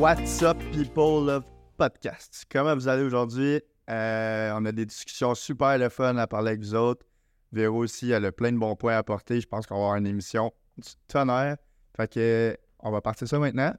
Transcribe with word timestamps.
What's 0.00 0.40
up, 0.42 0.56
people 0.72 1.28
of 1.28 1.44
podcast? 1.76 2.46
Comment 2.50 2.74
vous 2.74 2.88
allez 2.88 3.02
aujourd'hui? 3.02 3.60
Euh, 3.90 4.50
on 4.54 4.64
a 4.64 4.72
des 4.72 4.86
discussions 4.86 5.34
super 5.34 5.76
le 5.76 5.90
fun 5.90 6.16
à 6.16 6.26
parler 6.26 6.52
avec 6.52 6.60
vous 6.60 6.74
autres. 6.74 7.04
Véro 7.52 7.84
aussi, 7.84 8.10
elle 8.10 8.24
a 8.24 8.32
plein 8.32 8.50
de 8.50 8.56
bons 8.56 8.76
points 8.76 8.94
à 8.94 8.96
apporter. 8.96 9.42
Je 9.42 9.46
pense 9.46 9.66
qu'on 9.66 9.74
va 9.74 9.80
avoir 9.80 9.96
une 9.96 10.06
émission 10.06 10.54
du 10.78 10.88
tonnerre. 11.06 11.58
Fait 11.94 12.10
que, 12.10 12.56
on 12.78 12.90
va 12.90 13.02
partir 13.02 13.28
ça 13.28 13.38
maintenant 13.38 13.74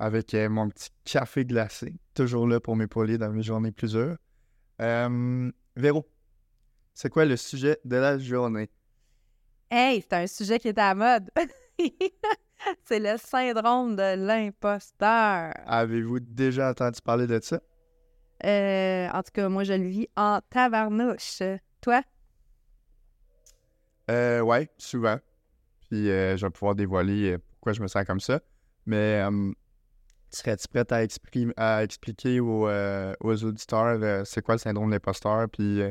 avec 0.00 0.34
euh, 0.34 0.48
mon 0.48 0.70
petit 0.70 0.90
café 1.04 1.44
glacé. 1.44 1.94
Toujours 2.14 2.48
là 2.48 2.58
pour 2.58 2.74
m'épauler 2.74 3.16
dans 3.16 3.30
mes 3.30 3.44
journées 3.44 3.70
plus 3.70 3.92
dures. 3.92 4.16
Euh, 4.82 5.52
Véro, 5.76 6.04
c'est 6.94 7.10
quoi 7.10 7.24
le 7.24 7.36
sujet 7.36 7.78
de 7.84 7.94
la 7.94 8.18
journée? 8.18 8.68
Hey, 9.70 10.00
c'est 10.02 10.14
un 10.14 10.26
sujet 10.26 10.58
qui 10.58 10.66
est 10.66 10.78
à 10.78 10.94
la 10.94 11.20
mode. 11.20 11.30
c'est 12.84 12.98
le 12.98 13.16
syndrome 13.18 13.96
de 13.96 14.16
l'imposteur. 14.16 15.52
Avez-vous 15.66 16.20
déjà 16.20 16.70
entendu 16.70 17.00
parler 17.02 17.26
de 17.26 17.40
ça? 17.42 17.60
Euh, 18.44 19.08
en 19.08 19.22
tout 19.22 19.32
cas, 19.32 19.48
moi, 19.48 19.64
je 19.64 19.72
le 19.72 19.86
vis 19.86 20.08
en 20.16 20.40
tabarnouche. 20.50 21.42
Toi? 21.80 22.02
Euh, 24.10 24.40
ouais, 24.40 24.68
souvent. 24.78 25.18
Puis 25.88 26.10
euh, 26.10 26.36
je 26.36 26.46
vais 26.46 26.50
pouvoir 26.50 26.74
dévoiler 26.74 27.32
euh, 27.32 27.38
pourquoi 27.38 27.72
je 27.72 27.82
me 27.82 27.88
sens 27.88 28.04
comme 28.04 28.20
ça. 28.20 28.40
Mais 28.86 29.22
serais-tu 30.30 30.68
prête 30.68 30.92
à, 30.92 31.02
expliquer 31.82 32.40
aux, 32.40 32.68
aux 33.20 33.44
auditeurs 33.44 34.26
c'est 34.26 34.40
quoi 34.42 34.54
le 34.54 34.58
syndrome 34.58 34.86
de 34.86 34.92
l'imposteur? 34.92 35.46
Puis 35.50 35.82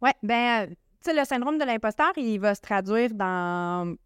Ouais, 0.00 0.14
ben, 0.22 0.68
tu 0.68 0.76
sais, 1.02 1.12
le 1.12 1.24
syndrome 1.24 1.58
de 1.58 1.64
l'imposteur, 1.64 2.12
il 2.16 2.38
va 2.38 2.54
se 2.54 2.60
traduire 2.60 3.12
dans 3.12 3.96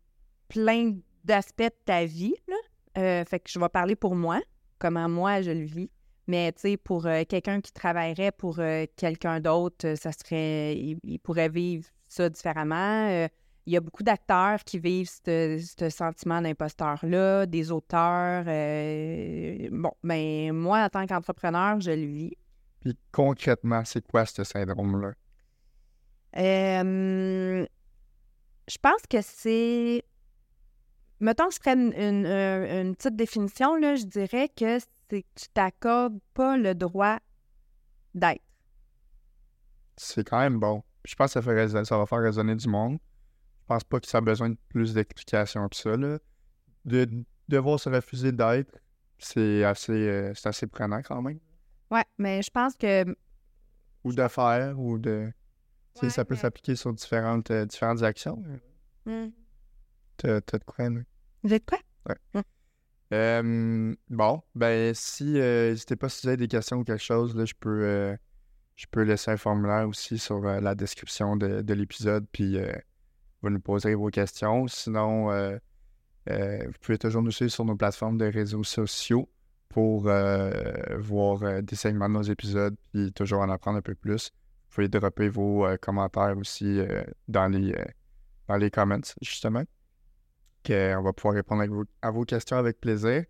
plein 0.49 0.97
d'aspects 1.25 1.63
de 1.63 1.85
ta 1.85 2.05
vie. 2.05 2.35
Là. 2.49 2.57
Euh, 2.99 3.25
fait 3.25 3.41
que 3.41 3.51
je 3.51 3.59
vais 3.59 3.69
parler 3.69 3.97
pour 3.97 4.15
moi, 4.15 4.41
comment 4.79 5.09
moi 5.09 5.43
je 5.43 5.51
le 5.51 5.65
vis. 5.65 5.91
Mais 6.27 6.53
tu 6.53 6.61
sais, 6.61 6.77
pour 6.77 7.07
euh, 7.07 7.25
quelqu'un 7.29 7.61
qui 7.61 7.73
travaillerait 7.73 8.33
pour 8.33 8.59
euh, 8.59 8.87
quelqu'un 8.97 9.41
d'autre, 9.41 9.95
ça 9.97 10.11
serait. 10.13 10.77
Il, 10.77 10.99
il 11.03 11.19
pourrait 11.19 11.49
vivre 11.51 11.87
ça 12.09 12.29
différemment. 12.29 13.29
Il 13.67 13.73
y 13.73 13.77
a 13.77 13.81
beaucoup 13.81 14.03
d'acteurs 14.03 14.63
qui 14.63 14.79
vivent 14.79 15.09
ce 15.09 15.89
sentiment 15.91 16.41
d'imposteur-là, 16.43 17.47
des 17.47 17.73
auteurs. 17.73 18.45
bon, 18.45 19.93
ben 20.03 20.53
moi, 20.53 20.85
en 20.85 20.89
tant 20.91 21.07
qu'entrepreneur, 21.07 21.81
je 21.81 21.91
le 21.91 22.07
vis. 22.07 22.37
puis 22.81 22.97
concrètement, 23.11 23.83
c'est 23.85 24.07
quoi 24.07 24.27
ce 24.27 24.45
syndrome-là? 24.45 25.13
Je 28.69 28.79
pense 28.81 29.03
que 29.09 29.21
c'est. 29.23 30.05
Mettons 31.21 31.49
que 31.49 31.55
je 31.55 31.61
prenne 31.61 31.93
une, 31.93 32.27
euh, 32.27 32.83
une 32.83 32.97
petite 32.97 33.17
définition, 33.17 33.77
là, 33.77 33.95
je 33.95 34.05
dirais 34.05 34.49
que 34.49 34.79
c'est 34.79 35.23
que 35.23 35.27
tu 35.35 35.49
t'accordes 35.53 36.19
pas 36.35 36.57
le 36.57 36.75
droit 36.75 37.19
d'être. 38.15 38.43
C'est 39.97 40.25
quand 40.29 40.41
même 40.41 40.59
bon. 40.59 40.83
Je 41.05 41.15
pense 41.15 41.29
que 41.35 41.41
ça, 41.41 41.43
fait 41.43 41.85
ça 41.85 41.99
va 41.99 42.07
faire 42.07 42.19
résonner 42.21 42.57
du 42.57 42.69
monde. 42.69 42.99
Je 43.61 43.67
pense 43.67 43.85
pas 43.85 44.01
que 44.01 44.07
ça 44.07 44.19
a 44.19 44.21
besoin 44.21 44.51
de 44.51 44.57
plus 44.69 44.95
d'explications 44.95 45.69
que 45.69 45.77
ça. 45.77 45.97
Là. 45.97 46.19
De 46.85 47.09
devoir 47.49 47.79
se 47.79 47.89
refuser 47.89 48.33
d'être, 48.33 48.79
c'est 49.19 49.65
assez, 49.65 49.93
euh, 49.93 50.33
c'est 50.35 50.49
assez 50.49 50.67
prenant 50.67 51.01
quand 51.03 51.23
même. 51.23 51.39
Ouais, 51.91 52.05
mais 52.19 52.43
je 52.43 52.51
pense 52.51 52.75
que. 52.77 53.05
Ou 54.03 54.13
de 54.13 54.29
faire, 54.29 54.79
ou 54.79 54.99
de. 54.99 55.31
Ouais, 56.03 56.11
ça 56.11 56.25
peut 56.25 56.35
mais- 56.35 56.41
s'appliquer 56.41 56.75
sur 56.77 56.93
différentes, 56.93 57.51
euh, 57.51 57.65
différentes 57.65 58.03
actions. 58.03 58.43
T'as 60.17 60.41
de 60.41 60.65
quoi? 60.65 60.89
Vous 61.43 61.53
êtes 61.53 61.65
quoi? 61.67 61.79
Euh, 63.13 63.95
bon, 64.09 64.43
ben 64.55 64.93
si 64.95 65.39
euh, 65.39 65.71
n'hésitez 65.71 65.95
pas 65.95 66.09
si 66.09 66.23
vous 66.23 66.29
avez 66.29 66.37
des 66.37 66.49
questions 66.49 66.79
ou 66.79 66.85
quelque 66.85 67.03
chose, 67.03 67.37
là, 67.37 67.45
je 67.45 67.55
peux 67.59 67.85
euh, 67.85 68.17
je 68.77 68.87
peux 68.91 69.03
laisser 69.03 69.31
un 69.31 69.37
formulaire 69.37 69.87
aussi 69.89 70.19
sur 70.19 70.45
euh, 70.45 70.61
la 70.61 70.75
description 70.75 71.37
de, 71.37 71.61
de 71.61 71.75
l'épisode, 71.75 72.27
puis 72.33 72.59
vous 73.43 73.51
nous 73.51 73.61
poserez 73.61 73.95
vos 73.95 74.09
questions. 74.09 74.67
Sinon, 74.67 75.29
vous 76.27 76.73
pouvez 76.81 76.99
toujours 76.99 77.23
nous 77.23 77.31
suivre 77.31 77.53
sur 77.53 77.65
nos 77.65 77.77
plateformes 77.77 78.19
de 78.19 78.25
réseaux 78.25 78.65
sociaux 78.65 79.29
pour 79.69 80.09
voir 80.99 81.63
des 81.63 81.77
segments 81.77 82.09
de 82.09 82.15
nos 82.15 82.23
épisodes, 82.23 82.75
puis 82.93 83.13
toujours 83.13 83.43
en 83.43 83.51
apprendre 83.51 83.79
un 83.79 83.83
peu 83.83 83.95
plus. 83.95 84.31
Vous 84.69 84.75
pouvez 84.75 84.89
dropper 84.89 85.29
vos 85.29 85.67
commentaires 85.81 86.37
aussi 86.37 86.81
dans 87.29 87.49
les 87.49 87.77
dans 88.49 88.57
les 88.57 88.71
comments, 88.71 89.15
justement. 89.23 89.63
Que 90.65 90.97
on 90.97 91.03
va 91.03 91.13
pouvoir 91.13 91.35
répondre 91.35 91.85
à 92.03 92.11
vos, 92.11 92.25
questions 92.25 92.57
avec 92.57 92.81
plaisir. 92.81 93.25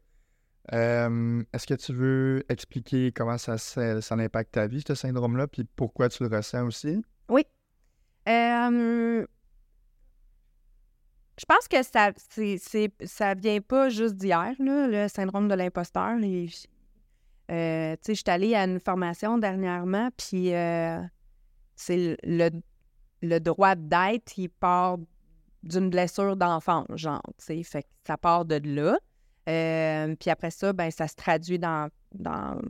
Euh, 0.73 1.43
Est-ce 1.53 1.67
que 1.67 1.75
tu 1.75 1.93
veux 1.93 2.43
expliquer 2.49 3.13
comment 3.13 3.37
ça, 3.37 3.59
ça, 3.59 4.01
impacte 4.15 4.53
ta 4.53 4.67
vie, 4.67 4.83
ce 4.87 4.95
syndrome-là, 4.95 5.47
puis 5.49 5.65
pourquoi 5.77 6.09
tu 6.09 6.23
le 6.23 6.35
ressens 6.35 6.65
aussi? 6.65 7.03
Euh, 8.27 9.27
je 11.39 11.45
pense 11.47 11.69
que 11.69 11.83
ça 11.83 12.13
c'est- 12.17 12.91
ça 13.05 13.35
vient 13.35 13.61
pas 13.61 13.91
juste 13.91 14.15
d'hier, 14.15 14.55
le 14.59 15.09
syndrome 15.09 15.47
de 15.49 15.55
l'imposteur. 15.55 16.17
Euh, 16.17 17.93
tu 17.97 17.99
sais, 18.01 18.15
je 18.15 18.21
suis 18.23 18.25
allée 18.29 18.55
à 18.55 18.65
une 18.65 18.81
formation 18.81 19.37
dernièrement, 19.37 20.09
puis 20.17 20.47
c'est 21.77 22.17
le, 22.23 22.49
le 23.21 23.39
droit 23.41 23.75
d'être, 23.75 24.39
il 24.39 24.49
part 24.49 24.97
d'une 25.65 25.91
blessure 25.91 26.37
d'enfant, 26.37 26.85
genre, 26.95 27.23
tu 27.39 27.45
sais, 27.45 27.63
fait 27.63 27.83
que 27.83 27.89
ça 28.07 28.17
part 28.17 28.45
de 28.45 28.61
là. 28.65 28.99
Euh, 29.49 30.15
puis 30.19 30.31
après 30.31 30.51
ça, 30.51 30.73
ben 30.73 30.91
ça 30.91 31.09
se 31.09 31.17
traduit 31.17 31.59
dans, 31.59 31.91
dans, 32.15 32.61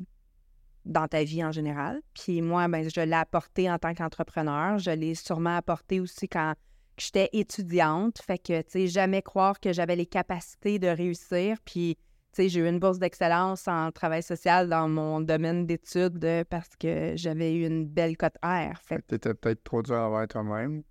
dans 0.85 1.07
ta 1.07 1.25
vie 1.25 1.45
en 1.45 1.53
général. 1.53 2.01
Puis 2.15 2.41
moi, 2.41 2.67
ben 2.69 2.89
je 2.89 3.01
l'ai 3.01 3.13
apporté 3.13 3.71
en 3.71 3.79
tant 3.79 3.95
qu'entrepreneur. 3.95 4.79
Je 4.79 4.91
l'ai 4.91 5.15
sûrement 5.15 5.57
apporté 5.57 6.01
aussi 6.01 6.29
quand 6.29 6.55
j'étais 6.99 7.29
étudiante. 7.33 8.19
Fait 8.23 8.39
que, 8.39 8.63
tu 8.63 8.71
sais, 8.71 8.87
jamais 8.87 9.23
croire 9.23 9.59
que 9.61 9.73
j'avais 9.73 9.97
les 9.97 10.07
capacités 10.07 10.79
de 10.79 10.89
réussir. 10.89 11.59
Puis, 11.65 11.97
tu 11.97 12.43
sais, 12.43 12.49
j'ai 12.49 12.61
eu 12.61 12.69
une 12.69 12.81
bourse 12.81 12.99
d'excellence 12.99 13.69
en 13.69 13.93
travail 13.93 14.23
social 14.23 14.69
dans 14.69 14.89
mon 14.89 15.21
domaine 15.21 15.67
d'études 15.67 16.45
parce 16.51 16.71
que 16.77 17.13
j'avais 17.17 17.55
eu 17.55 17.67
une 17.67 17.87
belle 17.87 18.17
cote 18.17 18.37
R. 18.43 18.77
Fait 18.81 18.97
que 18.97 19.03
t'étais 19.03 19.35
peut-être 19.35 19.63
trop 19.63 19.83
dur 19.83 19.97
envers 19.97 20.27
toi-même. 20.27 20.83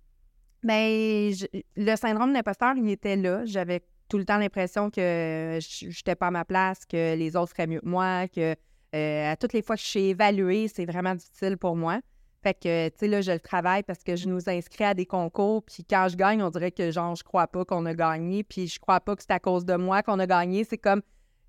Je- 0.72 1.46
le 1.76 1.96
syndrome 1.96 2.32
d'imposteur, 2.32 2.74
il 2.76 2.88
était 2.90 3.16
là. 3.16 3.44
J'avais 3.44 3.82
tout 4.08 4.18
le 4.18 4.24
temps 4.24 4.38
l'impression 4.38 4.90
que 4.90 5.58
je 5.60 5.86
n'étais 5.86 6.14
pas 6.14 6.28
à 6.28 6.30
ma 6.30 6.44
place, 6.44 6.84
que 6.84 7.14
les 7.14 7.36
autres 7.36 7.52
feraient 7.52 7.66
mieux 7.66 7.80
que 7.80 7.88
moi, 7.88 8.28
que 8.28 8.54
euh, 8.94 9.32
à 9.32 9.36
toutes 9.36 9.52
les 9.52 9.62
fois 9.62 9.76
que 9.76 9.82
je 9.82 9.88
suis 9.88 10.04
évaluée, 10.10 10.68
c'est 10.68 10.84
vraiment 10.84 11.14
difficile 11.14 11.56
pour 11.56 11.74
moi. 11.74 12.00
Fait 12.42 12.54
que, 12.54 12.88
tu 12.90 12.94
sais, 12.98 13.08
là, 13.08 13.22
je 13.22 13.32
le 13.32 13.40
travaille 13.40 13.82
parce 13.82 14.04
que 14.04 14.16
je 14.16 14.28
nous 14.28 14.48
inscris 14.50 14.84
à 14.84 14.92
des 14.94 15.06
concours, 15.06 15.62
puis 15.64 15.82
quand 15.88 16.08
je 16.10 16.16
gagne, 16.16 16.42
on 16.42 16.50
dirait 16.50 16.72
que, 16.72 16.90
genre, 16.90 17.16
je 17.16 17.24
crois 17.24 17.46
pas 17.46 17.64
qu'on 17.64 17.86
a 17.86 17.94
gagné, 17.94 18.44
puis 18.44 18.68
je 18.68 18.78
crois 18.78 19.00
pas 19.00 19.16
que 19.16 19.22
c'est 19.22 19.32
à 19.32 19.40
cause 19.40 19.64
de 19.64 19.74
moi 19.76 20.02
qu'on 20.02 20.18
a 20.18 20.26
gagné. 20.26 20.62
C'est 20.64 20.76
comme, 20.78 21.00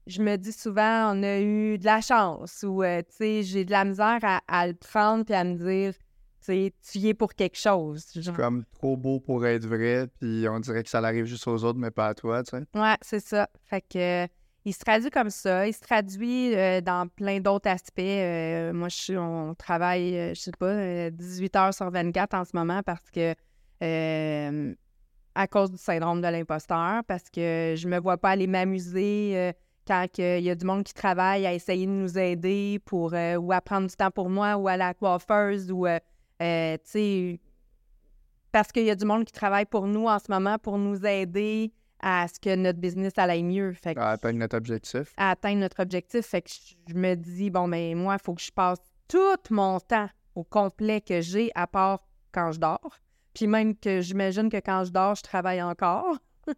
je 0.07 0.21
me 0.21 0.37
dis 0.37 0.53
souvent, 0.53 1.13
on 1.13 1.21
a 1.21 1.39
eu 1.41 1.77
de 1.77 1.85
la 1.85 1.99
chance, 1.99 2.63
ou, 2.65 2.81
euh, 2.81 3.01
tu 3.01 3.15
sais, 3.17 3.43
j'ai 3.43 3.65
de 3.65 3.71
la 3.71 3.83
misère 3.83 4.19
à, 4.23 4.41
à 4.47 4.67
le 4.67 4.73
prendre, 4.73 5.25
puis 5.25 5.35
à 5.35 5.43
me 5.43 5.55
dire, 5.55 5.93
sais, 6.45 6.73
tu 6.91 6.99
y 6.99 7.09
es 7.09 7.13
pour 7.13 7.33
quelque 7.33 7.57
chose. 7.57 8.03
C'est 8.07 8.21
genre. 8.21 8.35
comme 8.35 8.63
trop 8.79 8.97
beau 8.97 9.19
pour 9.19 9.45
être 9.45 9.65
vrai, 9.65 10.07
puis 10.19 10.45
on 10.49 10.59
dirait 10.59 10.83
que 10.83 10.89
ça 10.89 10.99
arrive 10.99 11.25
juste 11.25 11.47
aux 11.47 11.63
autres, 11.63 11.79
mais 11.79 11.91
pas 11.91 12.07
à 12.07 12.13
toi, 12.13 12.43
tu 12.43 12.51
sais. 12.51 12.63
Ouais, 12.73 12.95
c'est 13.01 13.19
ça. 13.19 13.49
Fait 13.65 13.81
que 13.81 14.23
euh, 14.23 14.27
il 14.65 14.73
se 14.73 14.79
traduit 14.79 15.11
comme 15.11 15.29
ça. 15.29 15.67
Il 15.67 15.73
se 15.73 15.79
traduit 15.79 16.55
euh, 16.55 16.81
dans 16.81 17.07
plein 17.07 17.39
d'autres 17.39 17.69
aspects. 17.69 17.99
Euh, 17.99 18.73
moi, 18.73 18.89
je 18.89 18.95
suis, 18.95 19.17
on 19.17 19.53
travaille, 19.53 20.17
euh, 20.17 20.33
je 20.33 20.41
sais 20.41 20.51
pas, 20.57 20.65
euh, 20.65 21.09
18 21.11 21.55
heures 21.55 21.73
sur 21.73 21.89
24 21.91 22.33
en 22.33 22.43
ce 22.43 22.51
moment 22.53 22.81
parce 22.83 23.09
que 23.11 23.35
à 25.37 25.47
cause 25.47 25.69
du 25.69 25.77
syndrome 25.77 26.21
de 26.21 26.27
l'imposteur, 26.27 27.03
parce 27.07 27.29
que 27.29 27.75
je 27.77 27.87
me 27.87 27.99
vois 27.99 28.17
pas 28.17 28.29
aller 28.29 28.47
m'amuser 28.47 29.53
quand 29.85 30.07
il 30.17 30.39
y 30.39 30.49
a 30.49 30.55
du 30.55 30.65
monde 30.65 30.85
qui 30.85 30.93
travaille 30.93 31.45
à 31.45 31.53
essayer 31.53 31.85
de 31.85 31.91
nous 31.91 32.17
aider 32.17 32.79
pour 32.85 33.11
ou 33.11 33.51
à 33.51 33.61
prendre 33.61 33.87
du 33.87 33.95
temps 33.95 34.11
pour 34.11 34.29
moi 34.29 34.55
ou 34.55 34.69
à 34.69 34.77
la 34.77 34.93
coiffeuse 34.93 35.71
ou 35.71 35.85
euh, 36.41 36.77
parce 38.51 38.71
qu'il 38.71 38.85
y 38.85 38.89
a 38.89 38.95
du 38.95 39.05
monde 39.05 39.25
qui 39.25 39.33
travaille 39.33 39.65
pour 39.65 39.85
nous 39.87 40.05
en 40.05 40.17
ce 40.19 40.31
moment 40.31 40.57
pour 40.57 40.77
nous 40.77 41.05
aider 41.05 41.73
à 41.99 42.27
ce 42.27 42.39
que 42.39 42.55
notre 42.55 42.79
business 42.79 43.13
aille 43.17 43.43
mieux. 43.43 43.73
Fait 43.73 43.95
que 43.95 43.99
À 43.99 44.11
atteindre 44.11 44.39
notre 44.39 44.57
objectif. 44.57 45.13
à 45.17 45.31
atteindre 45.31 45.59
notre 45.59 45.81
objectif. 45.81 46.25
Fait 46.25 46.41
que 46.41 46.49
je 46.87 46.93
me 46.93 47.15
dis, 47.15 47.49
bon, 47.49 47.67
ben 47.67 47.95
moi, 47.97 48.15
il 48.19 48.23
faut 48.23 48.33
que 48.33 48.41
je 48.41 48.51
passe 48.51 48.79
tout 49.07 49.37
mon 49.49 49.79
temps 49.79 50.07
au 50.35 50.43
complet 50.43 51.01
que 51.01 51.21
j'ai, 51.21 51.51
à 51.55 51.67
part 51.67 51.99
quand 52.31 52.51
je 52.51 52.59
dors. 52.59 52.99
Puis 53.33 53.47
même 53.47 53.75
que 53.75 54.01
j'imagine 54.01 54.49
que 54.49 54.57
quand 54.57 54.85
je 54.85 54.91
dors, 54.91 55.15
je 55.15 55.23
travaille 55.23 55.61
encore. 55.61 56.17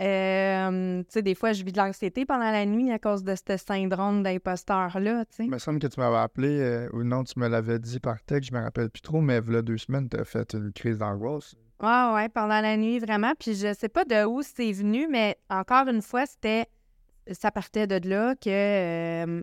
Euh, 0.00 1.00
tu 1.02 1.06
sais, 1.08 1.22
des 1.22 1.34
fois, 1.34 1.52
je 1.52 1.62
vis 1.64 1.72
de 1.72 1.78
l'anxiété 1.78 2.24
pendant 2.24 2.50
la 2.50 2.64
nuit 2.66 2.90
à 2.90 2.98
cause 2.98 3.22
de 3.22 3.34
ce 3.34 3.56
syndrome 3.56 4.22
d'imposteur-là, 4.22 5.24
tu 5.26 5.36
sais. 5.36 5.44
Il 5.44 5.50
me 5.50 5.58
semble 5.58 5.78
que 5.78 5.86
tu 5.86 6.00
m'avais 6.00 6.16
appelé, 6.16 6.60
euh, 6.60 6.88
ou 6.92 7.02
non, 7.02 7.24
tu 7.24 7.38
me 7.38 7.48
l'avais 7.48 7.78
dit 7.78 8.00
par 8.00 8.22
texte, 8.22 8.50
je 8.50 8.56
me 8.56 8.62
rappelle 8.62 8.90
plus 8.90 9.02
trop, 9.02 9.20
mais 9.20 9.38
il 9.38 9.52
y 9.52 9.56
a 9.56 9.62
deux 9.62 9.78
semaines, 9.78 10.08
tu 10.08 10.18
as 10.18 10.24
fait 10.24 10.54
une 10.54 10.72
crise 10.72 10.98
d'angoisse. 10.98 11.54
Ouais, 11.82 12.12
ouais, 12.14 12.28
pendant 12.28 12.60
la 12.60 12.76
nuit, 12.76 12.98
vraiment. 12.98 13.32
Puis 13.38 13.54
je 13.54 13.74
sais 13.74 13.88
pas 13.88 14.04
de 14.04 14.24
où 14.24 14.42
c'est 14.42 14.72
venu, 14.72 15.06
mais 15.08 15.36
encore 15.48 15.88
une 15.88 16.02
fois, 16.02 16.26
c'était 16.26 16.66
ça 17.32 17.50
partait 17.50 17.86
de 17.86 18.08
là 18.08 18.34
que, 18.34 18.48
euh, 18.48 19.42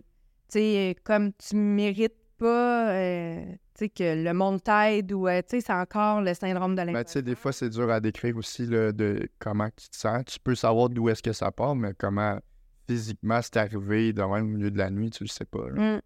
tu 0.50 0.58
sais, 0.58 0.96
comme 1.04 1.32
tu 1.34 1.56
mérites 1.56 2.14
pas, 2.38 2.90
euh, 2.90 3.44
tu 3.74 3.84
sais, 3.84 3.88
que 3.88 4.24
le 4.24 4.32
monde 4.32 4.62
t'aide 4.62 5.12
ou, 5.12 5.28
euh, 5.28 5.42
c'est 5.46 5.70
encore 5.70 6.22
le 6.22 6.34
syndrome 6.34 6.74
de 6.74 6.80
sais, 6.80 6.86
l'imposteur. 6.86 7.22
des 7.22 7.34
fois, 7.34 7.52
c'est 7.52 7.68
dur 7.68 7.90
à 7.90 8.00
décrire 8.00 8.36
aussi 8.36 8.66
de 8.66 9.28
comment 9.38 9.68
tu 9.76 9.88
te 9.88 9.96
sens. 9.96 10.24
Tu 10.24 10.38
peux 10.40 10.54
savoir 10.54 10.88
d'où 10.88 11.08
est-ce 11.08 11.22
que 11.22 11.32
ça 11.32 11.50
part, 11.50 11.74
mais 11.74 11.92
comment 11.96 12.38
physiquement 12.88 13.40
c'est 13.42 13.58
arrivé 13.58 14.12
dans 14.12 14.34
le 14.34 14.42
milieu 14.42 14.70
de 14.70 14.78
la 14.78 14.90
nuit, 14.90 15.10
tu 15.10 15.24
le 15.24 15.28
sais 15.28 15.44
pas. 15.44 15.68
là. 15.68 15.96
Mm. 15.96 16.00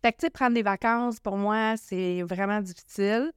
Fait 0.00 0.12
que, 0.12 0.18
tu 0.18 0.26
sais, 0.26 0.30
prendre 0.30 0.54
des 0.54 0.62
vacances, 0.62 1.18
pour 1.18 1.36
moi, 1.36 1.74
c'est 1.76 2.22
vraiment 2.22 2.60
difficile. 2.60 3.32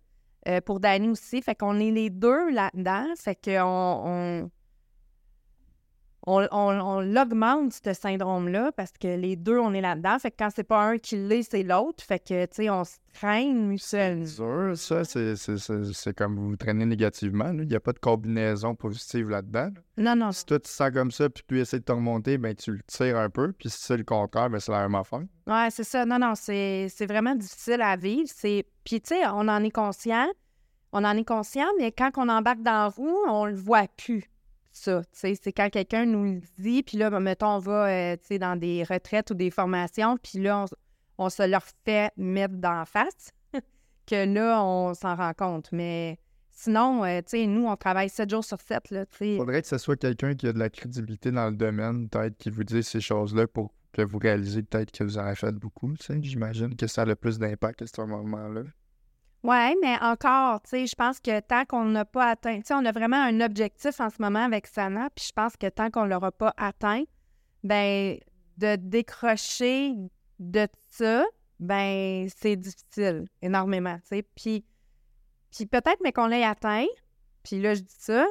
Euh, 0.48 0.60
pour 0.60 0.80
Danny 0.80 1.10
aussi. 1.10 1.42
Fait 1.42 1.56
qu'on 1.56 1.80
est 1.80 1.92
les 1.92 2.10
deux 2.10 2.50
là-dedans. 2.52 3.06
Fait 3.18 3.36
qu'on 3.36 4.02
on, 4.06 4.52
on, 6.28 6.48
on, 6.52 6.80
on 6.80 7.02
l'augmente, 7.02 7.74
ce 7.74 7.94
syndrome-là, 7.94 8.72
parce 8.74 8.92
que 8.92 9.08
les 9.08 9.36
deux, 9.36 9.58
on 9.58 9.74
est 9.74 9.82
là-dedans. 9.82 10.20
Fait 10.20 10.32
que 10.32 10.36
quand 10.40 10.50
c'est 10.56 10.64
pas 10.64 10.84
un 10.84 10.98
qui 10.98 11.16
l'est, 11.18 11.50
c'est 11.50 11.64
l'autre. 11.64 12.04
Fait 12.04 12.20
que, 12.20 12.46
tu 12.46 12.52
sais, 12.52 12.70
on 12.70 12.84
se 12.84 12.98
traîne. 13.14 13.76
C'est 13.80 14.16
dur, 14.16 14.74
ça. 14.76 15.04
C'est, 15.04 15.36
c'est, 15.36 15.58
c'est, 15.58 15.84
c'est 15.94 16.16
comme 16.16 16.36
vous 16.36 16.50
vous 16.50 16.56
traînez 16.56 16.86
négativement. 16.86 17.52
Il 17.54 17.68
n'y 17.68 17.76
a 17.76 17.80
pas 17.80 17.94
de 17.94 18.00
combinaison 18.00 18.76
positive 18.76 19.30
là-dedans. 19.30 19.72
là. 19.98 20.16
Non, 20.16 20.16
non. 20.16 20.32
Si 20.32 20.46
toi, 20.46 20.60
tu 20.60 20.64
te 20.64 20.70
sens 20.70 20.92
comme 20.92 21.12
ça, 21.12 21.30
puis 21.30 21.44
tu 21.48 21.60
essaies 21.60 21.80
de 21.80 21.86
te 21.86 21.92
remonter, 21.92 22.38
ben 22.38 22.54
tu 22.54 22.72
le 22.72 22.82
tires 22.86 23.18
un 23.18 23.30
peu. 23.30 23.52
Puis 23.54 23.70
si 23.70 23.80
c'est 23.82 23.98
le 23.98 24.04
contraire, 24.04 24.50
ben 24.50 24.60
c'est 24.60 24.72
la 24.72 24.82
même 24.88 24.96
affaire. 24.96 25.24
Ouais, 25.48 25.68
c'est 25.72 25.84
ça. 25.84 26.06
Non, 26.06 26.20
non, 26.20 26.34
c'est 26.36 26.88
c'est 26.90 27.08
vraiment 27.08 27.36
difficile 27.36 27.82
à 27.82 27.96
vivre. 27.96 28.30
C'est... 28.32 28.66
Puis, 28.84 29.02
tu 29.02 29.16
sais, 29.16 29.26
on 29.28 29.48
en 29.48 29.64
est 29.64 29.72
conscient. 29.72 30.28
On 30.94 31.04
en 31.06 31.16
est 31.16 31.24
conscient, 31.24 31.68
mais 31.80 31.92
quand 31.92 32.12
on 32.18 32.28
embarque 32.28 32.64
dans 32.64 32.72
la 32.72 32.88
roue, 32.90 33.18
on 33.30 33.46
le 33.46 33.56
voit 33.56 33.88
plus, 33.96 34.26
c'est 35.12 35.52
quand 35.52 35.70
quelqu'un 35.70 36.06
nous 36.06 36.24
le 36.24 36.42
dit, 36.58 36.84
puis 36.84 36.98
là, 36.98 37.10
ben, 37.10 37.20
mettons, 37.20 37.56
on 37.56 37.60
va, 37.60 37.88
euh, 37.88 38.16
dans 38.40 38.60
des 38.60 38.84
retraites 38.84 39.32
ou 39.32 39.34
des 39.34 39.52
formations, 39.52 40.18
puis 40.18 40.40
là, 40.40 40.66
on, 41.18 41.30
se 41.30 41.48
leur 41.48 41.64
fait 41.86 42.12
mettre 42.18 42.56
d'en 42.56 42.86
face, 42.86 43.32
que 44.08 44.26
là, 44.26 44.64
on 44.64 44.94
s'en 44.94 45.16
rend 45.16 45.34
compte. 45.34 45.72
Mais 45.72 46.18
sinon, 46.50 47.04
euh, 47.06 47.22
nous, 47.34 47.68
on 47.68 47.76
travaille 47.76 48.10
7 48.10 48.30
jours 48.30 48.44
sur 48.44 48.60
7, 48.60 48.92
là, 48.92 49.06
tu 49.06 49.18
sais. 49.18 49.38
faudrait 49.38 49.62
que 49.62 49.68
ce 49.68 49.78
soit 49.78 49.98
quelqu'un 49.98 50.36
qui 50.36 50.48
a 50.48 50.54
de 50.54 50.60
la 50.60 50.70
crédibilité 50.70 51.32
dans 51.32 51.50
le 51.50 51.56
domaine, 51.56 52.10
peut-être, 52.10 52.38
qui 52.38 52.50
vous 52.50 52.64
dise 52.64 52.88
ces 52.88 53.02
choses-là 53.02 53.48
pour 53.48 53.74
que 53.94 54.02
vous 54.02 54.20
réalisez 54.20 54.64
peut-être 54.64 54.92
que 54.92 55.04
vous 55.04 55.18
en 55.18 55.22
avez 55.22 55.36
fait 55.36 55.52
beaucoup. 55.52 55.94
J'imagine 56.22 56.76
que 56.76 56.88
ça 56.88 57.02
a 57.02 57.06
le 57.06 57.16
plus 57.16 57.40
d'impact 57.40 57.82
à 57.82 57.88
ce 57.88 58.02
moment-là. 58.02 58.64
Oui, 59.44 59.76
mais 59.82 59.98
encore, 60.02 60.62
tu 60.62 60.70
sais, 60.70 60.88
je 60.88 60.96
pense 60.96 61.20
que 61.20 61.40
tant 61.40 61.66
qu'on 61.66 61.86
n'a 61.86 62.06
pas 62.06 62.30
atteint, 62.30 62.58
tu 62.58 62.68
sais, 62.68 62.74
on 62.76 62.86
a 62.86 62.92
vraiment 62.92 63.18
un 63.18 63.42
objectif 63.42 64.00
en 64.00 64.12
ce 64.12 64.22
moment 64.22 64.44
avec 64.44 64.68
Sana, 64.68 65.10
puis 65.16 65.26
je 65.28 65.34
pense 65.34 65.58
que 65.58 65.68
tant 65.68 65.90
qu'on 65.90 66.04
ne 66.06 66.10
l'aura 66.10 66.32
pas 66.32 66.54
atteint, 66.58 67.04
ben 67.64 68.20
de 68.58 68.76
décrocher 68.76 69.96
de 70.38 70.68
ça, 70.92 71.26
ben 71.60 72.28
c'est 72.36 72.56
difficile, 72.56 73.26
énormément, 73.42 73.96
tu 74.02 74.18
sais. 74.18 74.24
Puis, 74.36 74.64
puis 75.50 75.66
peut-être, 75.66 76.00
mais 76.04 76.12
qu'on 76.12 76.28
l'ait 76.28 76.44
atteint, 76.44 76.86
puis 77.44 77.60
là, 77.60 77.74
je 77.74 77.82
dis 77.82 77.96
ça, 77.98 78.28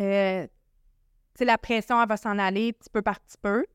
euh, 0.00 0.44
tu 0.44 1.38
sais, 1.38 1.44
la 1.44 1.58
pression, 1.58 2.00
elle 2.00 2.08
va 2.08 2.16
s'en 2.16 2.38
aller 2.38 2.72
petit 2.72 2.90
peu 2.90 3.02
par 3.02 3.18
petit 3.18 3.38
peu, 3.42 3.66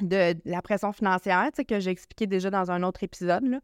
de, 0.00 0.34
de 0.34 0.40
la 0.44 0.62
pression 0.62 0.92
financière, 0.92 1.46
tu 1.46 1.56
sais, 1.56 1.64
que 1.64 1.80
j'ai 1.80 1.90
expliqué 1.90 2.28
déjà 2.28 2.48
dans 2.50 2.70
un 2.70 2.84
autre 2.84 3.02
épisode, 3.02 3.44
là. 3.44 3.60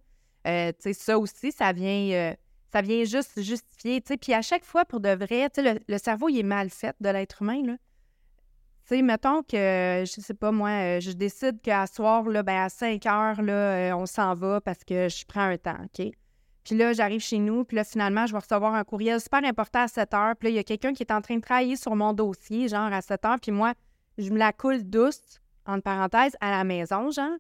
Euh, 0.47 0.73
ça 0.93 1.19
aussi, 1.19 1.53
ça 1.53 1.73
vient, 1.73 2.11
euh, 2.13 2.35
ça 2.73 2.83
vient 2.83 3.05
juste 3.05 3.41
justifier, 3.41 4.01
tu 4.01 4.09
sais. 4.09 4.17
Puis 4.17 4.35
à 4.35 4.43
chaque 4.43 4.65
fois, 4.65 4.85
pour 4.85 5.01
de 5.01 5.11
vrai, 5.11 5.49
le, 5.57 5.79
le 5.87 5.99
cerveau, 5.99 6.29
il 6.29 6.39
est 6.39 6.45
mal 6.45 6.71
fait 6.71 6.97
de 7.01 7.09
l'être 7.09 7.43
humain, 7.43 7.63
là. 7.65 7.77
Tu 8.89 8.97
sais, 8.97 9.03
mettons 9.03 9.43
que, 9.43 10.03
je 10.05 10.21
sais 10.21 10.35
pas, 10.35 10.51
moi, 10.51 10.71
euh, 10.71 11.01
je 11.01 11.13
décide 11.13 11.61
qu'à 11.61 11.87
soir, 11.87 12.25
là, 12.25 12.43
ben 12.43 12.65
à 12.65 12.69
5 12.69 13.07
heures, 13.07 13.41
là, 13.41 13.53
euh, 13.53 13.93
on 13.95 14.07
s'en 14.07 14.35
va 14.35 14.61
parce 14.61 14.83
que 14.83 15.09
je 15.09 15.25
prends 15.25 15.43
un 15.43 15.57
temps, 15.57 15.79
OK? 15.85 16.11
Puis 16.65 16.77
là, 16.77 16.93
j'arrive 16.93 17.21
chez 17.21 17.39
nous, 17.39 17.65
puis 17.65 17.77
là, 17.77 17.85
finalement, 17.85 18.27
je 18.27 18.33
vais 18.33 18.39
recevoir 18.39 18.75
un 18.75 18.83
courriel 18.83 19.21
super 19.21 19.45
important 19.45 19.81
à 19.81 19.89
7 19.89 20.15
heures. 20.15 20.35
Puis 20.37 20.49
là, 20.49 20.51
il 20.51 20.57
y 20.57 20.59
a 20.59 20.65
quelqu'un 20.65 20.93
qui 20.93 21.05
est 21.05 21.13
en 21.13 21.21
train 21.21 21.37
de 21.37 21.41
travailler 21.41 21.77
sur 21.77 21.95
mon 21.95 22.13
dossier, 22.13 22.69
genre 22.69 22.93
à 22.93 23.01
7 23.03 23.25
heures, 23.25 23.41
puis 23.41 23.53
moi, 23.53 23.75
je 24.19 24.31
me 24.31 24.39
la 24.39 24.53
coule 24.53 24.83
douce, 24.83 25.41
entre 25.65 25.83
parenthèses, 25.83 26.37
à 26.41 26.51
la 26.51 26.65
maison, 26.65 27.11
genre. 27.11 27.37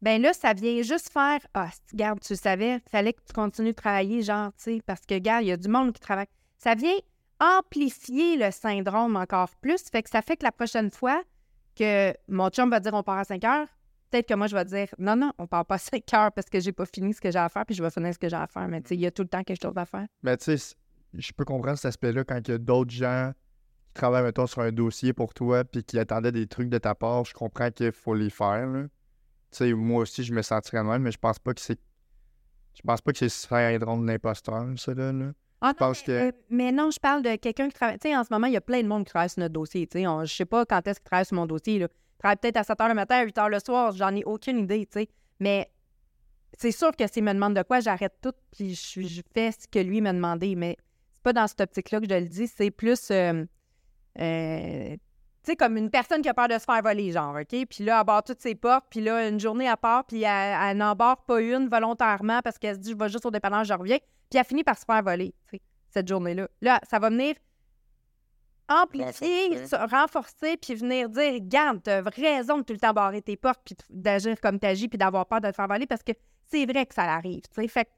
Ben 0.00 0.22
là, 0.22 0.32
ça 0.32 0.52
vient 0.52 0.80
juste 0.82 1.10
faire 1.12 1.40
Ah, 1.54 1.70
garde, 1.92 2.20
tu 2.20 2.36
savais, 2.36 2.80
fallait 2.90 3.12
que 3.12 3.20
tu 3.26 3.32
continues 3.32 3.70
de 3.70 3.76
travailler, 3.76 4.22
genre, 4.22 4.52
tu 4.52 4.76
sais, 4.76 4.80
parce 4.86 5.00
que, 5.00 5.14
regarde, 5.14 5.42
il 5.44 5.48
y 5.48 5.52
a 5.52 5.56
du 5.56 5.68
monde 5.68 5.92
qui 5.92 6.00
travaille. 6.00 6.28
Ça 6.56 6.74
vient 6.74 6.94
amplifier 7.40 8.36
le 8.36 8.50
syndrome 8.50 9.16
encore 9.16 9.50
plus. 9.60 9.82
Fait 9.90 10.02
que 10.02 10.10
ça 10.10 10.22
fait 10.22 10.36
que 10.36 10.44
la 10.44 10.52
prochaine 10.52 10.90
fois 10.90 11.22
que 11.76 12.12
mon 12.28 12.48
chum 12.50 12.70
va 12.70 12.80
dire 12.80 12.94
on 12.94 13.02
part 13.02 13.18
à 13.18 13.24
5 13.24 13.44
heures, 13.44 13.68
peut-être 14.10 14.26
que 14.28 14.34
moi, 14.34 14.46
je 14.46 14.56
vais 14.56 14.64
dire 14.64 14.88
non, 14.98 15.16
non, 15.16 15.32
on 15.38 15.46
part 15.46 15.64
pas 15.64 15.76
à 15.76 15.78
5 15.78 16.02
heures 16.14 16.32
parce 16.32 16.48
que 16.48 16.60
j'ai 16.60 16.72
pas 16.72 16.86
fini 16.86 17.14
ce 17.14 17.20
que 17.20 17.30
j'ai 17.30 17.38
à 17.38 17.48
faire, 17.48 17.64
puis 17.64 17.74
je 17.74 17.82
vais 17.82 17.90
finir 17.90 18.12
ce 18.12 18.18
que 18.18 18.28
j'ai 18.28 18.36
à 18.36 18.46
faire. 18.46 18.68
Mais 18.68 18.80
tu 18.80 18.88
sais, 18.88 18.94
il 18.96 19.00
y 19.00 19.06
a 19.06 19.10
tout 19.10 19.22
le 19.22 19.28
temps 19.28 19.42
quelque 19.42 19.62
chose 19.62 19.76
à 19.76 19.84
faire. 19.84 20.06
Mais 20.22 20.36
tu 20.36 20.56
sais, 20.56 20.74
je 21.14 21.32
peux 21.32 21.44
comprendre 21.44 21.76
cet 21.78 21.86
aspect-là 21.86 22.24
quand 22.24 22.38
il 22.46 22.50
y 22.50 22.54
a 22.54 22.58
d'autres 22.58 22.90
gens 22.90 23.32
qui 23.86 23.94
travaillent, 23.94 24.24
mettons, 24.24 24.46
sur 24.46 24.62
un 24.62 24.72
dossier 24.72 25.12
pour 25.12 25.32
toi 25.34 25.64
puis 25.64 25.84
qui 25.84 25.98
attendaient 25.98 26.32
des 26.32 26.46
trucs 26.46 26.68
de 26.68 26.78
ta 26.78 26.94
part. 26.94 27.24
Je 27.24 27.34
comprends 27.34 27.70
qu'il 27.70 27.92
faut 27.92 28.14
les 28.14 28.30
faire. 28.30 28.66
là. 28.66 28.84
Sais, 29.50 29.72
moi 29.72 30.02
aussi, 30.02 30.24
je 30.24 30.32
me 30.32 30.42
sentirais 30.42 30.82
même, 30.84 31.02
mais 31.02 31.10
je 31.12 31.18
pense 31.18 31.38
pas 31.38 31.54
que 31.54 31.60
c'est. 31.60 31.78
Je 32.74 32.82
pense 32.82 33.00
pas 33.00 33.12
que 33.12 33.18
c'est 33.18 33.28
syndrome 33.28 34.02
de 34.06 34.12
l'imposteur, 34.12 34.64
ça, 34.76 34.94
là. 34.94 35.12
là. 35.12 35.32
Ah 35.60 35.68
non, 35.68 35.74
pense 35.74 36.00
mais, 36.02 36.04
que- 36.06 36.28
euh, 36.28 36.32
mais 36.50 36.70
non, 36.70 36.90
je 36.92 37.00
parle 37.00 37.22
de 37.22 37.34
quelqu'un 37.36 37.68
qui 37.68 37.74
travaille. 37.74 37.98
Tu 37.98 38.08
sais, 38.08 38.16
en 38.16 38.22
ce 38.22 38.28
moment, 38.32 38.46
il 38.46 38.52
y 38.52 38.56
a 38.56 38.60
plein 38.60 38.80
de 38.82 38.86
monde 38.86 39.04
qui 39.04 39.10
travaille 39.10 39.30
sur 39.30 39.40
notre 39.40 39.54
dossier. 39.54 39.86
Tu 39.88 39.98
sais, 39.98 40.04
je 40.04 40.32
sais 40.32 40.44
pas 40.44 40.64
quand 40.64 40.86
est-ce 40.86 41.00
qu'il 41.00 41.04
travaille 41.08 41.24
sur 41.26 41.34
mon 41.36 41.46
dossier. 41.46 41.80
Là. 41.80 41.88
Il 41.90 42.18
travaille 42.18 42.36
peut-être 42.36 42.58
à 42.58 42.62
7 42.64 42.78
h 42.78 42.88
le 42.88 42.94
matin, 42.94 43.16
à 43.16 43.24
8 43.24 43.36
h 43.36 43.48
le 43.48 43.58
soir. 43.58 43.92
J'en 43.92 44.14
ai 44.14 44.22
aucune 44.24 44.58
idée, 44.58 44.86
tu 44.86 45.00
sais. 45.00 45.08
Mais 45.40 45.68
c'est 46.56 46.70
sûr 46.70 46.94
que 46.94 47.04
s'il 47.10 47.24
me 47.24 47.32
demande 47.32 47.54
de 47.56 47.62
quoi, 47.62 47.80
j'arrête 47.80 48.14
tout 48.22 48.32
puis 48.52 48.74
je, 48.76 49.00
je 49.00 49.22
fais 49.34 49.50
ce 49.50 49.66
que 49.66 49.80
lui 49.80 50.00
m'a 50.00 50.12
demandé. 50.12 50.54
Mais 50.54 50.76
c'est 51.12 51.22
pas 51.24 51.32
dans 51.32 51.46
cette 51.48 51.60
optique-là 51.62 52.00
que 52.00 52.06
je 52.08 52.14
le 52.14 52.26
dis. 52.28 52.46
C'est 52.46 52.70
plus, 52.70 53.10
euh, 53.10 53.44
euh, 54.20 54.96
tu 55.48 55.52
sais, 55.52 55.56
comme 55.56 55.78
une 55.78 55.88
personne 55.88 56.20
qui 56.20 56.28
a 56.28 56.34
peur 56.34 56.48
de 56.48 56.58
se 56.58 56.64
faire 56.64 56.82
voler, 56.82 57.10
genre, 57.10 57.34
OK? 57.34 57.66
Puis 57.70 57.84
là, 57.84 58.00
elle 58.00 58.06
barre 58.06 58.22
toutes 58.22 58.42
ses 58.42 58.54
portes. 58.54 58.84
Puis 58.90 59.00
là, 59.00 59.26
une 59.28 59.40
journée, 59.40 59.64
elle 59.64 59.78
part, 59.78 60.04
puis 60.04 60.22
elle, 60.22 60.58
elle 60.62 60.76
n'en 60.76 60.94
barre 60.94 61.24
pas 61.24 61.40
une 61.40 61.68
volontairement 61.68 62.42
parce 62.42 62.58
qu'elle 62.58 62.74
se 62.74 62.80
dit, 62.80 62.90
je 62.90 62.96
vais 62.96 63.08
juste 63.08 63.24
au 63.24 63.30
dépanneur, 63.30 63.64
je 63.64 63.72
reviens. 63.72 63.96
Puis 64.28 64.38
elle 64.38 64.44
finit 64.44 64.62
par 64.62 64.76
se 64.76 64.84
faire 64.84 65.02
voler, 65.02 65.34
tu 65.48 65.56
sais, 65.56 65.62
cette 65.88 66.06
journée-là. 66.06 66.48
Là, 66.60 66.80
ça 66.86 66.98
va 66.98 67.08
venir 67.08 67.34
amplifier, 68.68 69.64
renforcer, 69.90 70.58
puis 70.58 70.74
venir 70.74 71.08
dire, 71.08 71.32
regarde, 71.32 71.82
t'as 71.82 72.02
raison 72.02 72.58
de 72.58 72.62
tout 72.62 72.74
le 72.74 72.78
temps 72.78 72.92
barrer 72.92 73.22
tes 73.22 73.38
portes, 73.38 73.62
puis 73.64 73.74
d'agir 73.88 74.38
comme 74.42 74.58
t'agis, 74.58 74.88
puis 74.88 74.98
d'avoir 74.98 75.24
peur 75.24 75.40
de 75.40 75.48
te 75.48 75.54
faire 75.54 75.66
voler, 75.66 75.86
parce 75.86 76.02
que 76.02 76.12
c'est 76.50 76.66
vrai 76.66 76.84
que 76.84 76.92
ça 76.92 77.04
arrive, 77.04 77.40
tu 77.40 77.62
sais. 77.62 77.68
Fait 77.68 77.86
que, 77.86 77.90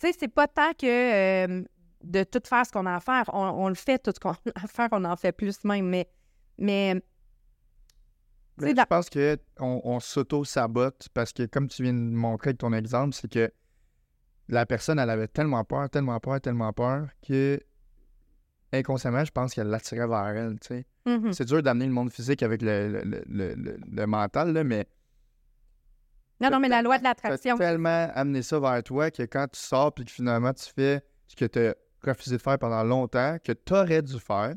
tu 0.00 0.08
sais, 0.08 0.16
c'est 0.18 0.28
pas 0.28 0.48
tant 0.48 0.72
que 0.72 0.86
euh, 0.86 1.62
de 2.02 2.24
tout 2.24 2.42
faire 2.44 2.66
ce 2.66 2.72
qu'on 2.72 2.86
a 2.86 2.96
à 2.96 3.00
faire. 3.00 3.30
On, 3.32 3.46
on 3.46 3.68
le 3.68 3.76
fait, 3.76 3.98
tout 3.98 4.10
ce 4.12 4.18
qu'on 4.18 4.30
a 4.32 4.64
à 4.64 4.66
faire, 4.66 4.88
on 4.90 5.04
en 5.04 5.14
fait 5.14 5.30
plus 5.30 5.62
même, 5.62 5.86
mais... 5.86 6.08
mais 6.60 6.94
Mais 8.58 8.74
C'est 8.74 8.80
je 8.80 8.84
pense 8.86 9.10
qu'on 9.10 9.80
on, 9.84 10.00
s'auto-sabote 10.00 11.08
parce 11.14 11.32
que, 11.32 11.44
comme 11.46 11.68
tu 11.68 11.82
viens 11.82 11.94
de 11.94 11.98
montrer 11.98 12.50
avec 12.50 12.58
ton 12.58 12.72
exemple, 12.72 13.14
c'est 13.14 13.30
que 13.32 13.50
la 14.48 14.66
personne, 14.66 14.98
elle 14.98 15.10
avait 15.10 15.28
tellement 15.28 15.64
peur, 15.64 15.88
tellement 15.88 16.18
peur, 16.20 16.40
tellement 16.40 16.72
peur 16.72 17.08
que 17.26 17.58
inconsciemment, 18.72 19.24
je 19.24 19.30
pense 19.32 19.54
qu'elle 19.54 19.68
l'attirait 19.68 20.06
vers 20.06 20.26
elle, 20.28 20.58
tu 20.60 20.84
mhm. 21.06 21.32
C'est 21.32 21.44
dur 21.44 21.62
d'amener 21.62 21.86
le 21.86 21.92
monde 21.92 22.10
physique 22.12 22.42
avec 22.42 22.62
le, 22.62 23.02
le, 23.04 23.22
le, 23.26 23.54
le- 23.54 24.06
mental, 24.06 24.52
là, 24.52 24.62
mais 24.64 24.86
Non, 26.40 26.50
non, 26.50 26.60
mais 26.60 26.68
la 26.68 26.82
loi 26.82 26.98
de 26.98 27.04
l'attraction. 27.04 27.56
tellement 27.56 28.08
amené 28.14 28.42
ça 28.42 28.60
vers 28.60 28.82
toi 28.82 29.10
que 29.10 29.22
quand 29.24 29.46
tu 29.52 29.58
sors 29.60 29.92
puis 29.92 30.04
que 30.04 30.10
finalement 30.12 30.52
tu 30.52 30.66
fais 30.74 31.02
ce 31.26 31.36
que 31.36 31.44
tu 31.44 31.58
as 31.60 31.74
refusé 32.04 32.36
de 32.36 32.42
faire 32.42 32.58
pendant 32.58 32.82
longtemps, 32.84 33.38
que 33.42 33.52
tu 33.52 33.72
aurais 33.72 34.02
dû 34.02 34.18
faire, 34.18 34.54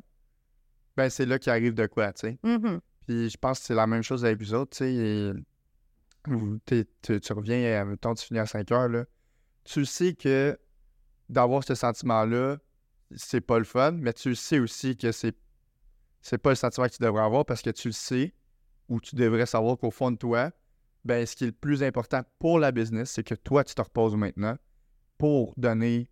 ben 0.96 1.10
c'est 1.10 1.26
là 1.26 1.40
qu'il 1.40 1.52
arrive 1.52 1.74
de 1.74 1.86
quoi, 1.88 2.14
tu 2.14 2.28
sais. 2.28 2.40
Mhm. 2.44 2.80
Puis 3.06 3.30
je 3.30 3.38
pense 3.38 3.60
que 3.60 3.66
c'est 3.66 3.76
la 3.76 3.88
même 3.88 4.04
chose 4.04 4.24
avec 4.26 4.40
vous 4.40 4.54
autres, 4.54 4.78
tu 4.78 5.34
sais. 6.66 6.86
tu, 7.02 7.20
tu 7.20 7.34
reviens, 7.34 7.86
mettons, 7.86 8.14
tu 8.14 8.26
finis 8.26 8.40
à 8.40 8.46
5 8.46 8.72
heures, 8.72 8.90
là. 8.90 9.06
Tu 9.64 9.86
sais 9.86 10.14
que 10.14 10.58
d'avoir 11.30 11.64
ce 11.64 11.76
sentiment-là, 11.76 12.58
c'est 13.16 13.42
pas 13.42 13.60
le 13.60 13.66
fun, 13.66 13.92
mais 13.92 14.14
tu 14.14 14.36
sais 14.36 14.60
aussi 14.60 14.98
que 14.98 15.12
c'est 15.12 15.36
c'est 16.22 16.38
pas 16.38 16.52
le 16.52 16.56
sentiment 16.56 16.88
que 16.88 16.94
tu 16.94 17.04
devrais 17.04 17.24
avoir 17.24 17.46
parce 17.46 17.62
que 17.62 17.70
tu 17.70 17.90
le 17.90 17.94
sais 17.94 18.34
ou 18.88 19.02
tu 19.02 19.16
devrais 19.16 19.46
savoir 19.46 19.78
qu'au 19.78 19.92
fond 19.92 20.10
de 20.10 20.16
toi, 20.16 20.52
ben 21.04 21.26
ce 21.26 21.36
qui 21.36 21.44
est 21.44 21.48
le 21.48 21.54
plus 21.54 21.84
important 21.84 22.22
pour 22.40 22.60
la 22.60 22.72
business, 22.72 23.12
c'est 23.12 23.24
que 23.24 23.36
toi, 23.36 23.66
tu 23.66 23.76
te 23.76 23.82
reposes 23.82 24.16
maintenant 24.16 24.58
pour 25.18 25.54
donner 25.58 26.10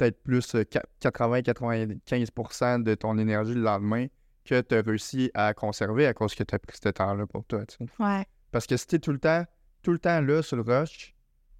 peut-être 0.00 0.22
plus 0.22 0.54
euh, 0.54 0.64
80-95% 1.02 2.82
de 2.82 2.94
ton 2.94 3.18
énergie 3.18 3.52
le 3.54 3.60
lendemain 3.60 4.06
que 4.44 4.60
tu 4.62 4.74
as 4.74 4.80
réussi 4.80 5.30
à 5.34 5.52
conserver 5.52 6.06
à 6.06 6.14
cause 6.14 6.34
que 6.34 6.42
tu 6.42 6.54
as 6.54 6.58
pris 6.58 6.78
ce 6.82 6.88
temps-là 6.88 7.26
pour 7.26 7.44
toi. 7.44 7.66
tu 7.66 7.76
sais. 7.76 7.84
Ouais. 8.02 8.24
Parce 8.50 8.66
que 8.66 8.76
si 8.76 8.86
tu 8.86 8.96
es 8.96 8.98
tout 8.98 9.12
le 9.12 9.18
temps, 9.18 9.44
tout 9.82 9.92
le 9.92 9.98
temps 9.98 10.20
là 10.22 10.42
sur 10.42 10.56
le 10.56 10.62
rush, 10.62 11.14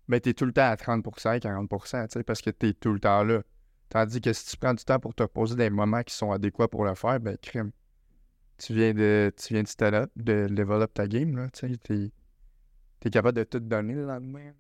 ben 0.09 0.19
tu 0.21 0.31
es 0.31 0.35
tout 0.35 0.47
le 0.47 0.53
temps 0.53 0.71
à 0.71 0.75
30%, 0.75 1.39
40%, 1.39 2.09
tu 2.09 2.13
sais, 2.13 2.25
parce 2.25 2.41
que 2.41 2.51
tu 2.51 2.69
es 2.69 2.73
tout 2.73 2.93
le 2.93 3.01
temps 3.01 3.23
là. 3.23 3.43
Tandis 3.91 4.21
que 4.21 4.33
si 4.33 4.47
tu 4.47 4.57
prends 4.57 4.75
du 4.75 4.85
temps 4.85 4.99
pour 4.99 5.15
te 5.15 5.23
reposer 5.23 5.57
des 5.57 5.69
moments 5.69 6.03
qui 6.03 6.15
sont 6.15 6.33
adéquats 6.33 6.69
pour 6.69 6.85
le 6.85 6.95
faire, 6.95 7.21
ben 7.21 7.37
crime. 7.37 7.73
tu 8.57 8.73
viens 8.73 8.95
de 8.95 9.33
tu 9.37 9.53
viens 9.53 9.63
de 9.63 9.95
up, 9.95 10.11
de 10.17 10.47
level 10.49 10.83
up 10.83 10.95
ta 10.95 11.07
game, 11.07 11.37
là, 11.37 11.49
tu 11.51 11.69
sais, 11.69 11.77
t'es, 11.77 12.11
t'es 13.01 13.11
capable 13.11 13.37
de 13.37 13.45
tout 13.45 13.61
donner 13.61 13.95
le 13.95 14.07
lendemain. 14.07 14.53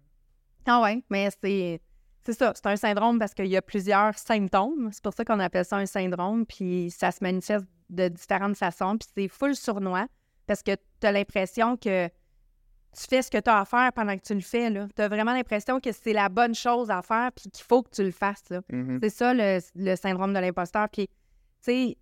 Ah 0.66 0.82
ouais, 0.82 1.02
mais 1.08 1.30
c'est 1.42 1.80
c'est 2.22 2.34
ça, 2.34 2.52
c'est 2.54 2.66
un 2.66 2.76
syndrome 2.76 3.18
parce 3.18 3.34
qu'il 3.34 3.46
y 3.46 3.56
a 3.56 3.62
plusieurs 3.62 4.16
symptômes. 4.18 4.90
C'est 4.92 5.02
pour 5.02 5.14
ça 5.14 5.24
qu'on 5.24 5.40
appelle 5.40 5.64
ça 5.64 5.76
un 5.76 5.86
syndrome, 5.86 6.44
puis 6.46 6.90
ça 6.90 7.10
se 7.10 7.18
manifeste 7.22 7.66
de 7.88 8.08
différentes 8.08 8.56
façons, 8.56 8.96
puis 8.98 9.08
c'est 9.14 9.28
full 9.28 9.56
sournois 9.56 10.06
parce 10.46 10.62
que 10.62 10.72
tu 11.00 11.06
as 11.06 11.12
l'impression 11.12 11.76
que 11.76 12.08
tu 12.08 13.06
fais 13.08 13.22
ce 13.22 13.30
que 13.30 13.38
tu 13.38 13.48
as 13.48 13.60
à 13.60 13.64
faire 13.64 13.92
pendant 13.92 14.16
que 14.16 14.22
tu 14.22 14.34
le 14.34 14.40
fais. 14.40 14.70
Tu 14.94 15.02
as 15.02 15.08
vraiment 15.08 15.32
l'impression 15.32 15.80
que 15.80 15.92
c'est 15.92 16.12
la 16.12 16.28
bonne 16.28 16.54
chose 16.54 16.90
à 16.90 17.02
faire 17.02 17.30
puis 17.32 17.50
qu'il 17.50 17.64
faut 17.64 17.82
que 17.82 17.90
tu 17.90 18.02
le 18.02 18.10
fasses. 18.10 18.50
Mm-hmm. 18.50 18.98
C'est 19.02 19.10
ça 19.10 19.32
le, 19.32 19.96
syndrome 19.96 20.34
de 20.34 20.40
l'imposteur. 20.40 20.88
Puis, 20.88 21.06
tu 21.06 21.14
sais, 21.60 21.96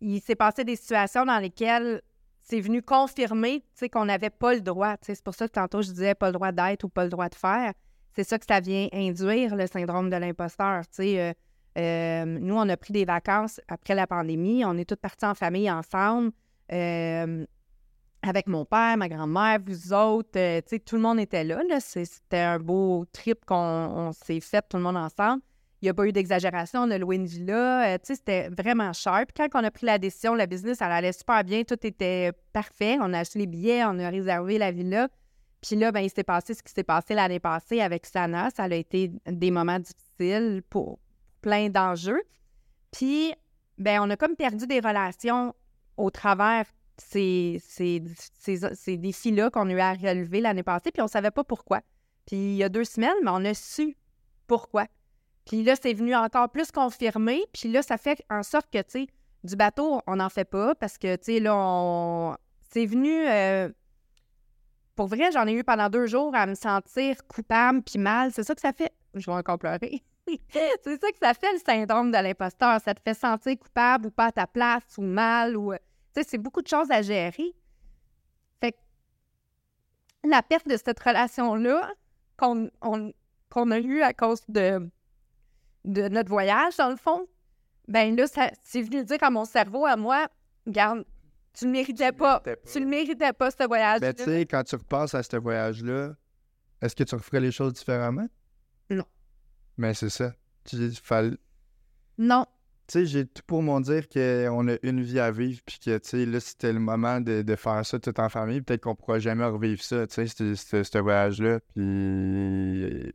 il 0.00 0.20
s'est 0.20 0.36
passé 0.36 0.64
des 0.64 0.76
situations 0.76 1.24
dans 1.24 1.38
lesquelles 1.38 2.02
c'est 2.42 2.60
venu 2.60 2.82
confirmer 2.82 3.64
qu'on 3.92 4.04
n'avait 4.04 4.30
pas 4.30 4.54
le 4.54 4.60
droit. 4.60 4.96
C'est 5.02 5.22
pour 5.22 5.34
ça 5.34 5.48
que 5.48 5.52
tantôt 5.52 5.82
je 5.82 5.90
disais 5.90 6.14
pas 6.14 6.26
le 6.26 6.32
droit 6.32 6.52
d'être 6.52 6.84
ou 6.84 6.88
pas 6.88 7.04
le 7.04 7.10
droit 7.10 7.28
de 7.28 7.34
faire. 7.34 7.72
C'est 8.18 8.24
ça 8.24 8.36
que 8.36 8.46
ça 8.46 8.58
vient 8.58 8.88
induire, 8.92 9.54
le 9.54 9.68
syndrome 9.68 10.10
de 10.10 10.16
l'imposteur. 10.16 10.82
Euh, 10.98 11.32
euh, 11.78 12.24
nous, 12.24 12.56
on 12.56 12.68
a 12.68 12.76
pris 12.76 12.92
des 12.92 13.04
vacances 13.04 13.60
après 13.68 13.94
la 13.94 14.08
pandémie. 14.08 14.64
On 14.64 14.76
est 14.76 14.86
toutes 14.86 14.98
partis 14.98 15.24
en 15.24 15.36
famille 15.36 15.70
ensemble. 15.70 16.32
Euh, 16.72 17.46
avec 18.22 18.48
mon 18.48 18.64
père, 18.64 18.96
ma 18.96 19.08
grand-mère, 19.08 19.60
vous 19.64 19.92
autres, 19.92 20.60
tout 20.78 20.96
le 20.96 21.00
monde 21.00 21.20
était 21.20 21.44
là. 21.44 21.60
C'était 21.78 22.38
un 22.38 22.58
beau 22.58 23.04
trip 23.12 23.44
qu'on 23.44 24.10
s'est 24.12 24.40
fait 24.40 24.64
tout 24.68 24.78
le 24.78 24.82
monde 24.82 24.96
ensemble. 24.96 25.40
Il 25.80 25.84
n'y 25.84 25.90
a 25.90 25.94
pas 25.94 26.04
eu 26.04 26.10
d'exagération, 26.10 26.80
on 26.80 26.90
a 26.90 26.98
loué 26.98 27.14
une 27.14 27.26
villa. 27.26 27.98
C'était 28.02 28.48
vraiment. 28.48 28.90
Puis 28.90 29.48
quand 29.48 29.60
on 29.60 29.62
a 29.62 29.70
pris 29.70 29.86
la 29.86 29.98
décision, 29.98 30.34
la 30.34 30.46
business, 30.46 30.78
elle 30.80 30.90
allait 30.90 31.12
super 31.12 31.44
bien, 31.44 31.62
tout 31.62 31.78
était 31.86 32.32
parfait. 32.52 32.98
On 33.00 33.12
a 33.12 33.20
acheté 33.20 33.38
les 33.38 33.46
billets, 33.46 33.84
on 33.84 33.96
a 34.00 34.08
réservé 34.08 34.58
la 34.58 34.72
villa. 34.72 35.06
Puis 35.60 35.76
là, 35.76 35.90
ben, 35.92 36.00
il 36.00 36.10
s'est 36.10 36.24
passé 36.24 36.54
ce 36.54 36.62
qui 36.62 36.72
s'est 36.72 36.84
passé 36.84 37.14
l'année 37.14 37.40
passée 37.40 37.80
avec 37.80 38.06
Sana. 38.06 38.50
Ça 38.50 38.64
a 38.64 38.74
été 38.74 39.12
des 39.26 39.50
moments 39.50 39.78
difficiles 39.78 40.62
pour 40.70 40.98
plein 41.40 41.68
d'enjeux. 41.68 42.22
Puis, 42.92 43.32
ben, 43.76 44.00
on 44.02 44.10
a 44.10 44.16
comme 44.16 44.36
perdu 44.36 44.66
des 44.66 44.80
relations 44.80 45.54
au 45.96 46.10
travers 46.10 46.64
ces, 46.96 47.60
ces, 47.64 48.02
ces, 48.34 48.96
défis-là 48.96 49.50
qu'on 49.50 49.68
a 49.68 49.72
eu 49.72 49.80
à 49.80 49.94
relever 49.94 50.40
l'année 50.40 50.62
passée, 50.62 50.90
puis 50.90 51.00
on 51.00 51.06
ne 51.06 51.10
savait 51.10 51.30
pas 51.30 51.44
pourquoi. 51.44 51.80
Puis 52.26 52.36
il 52.36 52.56
y 52.56 52.64
a 52.64 52.68
deux 52.68 52.84
semaines, 52.84 53.16
mais 53.22 53.30
on 53.30 53.44
a 53.44 53.54
su 53.54 53.96
pourquoi. 54.46 54.86
Puis 55.44 55.62
là, 55.62 55.74
c'est 55.80 55.94
venu 55.94 56.14
encore 56.14 56.50
plus 56.50 56.70
confirmer, 56.70 57.42
puis 57.52 57.70
là, 57.70 57.82
ça 57.82 57.98
fait 57.98 58.22
en 58.30 58.42
sorte 58.42 58.68
que, 58.70 58.78
tu 58.78 58.90
sais, 58.90 59.06
du 59.44 59.56
bateau, 59.56 60.00
on 60.06 60.16
n'en 60.16 60.28
fait 60.28 60.44
pas 60.44 60.74
parce 60.74 60.98
que, 60.98 61.16
tu 61.16 61.24
sais, 61.24 61.40
là, 61.40 61.54
on... 61.56 62.36
c'est 62.70 62.86
venu... 62.86 63.26
Euh, 63.26 63.68
pour 64.98 65.06
vrai, 65.06 65.30
j'en 65.30 65.46
ai 65.46 65.52
eu 65.52 65.62
pendant 65.62 65.88
deux 65.88 66.06
jours 66.06 66.34
à 66.34 66.44
me 66.44 66.56
sentir 66.56 67.24
coupable 67.28 67.82
puis 67.82 68.00
mal. 68.00 68.32
C'est 68.32 68.42
ça 68.42 68.52
que 68.52 68.60
ça 68.60 68.72
fait. 68.72 68.92
Je 69.14 69.26
vais 69.26 69.36
encore 69.36 69.56
pleurer. 69.56 70.02
c'est 70.26 71.00
ça 71.00 71.12
que 71.12 71.18
ça 71.22 71.34
fait 71.34 71.52
le 71.52 71.60
syndrome 71.60 72.10
de 72.10 72.16
l'imposteur. 72.16 72.80
Ça 72.80 72.94
te 72.94 73.00
fait 73.00 73.14
sentir 73.14 73.56
coupable 73.60 74.08
ou 74.08 74.10
pas 74.10 74.24
à 74.24 74.32
ta 74.32 74.48
place 74.48 74.82
ou 74.98 75.02
mal 75.02 75.56
ou 75.56 75.72
c'est 76.20 76.38
beaucoup 76.38 76.62
de 76.62 76.66
choses 76.66 76.90
à 76.90 77.00
gérer. 77.00 77.54
Fait 78.60 78.72
que 78.72 78.78
la 80.24 80.42
perte 80.42 80.66
de 80.66 80.76
cette 80.76 80.98
relation-là 80.98 81.92
qu'on 82.36 82.66
a 83.70 83.78
eue 83.78 84.02
à 84.02 84.12
cause 84.12 84.42
de, 84.48 84.90
de 85.84 86.08
notre 86.08 86.28
voyage, 86.28 86.76
dans 86.76 86.90
le 86.90 86.96
fond, 86.96 87.24
ben 87.86 88.16
là, 88.16 88.24
c'est 88.64 88.82
venu 88.82 89.04
dire 89.04 89.22
à 89.22 89.30
mon 89.30 89.44
cerveau, 89.44 89.86
à 89.86 89.94
moi, 89.96 90.26
regarde, 90.66 91.04
tu 91.58 91.64
ne 91.64 91.70
le 91.70 91.72
méritais 91.72 92.12
pas. 92.12 92.42
Tu 92.70 92.80
le 92.80 92.86
méritais 92.86 93.32
pas, 93.32 93.50
ce 93.50 93.66
voyage 93.66 94.00
Mais 94.00 94.12
ben, 94.12 94.24
tu 94.24 94.24
sais, 94.24 94.46
quand 94.46 94.62
tu 94.62 94.76
repasses 94.76 95.14
à 95.14 95.22
ce 95.22 95.36
voyage-là, 95.36 96.14
est-ce 96.80 96.94
que 96.94 97.04
tu 97.04 97.14
referais 97.14 97.40
les 97.40 97.50
choses 97.50 97.72
différemment? 97.72 98.28
Non. 98.90 99.04
Mais 99.76 99.94
c'est 99.94 100.10
ça. 100.10 100.32
Tu 100.64 100.90
fallait... 101.02 101.36
Non 102.16 102.46
tu 102.88 103.00
sais, 103.00 103.06
j'ai 103.06 103.26
tout 103.26 103.42
pour 103.46 103.62
m'en 103.62 103.82
dire 103.82 104.08
qu'on 104.08 104.66
a 104.68 104.76
une 104.82 105.02
vie 105.02 105.20
à 105.20 105.30
vivre, 105.30 105.60
puis 105.66 105.78
que, 105.78 105.98
tu 105.98 106.08
sais, 106.08 106.24
là, 106.24 106.40
c'était 106.40 106.72
le 106.72 106.80
moment 106.80 107.20
de, 107.20 107.44
faire 107.54 107.84
ça 107.84 107.98
tout 107.98 108.18
en 108.18 108.30
famille. 108.30 108.62
Peut-être 108.62 108.80
qu'on 108.80 108.94
pourra 108.94 109.18
jamais 109.18 109.44
revivre 109.44 109.82
ça, 109.82 110.06
tu 110.06 110.26
sais, 110.26 110.54
ce 110.56 110.98
voyage-là. 110.98 111.60
Puis 111.74 113.12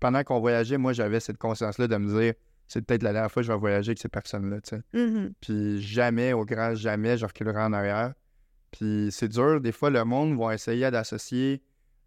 pendant 0.00 0.24
qu'on 0.24 0.40
voyageait, 0.40 0.76
moi, 0.76 0.92
j'avais 0.92 1.20
cette 1.20 1.38
conscience-là 1.38 1.86
de 1.86 1.96
me 1.98 2.20
dire, 2.20 2.34
c'est 2.72 2.80
peut-être 2.80 3.02
la 3.02 3.12
dernière 3.12 3.30
fois 3.30 3.42
que 3.42 3.46
je 3.46 3.52
vais 3.52 3.58
voyager 3.58 3.90
avec 3.90 3.98
ces 3.98 4.08
personnes-là, 4.08 4.60
tu 4.62 4.70
sais. 4.70 4.82
Mm-hmm. 4.94 5.32
Puis 5.40 5.82
jamais, 5.82 6.32
au 6.32 6.46
grand 6.46 6.74
jamais, 6.74 7.18
je 7.18 7.26
reculerai 7.26 7.62
en 7.62 7.72
arrière. 7.74 8.14
Puis 8.70 9.08
c'est 9.10 9.28
dur, 9.28 9.60
des 9.60 9.72
fois, 9.72 9.90
le 9.90 10.04
monde 10.04 10.38
va 10.38 10.54
essayer 10.54 10.90
d'associer 10.90 11.62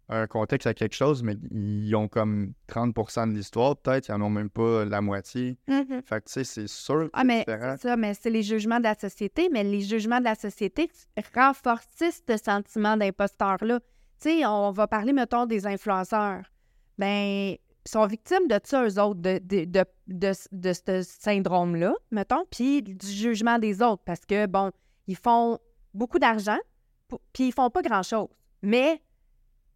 un 0.08 0.26
contexte 0.26 0.66
à 0.66 0.74
quelque 0.74 0.94
chose, 0.94 1.22
mais 1.22 1.36
ils 1.52 1.94
ont 1.94 2.08
comme 2.08 2.52
30% 2.68 3.30
de 3.30 3.36
l'histoire, 3.36 3.76
peut-être, 3.76 4.08
ils 4.08 4.12
n'en 4.12 4.26
ont 4.26 4.30
même 4.30 4.50
pas 4.50 4.84
la 4.84 5.00
moitié. 5.00 5.56
Mm-hmm. 5.68 6.02
Fait 6.02 6.20
que, 6.20 6.26
tu 6.26 6.32
sais, 6.32 6.44
c'est 6.44 6.68
sûr 6.68 7.10
ah, 7.12 7.22
mais 7.22 7.44
ça, 7.80 7.96
mais 7.96 8.14
c'est 8.14 8.30
les 8.30 8.42
jugements 8.42 8.78
de 8.78 8.84
la 8.84 8.96
société, 8.96 9.48
mais 9.52 9.62
les 9.62 9.82
jugements 9.82 10.18
de 10.18 10.24
la 10.24 10.34
société 10.34 10.90
renforcent 11.34 11.86
ce 11.98 12.36
sentiment 12.36 12.96
d'imposteur-là. 12.96 13.78
Tu 14.20 14.30
sais, 14.30 14.46
on 14.46 14.72
va 14.72 14.88
parler, 14.88 15.12
mettons, 15.12 15.46
des 15.46 15.66
influenceurs. 15.66 16.42
Ben, 16.98 17.56
sont 17.88 18.06
victimes 18.06 18.48
de 18.48 18.58
ça, 18.64 18.84
eux 18.84 19.00
autres, 19.00 19.20
de, 19.20 19.38
de, 19.42 19.84
de, 20.06 20.32
de 20.52 20.72
ce 20.72 21.02
syndrome-là, 21.02 21.94
mettons, 22.10 22.44
puis 22.50 22.82
du 22.82 23.06
jugement 23.06 23.58
des 23.58 23.82
autres, 23.82 24.02
parce 24.04 24.24
que, 24.26 24.46
bon, 24.46 24.70
ils 25.06 25.16
font 25.16 25.58
beaucoup 25.94 26.18
d'argent, 26.18 26.58
puis 27.32 27.48
ils 27.48 27.52
font 27.52 27.70
pas 27.70 27.82
grand-chose. 27.82 28.28
Mais 28.62 29.00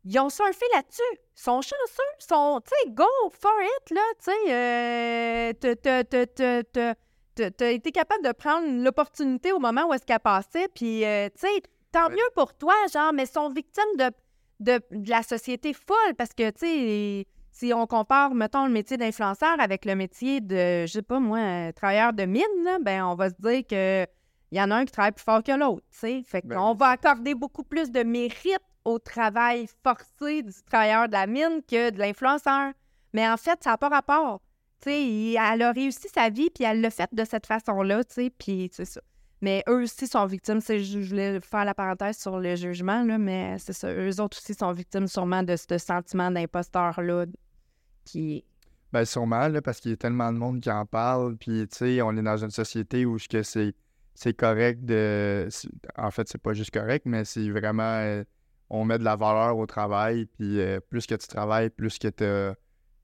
ils 0.04 0.18
ont 0.18 0.30
surfé 0.30 0.64
là-dessus. 0.74 1.02
Ils 1.36 1.42
sont 1.42 1.60
chanceux. 1.60 2.10
Ils 2.20 2.26
sont, 2.26 2.60
tu 2.64 2.70
sais, 2.70 2.90
go 2.90 3.04
for 3.30 3.52
it, 3.62 3.90
là. 3.90 4.02
Tu 4.18 4.30
sais, 4.30 5.52
euh, 5.74 7.50
t'as 7.50 7.70
été 7.70 7.92
capable 7.92 8.24
de 8.24 8.32
prendre 8.32 8.66
l'opportunité 8.82 9.52
au 9.52 9.58
moment 9.58 9.86
où 9.88 9.94
est-ce 9.94 10.04
qu'elle 10.04 10.20
passait. 10.20 10.68
Puis, 10.74 11.04
euh, 11.04 11.28
tu 11.28 11.46
sais, 11.46 11.62
tant 11.92 12.10
mieux 12.10 12.28
pour 12.34 12.54
toi, 12.54 12.74
genre, 12.92 13.12
mais 13.12 13.24
ils 13.24 13.30
sont 13.30 13.50
victimes 13.50 13.96
de, 13.96 14.10
de, 14.60 14.80
la 15.08 15.22
société 15.22 15.72
folle 15.72 16.14
parce 16.16 16.32
que, 16.32 16.50
tu 16.50 16.58
sais, 16.60 17.26
si 17.60 17.74
on 17.74 17.86
compare, 17.86 18.34
mettons, 18.34 18.64
le 18.64 18.72
métier 18.72 18.96
d'influenceur 18.96 19.60
avec 19.60 19.84
le 19.84 19.94
métier 19.94 20.40
de, 20.40 20.86
je 20.86 20.92
sais 20.92 21.02
pas 21.02 21.20
moi, 21.20 21.72
travailleur 21.74 22.14
de 22.14 22.24
mine, 22.24 22.42
là, 22.64 22.78
ben 22.80 23.04
on 23.04 23.14
va 23.14 23.28
se 23.28 23.34
dire 23.38 23.66
que 23.68 24.06
il 24.50 24.58
y 24.58 24.62
en 24.62 24.70
a 24.70 24.76
un 24.76 24.84
qui 24.86 24.92
travaille 24.92 25.12
plus 25.12 25.22
fort 25.22 25.42
que 25.42 25.52
l'autre, 25.52 25.84
tu 25.92 25.98
sais. 25.98 26.22
Fait 26.26 26.44
ben 26.44 26.56
qu'on 26.56 26.74
va 26.74 26.88
accorder 26.88 27.34
beaucoup 27.34 27.62
plus 27.62 27.92
de 27.92 28.02
mérite 28.02 28.62
au 28.84 28.98
travail 28.98 29.68
forcé 29.84 30.42
du 30.42 30.54
travailleur 30.66 31.06
de 31.06 31.12
la 31.12 31.26
mine 31.26 31.60
que 31.70 31.90
de 31.90 31.98
l'influenceur. 31.98 32.72
Mais 33.12 33.28
en 33.28 33.36
fait, 33.36 33.62
ça 33.62 33.70
n'a 33.70 33.78
pas 33.78 33.90
rapport. 33.90 34.40
Tu 34.80 34.90
sais, 34.90 35.32
elle 35.32 35.62
a 35.62 35.70
réussi 35.70 36.08
sa 36.08 36.30
vie, 36.30 36.48
puis 36.48 36.64
elle 36.64 36.80
l'a 36.80 36.90
fait 36.90 37.10
de 37.12 37.24
cette 37.24 37.46
façon-là, 37.46 38.02
tu 38.04 38.14
sais, 38.14 38.30
puis 38.30 38.70
c'est 38.72 38.86
ça. 38.86 39.02
Mais 39.42 39.62
eux 39.68 39.82
aussi 39.82 40.06
sont 40.06 40.24
victimes. 40.26 40.60
Je 40.60 41.08
voulais 41.08 41.40
faire 41.40 41.64
la 41.64 41.74
parenthèse 41.74 42.18
sur 42.18 42.38
le 42.38 42.56
jugement, 42.56 43.04
là, 43.04 43.18
mais 43.18 43.58
c'est 43.58 43.72
ça. 43.74 43.92
Eux 43.92 44.20
autres 44.20 44.38
aussi 44.38 44.54
sont 44.54 44.72
victimes 44.72 45.06
sûrement 45.06 45.42
de 45.42 45.56
ce 45.56 45.78
sentiment 45.78 46.30
d'imposteur-là 46.30 47.26
qui 48.10 48.44
Ben 48.92 49.04
sûrement, 49.04 49.48
là, 49.48 49.62
parce 49.62 49.80
qu'il 49.80 49.92
y 49.92 49.94
a 49.94 49.96
tellement 49.96 50.32
de 50.32 50.38
monde 50.38 50.60
qui 50.60 50.70
en 50.70 50.86
parle, 50.86 51.36
puis 51.36 51.66
tu 51.68 51.76
sais, 51.76 52.02
on 52.02 52.16
est 52.16 52.22
dans 52.22 52.36
une 52.36 52.50
société 52.50 53.06
où 53.06 53.18
c'est 53.18 53.74
c'est 54.14 54.34
correct 54.34 54.84
de... 54.84 55.48
En 55.96 56.10
fait, 56.10 56.28
c'est 56.28 56.42
pas 56.42 56.52
juste 56.52 56.72
correct, 56.72 57.06
mais 57.06 57.24
c'est 57.24 57.48
vraiment... 57.48 57.82
Euh, 57.82 58.22
on 58.68 58.84
met 58.84 58.98
de 58.98 59.04
la 59.04 59.16
valeur 59.16 59.56
au 59.56 59.64
travail, 59.66 60.26
puis 60.26 60.60
euh, 60.60 60.78
plus 60.78 61.06
que 61.06 61.14
tu 61.14 61.26
travailles, 61.26 61.70
plus 61.70 61.98
que 61.98 62.08
tu 62.08 62.56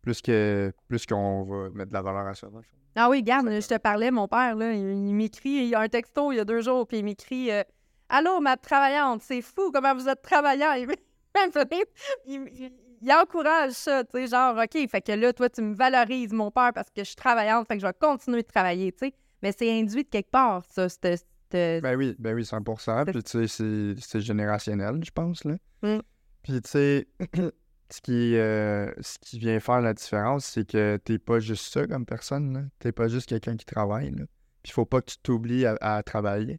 plus 0.03 0.23
que 0.23 0.73
plus 0.87 1.07
qu'on 1.07 1.45
va 1.45 1.71
mettre 1.71 1.89
de 1.89 1.95
la 1.95 2.03
valeur 2.03 2.27
à 2.27 2.35
ça. 2.35 2.49
Ah 2.95 3.11
oui, 3.11 3.23
garde, 3.23 3.49
je 3.49 3.67
te 3.67 3.79
parlais, 3.79 4.11
mon 4.11 4.29
père, 4.29 4.55
là, 4.55 4.73
il, 4.73 5.15
m'écrit, 5.15 5.51
il 5.51 5.69
y 5.69 5.75
a 5.75 5.81
un 5.81 5.89
texto 5.89 6.33
il 6.33 6.37
y 6.37 6.41
a 6.41 6.45
deux 6.45 6.61
jours, 6.61 6.87
puis 6.87 6.99
il 6.99 7.05
m'écrit 7.05 7.51
euh, 7.51 7.65
Allô, 8.09 8.41
ma 8.41 8.57
travaillante, 8.57 9.23
c'est 9.23 9.43
fou 9.43 9.73
comment 9.73 9.95
vous 9.95 10.09
êtes 10.09 10.23
travaillant. 10.23 10.73
Il, 10.75 10.89
il, 12.27 12.73
encourage 13.13 13.73
ça, 13.73 14.05
tu 14.05 14.19
sais, 14.19 14.27
genre, 14.29 14.57
OK, 14.57 14.89
fait 14.89 15.01
que 15.01 15.13
là, 15.13 15.33
toi, 15.33 15.49
tu 15.49 15.63
me 15.63 15.75
valorises, 15.75 16.33
mon 16.33 16.51
père, 16.51 16.73
parce 16.75 16.89
que 16.89 17.03
je 17.03 17.09
suis 17.09 17.17
travaillante, 17.17 17.67
fait 17.69 17.75
que 17.75 17.83
je 17.83 17.87
vais 17.87 17.95
continuer 17.99 18.43
de 18.43 18.49
travailler, 18.49 18.93
tu 18.93 19.07
sais. 19.07 19.15
Mais 19.43 19.53
c'est 19.57 19.71
induit 19.71 20.05
de 20.05 20.09
quelque 20.09 20.31
part, 20.31 20.63
ça, 20.69 20.89
cette, 20.89 21.27
ben 21.51 21.97
oui, 21.97 22.17
ben 22.19 22.35
oui, 22.35 22.43
100% 22.43 23.13
Puis 23.13 23.23
tu 23.23 23.49
sais, 23.49 23.95
c'est 24.01 24.21
générationnel, 24.21 25.01
je 25.05 25.11
pense. 25.11 25.45
Là. 25.45 25.57
Mmh. 25.83 25.99
Puis 26.43 26.61
tu 26.61 26.69
sais, 26.69 27.09
ce, 27.91 28.01
qui, 28.01 28.37
euh, 28.37 28.91
ce 29.01 29.19
qui 29.21 29.39
vient 29.39 29.61
faire 29.61 29.81
la 29.81 29.95
différence, 29.95 30.45
c'est 30.47 30.67
que 30.67 30.99
t'es 31.05 31.19
pas 31.19 31.41
juste 31.41 31.73
ça 31.73 31.87
comme 31.87 32.07
personne. 32.07 32.71
T'es 32.79 32.93
pas 32.93 33.09
juste 33.09 33.29
quelqu'un 33.29 33.57
qui 33.57 33.65
travaille. 33.65 34.11
Là. 34.11 34.25
Puis 34.63 34.71
il 34.71 34.73
faut 34.73 34.87
pas 34.87 35.01
que 35.01 35.11
tu 35.13 35.19
t'oublies 35.23 35.67
à, 35.67 36.03
travailler. 36.03 36.59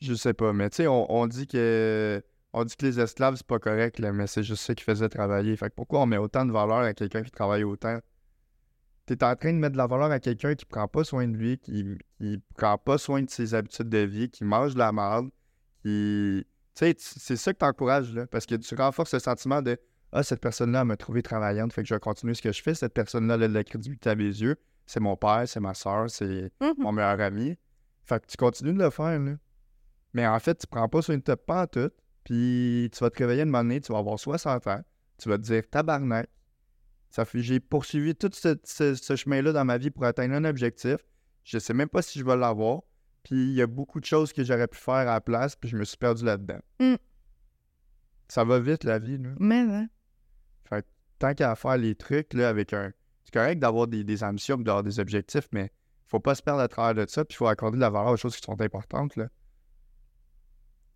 je 0.00 0.14
sais 0.14 0.34
pas, 0.34 0.52
mais 0.52 0.70
tu 0.70 0.76
sais, 0.76 0.86
on, 0.88 1.26
dit 1.26 1.46
que. 1.46 2.22
On 2.56 2.64
dit 2.64 2.76
que 2.76 2.86
les 2.86 3.00
esclaves, 3.00 3.34
c'est 3.34 3.46
pas 3.46 3.58
correct, 3.58 3.98
là, 3.98 4.12
mais 4.12 4.28
c'est 4.28 4.44
juste 4.44 4.62
ça 4.62 4.74
qui 4.76 4.84
faisait 4.84 5.08
travailler. 5.08 5.56
Fait 5.56 5.70
que 5.70 5.74
pourquoi 5.74 6.00
on 6.02 6.06
met 6.06 6.18
autant 6.18 6.46
de 6.46 6.52
valeur 6.52 6.78
à 6.78 6.94
quelqu'un 6.94 7.22
qui 7.22 7.30
travaille 7.32 7.64
autant? 7.64 7.98
tu 9.06 9.12
es 9.12 9.22
en 9.24 9.36
train 9.36 9.52
de 9.52 9.58
mettre 9.58 9.72
de 9.72 9.76
la 9.76 9.86
valeur 9.86 10.10
à 10.10 10.18
quelqu'un 10.20 10.54
qui 10.54 10.64
prend 10.64 10.88
pas 10.88 11.04
soin 11.04 11.26
de 11.28 11.36
lui, 11.36 11.58
qui, 11.58 11.84
qui 12.18 12.40
prend 12.56 12.78
pas 12.78 12.96
soin 12.96 13.20
de 13.22 13.28
ses 13.28 13.54
habitudes 13.54 13.88
de 13.90 13.98
vie, 13.98 14.30
qui 14.30 14.44
mange 14.44 14.72
de 14.74 14.78
la 14.78 14.92
merde, 14.92 15.28
qui. 15.82 16.46
Tu 16.74 16.86
sais, 16.86 16.94
c'est 16.98 17.36
ça 17.36 17.52
que 17.52 17.58
tu 17.58 17.64
encourages, 17.66 18.14
là, 18.14 18.26
parce 18.26 18.46
que 18.46 18.54
tu 18.54 18.74
renforces 18.74 19.12
le 19.12 19.18
sentiment 19.20 19.60
de 19.60 19.76
Ah, 20.12 20.22
cette 20.22 20.40
personne-là 20.40 20.84
m'a 20.84 20.96
trouvé 20.96 21.22
travaillante, 21.22 21.72
fait 21.72 21.82
que 21.82 21.88
je 21.88 21.94
vais 21.94 22.00
continuer 22.00 22.34
ce 22.34 22.40
que 22.42 22.52
je 22.52 22.62
fais. 22.62 22.74
Cette 22.74 22.94
personne-là 22.94 23.34
a 23.34 23.38
de 23.38 23.46
la 23.46 23.64
crédibilité 23.64 24.10
à 24.10 24.14
mes 24.14 24.24
yeux. 24.24 24.56
C'est 24.86 25.00
mon 25.00 25.16
père, 25.16 25.42
c'est 25.46 25.58
ma 25.60 25.74
soeur, 25.74 26.08
c'est 26.08 26.52
Mhm. 26.60 26.74
mon 26.78 26.92
meilleur 26.92 27.20
ami. 27.20 27.58
Fait 28.04 28.20
que 28.22 28.26
tu 28.28 28.36
continues 28.36 28.74
de 28.74 28.78
le 28.84 28.90
faire, 28.90 29.18
là. 29.18 29.32
Mais 30.12 30.24
en 30.26 30.38
fait, 30.38 30.56
tu 30.56 30.66
prends 30.68 30.88
pas 30.88 31.02
soin 31.02 31.16
de 31.16 31.22
toi 31.22 31.36
pas 31.36 31.62
en 31.64 31.66
tout, 31.66 31.90
puis 32.24 32.90
tu 32.92 32.98
vas 33.00 33.10
te 33.10 33.18
réveiller 33.18 33.42
une 33.42 33.48
moment 33.50 33.62
donné, 33.64 33.80
tu 33.80 33.92
vas 33.92 33.98
avoir 33.98 34.18
60 34.18 34.66
ans, 34.66 34.82
tu 35.18 35.28
vas 35.28 35.38
te 35.38 35.42
dire 35.42 35.62
tabarnak. 35.70 36.28
Ça 37.10 37.24
fait, 37.24 37.40
j'ai 37.42 37.60
poursuivi 37.60 38.14
tout 38.16 38.30
ce, 38.32 38.56
ce- 38.64 38.94
ce 38.94 39.14
chemin-là 39.16 39.52
dans 39.52 39.64
ma 39.64 39.78
vie 39.78 39.90
pour 39.90 40.04
atteindre 40.04 40.34
un 40.34 40.44
objectif. 40.44 40.96
Je 41.44 41.58
sais 41.58 41.74
même 41.74 41.88
pas 41.88 42.02
si 42.02 42.18
je 42.18 42.24
vais 42.24 42.36
l'avoir. 42.36 42.80
Puis 43.22 43.36
il 43.36 43.52
y 43.54 43.62
a 43.62 43.66
beaucoup 43.66 44.00
de 44.00 44.04
choses 44.04 44.32
que 44.32 44.42
j'aurais 44.44 44.66
pu 44.66 44.78
faire 44.78 44.94
à 44.94 45.04
la 45.04 45.20
place, 45.20 45.54
puis 45.56 45.68
je 45.70 45.76
me 45.76 45.84
suis 45.84 45.96
perdu 45.96 46.24
là-dedans. 46.24 46.58
Mm. 46.80 46.96
Ça 48.28 48.44
va 48.44 48.58
vite, 48.58 48.84
la 48.84 48.98
vie, 48.98 49.18
là. 49.18 49.30
Mais, 49.38 49.60
hein. 49.60 49.88
Fait 50.68 50.82
que 50.82 50.86
tant 51.18 51.34
qu'à 51.34 51.54
faire 51.54 51.76
les 51.76 51.94
trucs, 51.94 52.34
là, 52.34 52.48
avec 52.48 52.72
un. 52.72 52.92
C'est 53.24 53.32
correct 53.32 53.58
d'avoir 53.60 53.86
des, 53.86 54.04
des 54.04 54.22
ambitions, 54.24 54.56
d'avoir 54.58 54.82
des 54.82 54.98
objectifs, 55.00 55.48
mais 55.52 55.70
faut 56.06 56.20
pas 56.20 56.34
se 56.34 56.42
perdre 56.42 56.60
à 56.60 56.68
travers 56.68 56.94
de 57.06 57.10
ça, 57.10 57.24
puis 57.24 57.34
il 57.34 57.36
faut 57.36 57.46
accorder 57.46 57.76
de 57.76 57.80
la 57.80 57.90
valeur 57.90 58.12
aux 58.12 58.16
choses 58.16 58.36
qui 58.36 58.42
sont 58.42 58.60
importantes, 58.60 59.16
là. 59.16 59.28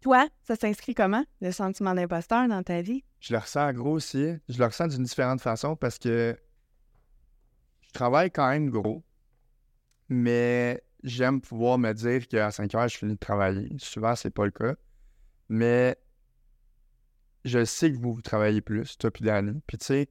Toi, 0.00 0.28
ça 0.42 0.54
s'inscrit 0.56 0.94
comment, 0.94 1.24
le 1.40 1.50
sentiment 1.50 1.94
d'imposteur 1.94 2.46
dans 2.48 2.62
ta 2.62 2.82
vie? 2.82 3.04
Je 3.20 3.32
le 3.32 3.38
ressens 3.40 3.72
gros 3.72 3.92
aussi. 3.92 4.34
Je 4.48 4.58
le 4.58 4.64
ressens 4.64 4.86
d'une 4.88 5.02
différente 5.02 5.40
façon 5.40 5.74
parce 5.76 5.98
que 5.98 6.38
je 7.82 7.90
travaille 7.92 8.30
quand 8.30 8.48
même 8.48 8.70
gros, 8.70 9.02
mais 10.08 10.82
j'aime 11.02 11.40
pouvoir 11.40 11.78
me 11.78 11.92
dire 11.92 12.28
qu'à 12.28 12.50
5 12.50 12.74
heures, 12.74 12.88
je 12.88 12.96
finis 12.96 13.14
de 13.14 13.18
travailler. 13.18 13.68
Souvent, 13.78 14.14
c'est 14.14 14.30
pas 14.30 14.44
le 14.44 14.52
cas. 14.52 14.74
Mais 15.48 15.96
je 17.44 17.64
sais 17.64 17.90
que 17.90 17.96
vous, 17.96 18.12
vous 18.14 18.22
travaillez 18.22 18.60
plus, 18.60 18.96
toi 18.98 19.10
puis 19.10 19.24
Danny. 19.24 19.60
Puis 19.66 19.78
tu 19.78 19.86
sais, 19.86 20.08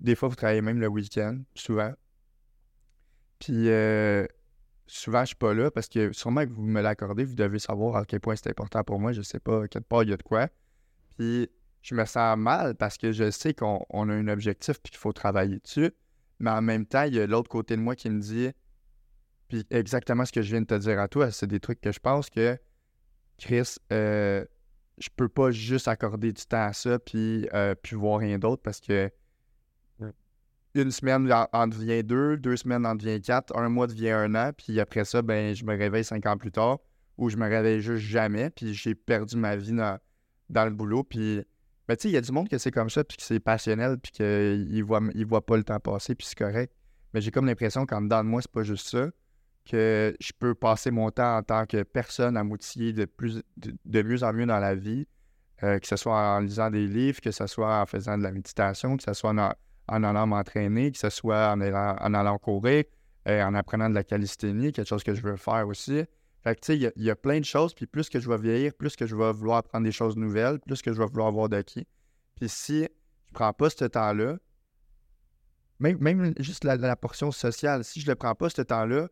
des- 0.00 0.14
fois, 0.14 0.28
vous 0.28 0.36
travaillez 0.36 0.62
même 0.62 0.78
le 0.78 0.88
week-end, 0.88 1.38
souvent. 1.54 1.92
Puis 3.40 3.68
euh, 3.70 4.26
souvent, 4.90 5.20
je 5.20 5.28
suis 5.28 5.36
pas 5.36 5.54
là 5.54 5.70
parce 5.70 5.88
que 5.88 6.12
sûrement 6.12 6.44
que 6.44 6.50
vous 6.50 6.62
me 6.62 6.80
l'accordez, 6.80 7.24
vous 7.24 7.34
devez 7.34 7.58
savoir 7.58 7.96
à 7.96 8.04
quel 8.04 8.20
point 8.20 8.34
c'est 8.36 8.50
important 8.50 8.82
pour 8.82 8.98
moi. 8.98 9.12
Je 9.12 9.22
sais 9.22 9.40
pas, 9.40 9.68
quelque 9.68 9.88
part, 9.88 10.02
il 10.02 10.10
y 10.10 10.12
a 10.12 10.16
de 10.16 10.22
quoi. 10.22 10.48
Puis 11.16 11.48
je 11.82 11.94
me 11.94 12.04
sens 12.04 12.36
mal 12.36 12.74
parce 12.74 12.98
que 12.98 13.12
je 13.12 13.30
sais 13.30 13.54
qu'on 13.54 13.84
on 13.90 14.08
a 14.08 14.14
un 14.14 14.28
objectif 14.28 14.80
puis 14.80 14.90
qu'il 14.90 14.98
faut 14.98 15.12
travailler 15.12 15.58
dessus. 15.60 15.92
Mais 16.40 16.50
en 16.50 16.62
même 16.62 16.86
temps, 16.86 17.04
il 17.04 17.14
y 17.14 17.20
a 17.20 17.26
l'autre 17.26 17.48
côté 17.48 17.76
de 17.76 17.80
moi 17.80 17.94
qui 17.94 18.10
me 18.10 18.20
dit, 18.20 18.50
puis 19.48 19.64
exactement 19.70 20.24
ce 20.24 20.32
que 20.32 20.42
je 20.42 20.50
viens 20.50 20.62
de 20.62 20.66
te 20.66 20.78
dire 20.78 20.98
à 20.98 21.08
toi, 21.08 21.30
c'est 21.30 21.46
des 21.46 21.60
trucs 21.60 21.80
que 21.80 21.92
je 21.92 22.00
pense 22.00 22.30
que, 22.30 22.58
Chris, 23.38 23.76
euh, 23.92 24.44
je 24.98 25.08
peux 25.14 25.28
pas 25.28 25.50
juste 25.50 25.88
accorder 25.88 26.32
du 26.32 26.44
temps 26.44 26.66
à 26.66 26.72
ça 26.72 26.98
puis, 26.98 27.48
euh, 27.54 27.74
puis 27.74 27.96
voir 27.96 28.20
rien 28.20 28.38
d'autre 28.38 28.62
parce 28.62 28.80
que 28.80 29.10
une 30.74 30.90
semaine 30.90 31.32
en, 31.32 31.48
en 31.52 31.66
devient 31.66 32.04
deux, 32.04 32.36
deux 32.36 32.56
semaines 32.56 32.86
en 32.86 32.94
devient 32.94 33.20
quatre, 33.20 33.56
un 33.56 33.68
mois 33.68 33.86
devient 33.86 34.10
un 34.10 34.34
an, 34.34 34.50
puis 34.56 34.78
après 34.80 35.04
ça, 35.04 35.22
ben, 35.22 35.54
je 35.54 35.64
me 35.64 35.76
réveille 35.76 36.04
cinq 36.04 36.26
ans 36.26 36.36
plus 36.36 36.52
tard 36.52 36.78
ou 37.18 37.28
je 37.28 37.36
me 37.36 37.48
réveille 37.48 37.80
juste 37.80 38.04
jamais, 38.04 38.50
puis 38.50 38.72
j'ai 38.72 38.94
perdu 38.94 39.36
ma 39.36 39.56
vie 39.56 39.72
dans, 39.72 39.98
dans 40.48 40.64
le 40.64 40.70
boulot, 40.70 41.04
puis 41.04 41.44
ben, 41.86 41.96
tu 41.96 42.02
sais, 42.02 42.08
il 42.08 42.12
y 42.12 42.16
a 42.16 42.20
du 42.20 42.32
monde 42.32 42.48
que 42.48 42.56
c'est 42.56 42.70
comme 42.70 42.88
ça, 42.88 43.02
puis 43.02 43.16
que 43.16 43.22
c'est 43.22 43.40
passionnel, 43.40 43.98
puis 43.98 44.12
qu'il 44.12 44.84
voit, 44.84 45.00
il 45.14 45.26
voit 45.26 45.44
pas 45.44 45.56
le 45.56 45.64
temps 45.64 45.80
passer, 45.80 46.14
puis 46.14 46.26
c'est 46.26 46.38
correct. 46.38 46.72
Mais 47.12 47.20
j'ai 47.20 47.32
comme 47.32 47.46
l'impression 47.46 47.84
qu'en 47.84 48.00
dedans 48.00 48.22
de 48.22 48.28
moi, 48.28 48.40
c'est 48.40 48.50
pas 48.50 48.62
juste 48.62 48.88
ça, 48.88 49.08
que 49.68 50.16
je 50.20 50.32
peux 50.38 50.54
passer 50.54 50.90
mon 50.90 51.10
temps 51.10 51.38
en 51.38 51.42
tant 51.42 51.66
que 51.66 51.82
personne 51.82 52.36
à 52.36 52.44
m'outiller 52.44 52.92
de, 52.92 53.04
plus, 53.04 53.42
de, 53.56 53.74
de 53.84 54.02
mieux 54.02 54.22
en 54.22 54.32
mieux 54.32 54.46
dans 54.46 54.60
la 54.60 54.74
vie, 54.74 55.06
euh, 55.62 55.78
que 55.78 55.86
ce 55.86 55.96
soit 55.96 56.36
en 56.36 56.40
lisant 56.40 56.70
des 56.70 56.86
livres, 56.86 57.20
que 57.20 57.32
ce 57.32 57.46
soit 57.46 57.80
en 57.80 57.86
faisant 57.86 58.16
de 58.16 58.22
la 58.22 58.30
méditation, 58.30 58.96
que 58.96 59.02
ce 59.02 59.12
soit 59.12 59.30
en, 59.30 59.52
en 59.90 60.02
allant 60.04 60.26
m'entraîner, 60.26 60.92
que 60.92 60.98
ce 60.98 61.10
soit 61.10 61.50
en 61.52 61.60
allant, 61.60 61.96
en 62.00 62.14
allant 62.14 62.38
courir, 62.38 62.84
euh, 63.28 63.42
en 63.42 63.54
apprenant 63.54 63.90
de 63.90 63.94
la 63.94 64.04
calisthénie, 64.04 64.72
quelque 64.72 64.88
chose 64.88 65.02
que 65.02 65.14
je 65.14 65.20
veux 65.20 65.36
faire 65.36 65.66
aussi. 65.68 66.04
Fait 66.42 66.54
que, 66.54 66.60
tu 66.60 66.66
sais, 66.66 66.92
il 66.96 67.02
y 67.04 67.10
a- 67.10 67.16
plein 67.16 67.38
de 67.40 67.44
choses, 67.44 67.74
puis 67.74 67.86
plus 67.86 68.08
que 68.08 68.18
je 68.18 68.28
vais 68.30 68.38
vieillir, 68.38 68.72
plus 68.72 68.96
que 68.96 69.06
je 69.06 69.14
vais 69.14 69.30
vouloir 69.32 69.58
apprendre 69.58 69.84
des 69.84 69.92
choses 69.92 70.16
nouvelles, 70.16 70.58
plus 70.60 70.80
que 70.80 70.92
je 70.92 70.98
vais 70.98 71.06
vouloir 71.06 71.28
avoir 71.28 71.48
d'acquis. 71.50 71.86
Puis 72.36 72.48
si 72.48 72.82
je 72.84 73.32
prends 73.34 73.52
pas 73.52 73.68
ce 73.68 73.84
temps-là, 73.84 74.38
même, 75.80 76.34
juste 76.38 76.64
la, 76.64 76.76
la 76.76 76.96
portion 76.96 77.30
sociale, 77.30 77.84
si 77.84 78.00
je 78.00 78.06
le 78.06 78.14
prends 78.14 78.34
pas 78.34 78.48
ce 78.48 78.62
temps-là, 78.62 79.08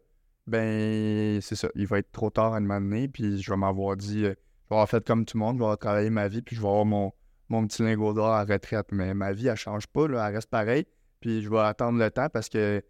ben, 0.46 1.40
c'est 1.42 1.56
ça, 1.56 1.68
il 1.74 1.86
va 1.86 1.98
être 1.98 2.10
trop 2.12 2.30
tard 2.30 2.54
à 2.54 2.56
un 2.56 2.60
moment 2.60 2.80
donné, 2.80 3.08
puis 3.08 3.40
je 3.42 3.50
vais 3.50 3.56
m'avoir 3.56 3.96
dit, 3.96 4.24
euh, 4.24 4.28
je 4.30 4.70
vais 4.70 4.76
avoir 4.76 4.88
fait 4.88 5.06
comme 5.06 5.24
tout 5.26 5.36
le 5.36 5.44
monde, 5.44 5.56
je 5.56 5.58
vais 5.58 5.64
avoir 5.64 5.78
travaillé 5.78 6.08
ma 6.10 6.28
vie, 6.28 6.40
puis 6.40 6.56
je 6.56 6.62
vais 6.62 6.68
avoir 6.68 6.86
mon, 6.86 7.12
mon 7.48 7.66
petit 7.66 7.82
lingot 7.82 8.12
d'or 8.12 8.28
à 8.32 8.44
retraite. 8.44 8.86
Mais 8.92 9.14
ma 9.14 9.32
vie, 9.32 9.48
elle 9.48 9.56
change 9.56 9.86
pas, 9.86 10.06
là, 10.08 10.28
elle 10.28 10.34
reste 10.34 10.50
pareille, 10.50 10.86
puis 11.20 11.42
je 11.42 11.50
vais 11.50 11.60
attendre 11.60 11.98
le 11.98 12.10
temps 12.10 12.28
parce 12.28 12.48
que 12.48 12.82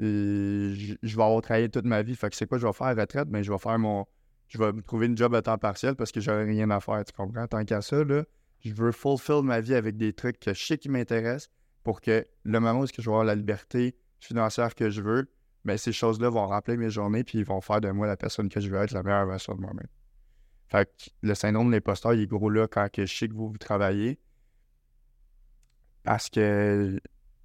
euh, 0.00 0.74
je 0.74 0.94
je 1.02 1.16
vais 1.16 1.22
avoir 1.22 1.42
travaillé 1.42 1.68
toute 1.68 1.84
ma 1.84 2.02
vie. 2.02 2.14
Fait 2.14 2.30
que 2.30 2.36
c'est 2.36 2.46
quoi 2.46 2.58
je 2.58 2.66
vais 2.66 2.72
faire 2.72 2.88
à 2.88 2.94
retraite? 2.94 3.28
Ben, 3.28 3.42
je 3.42 3.52
vais 3.52 3.58
faire 3.58 3.78
mon. 3.78 4.06
Je 4.48 4.58
vais 4.58 4.72
me 4.72 4.82
trouver 4.82 5.06
une 5.06 5.16
job 5.16 5.34
à 5.34 5.42
temps 5.42 5.58
partiel 5.58 5.94
parce 5.94 6.10
que 6.10 6.20
j'aurai 6.20 6.44
rien 6.44 6.70
à 6.70 6.80
faire, 6.80 7.04
tu 7.04 7.12
comprends? 7.12 7.46
Tant 7.46 7.64
qu'à 7.64 7.82
ça, 7.82 8.02
je 8.60 8.74
veux 8.74 8.92
fulfill 8.92 9.42
ma 9.42 9.60
vie 9.60 9.74
avec 9.74 9.96
des 9.96 10.12
trucs 10.14 10.40
que 10.40 10.54
je 10.54 10.64
sais 10.64 10.78
qui 10.78 10.88
m'intéressent 10.88 11.50
pour 11.84 12.00
que 12.00 12.26
le 12.44 12.60
moment 12.60 12.80
où 12.80 12.86
je 12.86 12.92
vais 12.96 13.08
avoir 13.08 13.24
la 13.24 13.34
liberté 13.34 13.94
financière 14.20 14.74
que 14.74 14.88
je 14.88 15.02
veux, 15.02 15.30
ben, 15.64 15.76
ces 15.76 15.92
choses-là 15.92 16.30
vont 16.30 16.46
remplir 16.46 16.78
mes 16.78 16.90
journées 16.90 17.24
puis 17.24 17.42
vont 17.42 17.60
faire 17.60 17.80
de 17.80 17.90
moi 17.90 18.06
la 18.06 18.16
personne 18.16 18.48
que 18.48 18.60
je 18.60 18.70
veux 18.70 18.78
être, 18.78 18.92
la 18.92 19.02
meilleure 19.02 19.26
version 19.26 19.54
de 19.54 19.60
moi-même. 19.60 19.86
Fait 20.68 20.86
que 20.86 21.10
le 21.22 21.34
syndrome 21.34 21.68
de 21.68 21.72
l'imposteur, 21.72 22.14
il 22.14 22.20
est 22.20 22.26
gros 22.26 22.50
là 22.50 22.68
quand 22.68 22.88
je 22.96 23.04
sais 23.06 23.28
que 23.28 23.34
vous, 23.34 23.48
vous 23.50 23.58
travaillez. 23.58 24.18
Parce 26.02 26.28
que 26.28 26.98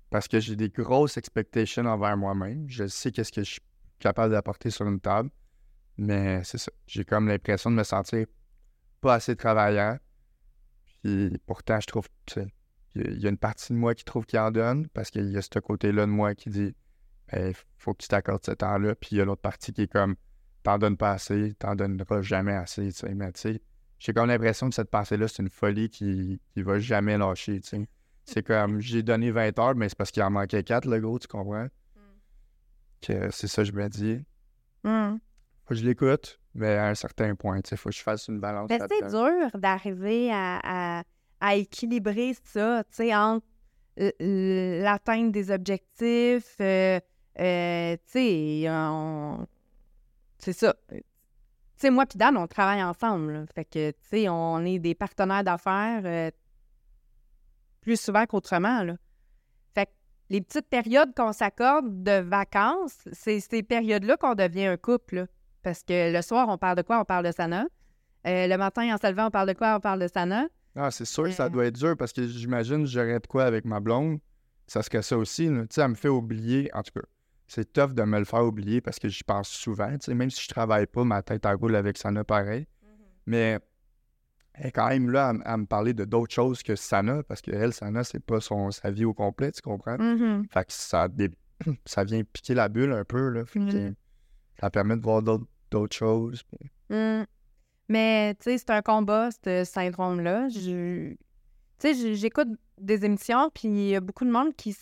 parce 0.10 0.28
que 0.28 0.40
j'ai 0.40 0.56
des 0.56 0.70
grosses 0.70 1.18
expectations 1.18 1.86
envers 1.86 2.16
moi-même. 2.18 2.70
Je 2.70 2.86
sais 2.86 3.12
qu'est-ce 3.12 3.32
que 3.32 3.44
je 3.44 3.54
suis 3.54 3.62
capable 4.00 4.34
d'apporter 4.34 4.70
sur 4.70 4.88
une 4.88 5.00
table. 5.00 5.30
Mais 5.98 6.44
c'est 6.44 6.58
ça. 6.58 6.72
J'ai 6.86 7.04
comme 7.04 7.28
l'impression 7.28 7.72
de 7.72 7.76
me 7.76 7.84
sentir 7.84 8.28
pas 9.02 9.16
assez 9.16 9.36
travaillant. 9.36 9.98
Puis 11.04 11.38
pourtant, 11.46 11.80
je 11.80 11.88
trouve 11.88 12.08
il 12.96 13.20
y 13.20 13.26
a 13.26 13.30
une 13.30 13.38
partie 13.38 13.74
de 13.74 13.78
moi 13.78 13.96
qui 13.96 14.04
trouve 14.04 14.26
qu'il 14.26 14.38
en 14.38 14.52
donne 14.52 14.88
parce 14.90 15.10
qu'il 15.10 15.32
y 15.32 15.38
a 15.38 15.42
ce 15.42 15.60
côté-là 15.60 16.06
de 16.06 16.12
moi 16.12 16.36
qui 16.36 16.50
dit 16.50 16.76
il 17.34 17.54
faut 17.78 17.94
que 17.94 18.04
tu 18.04 18.08
t'accordes 18.08 18.46
ce 18.46 18.52
temps-là. 18.52 18.96
Puis 18.96 19.10
il 19.14 19.18
y 19.18 19.22
a 19.22 19.26
l'autre 19.26 19.42
partie 19.42 19.74
qui 19.74 19.84
est 19.84 19.92
comme 19.92 20.16
t'en 20.64 20.78
donnes 20.78 20.98
pas 20.98 21.12
assez, 21.12 21.54
t'en 21.60 21.76
donneras 21.76 22.22
jamais 22.22 22.54
assez. 22.54 22.88
tu 22.88 23.00
sais. 23.00 23.14
Mais 23.14 23.32
tu 23.34 23.42
sais, 23.42 23.62
j'ai 24.00 24.14
comme 24.14 24.28
l'impression 24.28 24.70
que 24.70 24.76
cette 24.76 24.90
pensée-là, 24.90 25.28
c'est 25.28 25.44
une 25.44 25.50
folie 25.50 25.90
qui, 25.90 26.40
qui 26.54 26.62
va 26.64 26.80
jamais 26.80 27.18
lâcher. 27.18 27.60
tu 27.62 27.68
sais. 27.70 27.88
C'est 28.26 28.44
comme 28.44 28.80
j'ai 28.80 29.04
donné 29.04 29.32
20 29.32 29.58
heures, 29.60 29.76
mais 29.76 29.90
c'est 29.90 29.98
parce 29.98 30.12
qu'il 30.12 30.24
en 30.24 30.30
manquait 30.32 30.64
4, 30.64 30.88
le 30.88 31.00
gros, 31.00 31.20
tu 31.20 31.28
comprends? 31.28 31.68
Que 33.02 33.30
c'est 33.32 33.48
ça, 33.48 33.64
je 33.66 33.72
me 33.74 33.88
dis. 33.90 34.24
Hum. 34.86 35.20
Faut 35.66 35.70
que 35.74 35.76
je 35.76 35.86
l'écoute, 35.86 36.40
mais 36.56 36.76
à 36.78 36.88
un 36.88 36.96
certain 36.96 37.36
point, 37.36 37.62
tu 37.62 37.70
sais, 37.70 37.76
faut 37.78 37.90
que 37.90 37.96
je 37.96 38.02
fasse 38.02 38.28
une 38.30 38.40
balance. 38.40 38.70
Mais 38.70 38.80
c'est 38.90 39.08
dur 39.10 39.60
d'arriver 39.60 40.32
à, 40.32 40.60
à- 41.00 41.04
à 41.42 41.56
équilibrer 41.56 42.34
ça, 42.46 42.84
tu 42.90 42.96
sais, 42.96 43.16
entre 43.16 43.46
l- 43.98 44.14
l'atteinte 44.82 45.32
des 45.34 45.52
objectifs, 45.52 46.56
euh, 46.62 47.00
euh, 47.40 47.96
tu 48.08 48.12
sais, 48.14 48.66
on- 48.70 49.46
c'est 50.44 50.54
ça. 50.54 50.76
Tu 50.92 51.02
sais, 51.78 51.90
moi 51.90 52.06
puis 52.06 52.18
Dan, 52.18 52.38
on 52.38 52.48
travaille 52.48 52.84
ensemble, 52.84 53.34
là. 53.34 53.46
fait 53.54 53.66
que, 53.66 53.92
tu 53.92 53.98
sais, 54.04 54.30
on 54.30 54.64
est 54.66 54.80
des 54.80 54.96
partenaires 54.96 55.44
d'affaires 55.44 56.02
euh, 56.06 56.32
plus 57.82 58.00
souvent 58.00 58.26
qu'autrement, 58.26 58.84
là. 58.84 58.96
Fait 59.76 59.86
que 59.88 59.92
les 60.30 60.42
petites 60.42 60.68
périodes 60.70 61.14
qu'on 61.16 61.34
s'accorde 61.34 62.04
de 62.04 62.20
vacances, 62.22 63.08
c'est 63.12 63.40
ces 63.40 63.64
périodes-là 63.64 64.18
qu'on 64.18 64.36
devient 64.36 64.66
un 64.68 64.78
couple, 64.78 65.16
là. 65.16 65.26
Parce 65.62 65.82
que 65.84 66.14
le 66.14 66.22
soir, 66.22 66.48
on 66.50 66.58
parle 66.58 66.78
de 66.78 66.82
quoi? 66.82 67.00
On 67.00 67.06
parle 67.06 67.26
de 67.26 67.32
Sana. 67.32 67.66
Euh, 68.28 68.48
le 68.48 68.58
matin, 68.58 68.94
en 68.94 68.98
se 68.98 69.08
levant, 69.10 69.28
on 69.28 69.32
parle 69.32 69.48
de 69.50 69.54
quoi? 69.54 69.76
On 69.76 69.80
parle 69.80 70.00
de 70.02 70.08
Sana. 70.08 70.48
Ah, 70.76 70.92
c'est 70.92 71.06
sûr 71.06 71.24
que 71.26 71.32
ça 71.32 71.46
Euh. 71.46 71.50
doit 71.50 71.66
être 71.66 71.76
dur 71.76 71.96
parce 71.98 72.12
que 72.14 72.26
j'imagine 72.28 72.86
j'aurais 72.86 73.20
de 73.20 73.28
quoi 73.28 73.44
avec 73.46 73.64
ma 73.66 73.80
blonde. 73.80 74.20
Ça 74.68 74.82
serait 74.82 75.02
ça 75.02 75.18
aussi. 75.18 75.48
là. 75.48 75.62
Tu 75.62 75.68
sais, 75.76 75.82
elle 75.82 75.90
me 75.90 75.96
fait 75.96 76.10
oublier. 76.10 76.70
En 76.74 76.82
tout 76.84 76.92
cas, 77.00 77.06
c'est 77.54 77.72
tough 77.72 77.94
de 77.94 78.04
me 78.04 78.18
le 78.20 78.26
faire 78.26 78.44
oublier 78.44 78.82
parce 78.82 78.98
que 79.00 79.08
j'y 79.08 79.24
pense 79.24 79.48
souvent. 79.50 79.90
Même 80.08 80.30
si 80.32 80.42
je 80.44 80.48
travaille 80.48 80.88
pas, 80.88 81.04
ma 81.04 81.22
tête 81.22 81.46
en 81.46 81.56
roule 81.56 81.76
avec 81.76 81.98
Sana 81.98 82.24
pareil. 82.24 82.66
Mais 83.26 83.60
elle 84.54 84.68
est 84.68 84.72
quand 84.72 84.90
même 84.90 85.10
là 85.10 85.30
à, 85.30 85.54
à 85.54 85.58
me 85.58 85.66
parler 85.66 85.94
de 85.94 86.04
d'autres 86.06 86.34
choses 86.34 86.64
que 86.64 86.76
Sana 86.76 87.24
parce 87.24 87.42
que 87.42 87.52
elle, 87.52 87.74
Sana, 87.74 88.04
c'est 88.04 88.20
pas 88.24 88.40
son, 88.42 88.72
sa 88.72 88.92
vie 88.92 89.06
au 89.06 89.14
complet, 89.14 89.52
tu 89.52 89.62
comprends? 89.62 89.98
Mhm. 89.98 90.46
Fait 90.52 90.66
que 90.66 90.74
ça, 90.74 91.08
ça 91.86 92.04
vient 92.04 92.24
piquer 92.24 92.54
la 92.56 92.70
bulle 92.70 92.92
un 92.94 93.06
peu. 93.06 93.30
Là. 93.30 93.44
Mhm. 93.56 93.94
Ça 94.60 94.70
permet 94.70 94.96
de 94.98 95.02
voir 95.02 95.22
d'autres 95.22 95.96
choses. 95.96 96.44
Mais, 97.90 98.34
tu 98.36 98.44
sais, 98.44 98.58
c'est 98.58 98.70
un 98.70 98.82
combat, 98.82 99.30
ce 99.44 99.64
syndrome-là. 99.64 100.50
Je- 100.50 101.14
Tu 101.80 101.94
sais, 101.94 102.16
j'écoute 102.16 102.48
des 102.80 103.04
émissions, 103.06 103.50
puis 103.54 103.68
il 103.68 103.90
y 103.90 103.96
a 103.96 104.00
beaucoup 104.00 104.26
de 104.26 104.32
monde 104.32 104.56
qui 104.56 104.74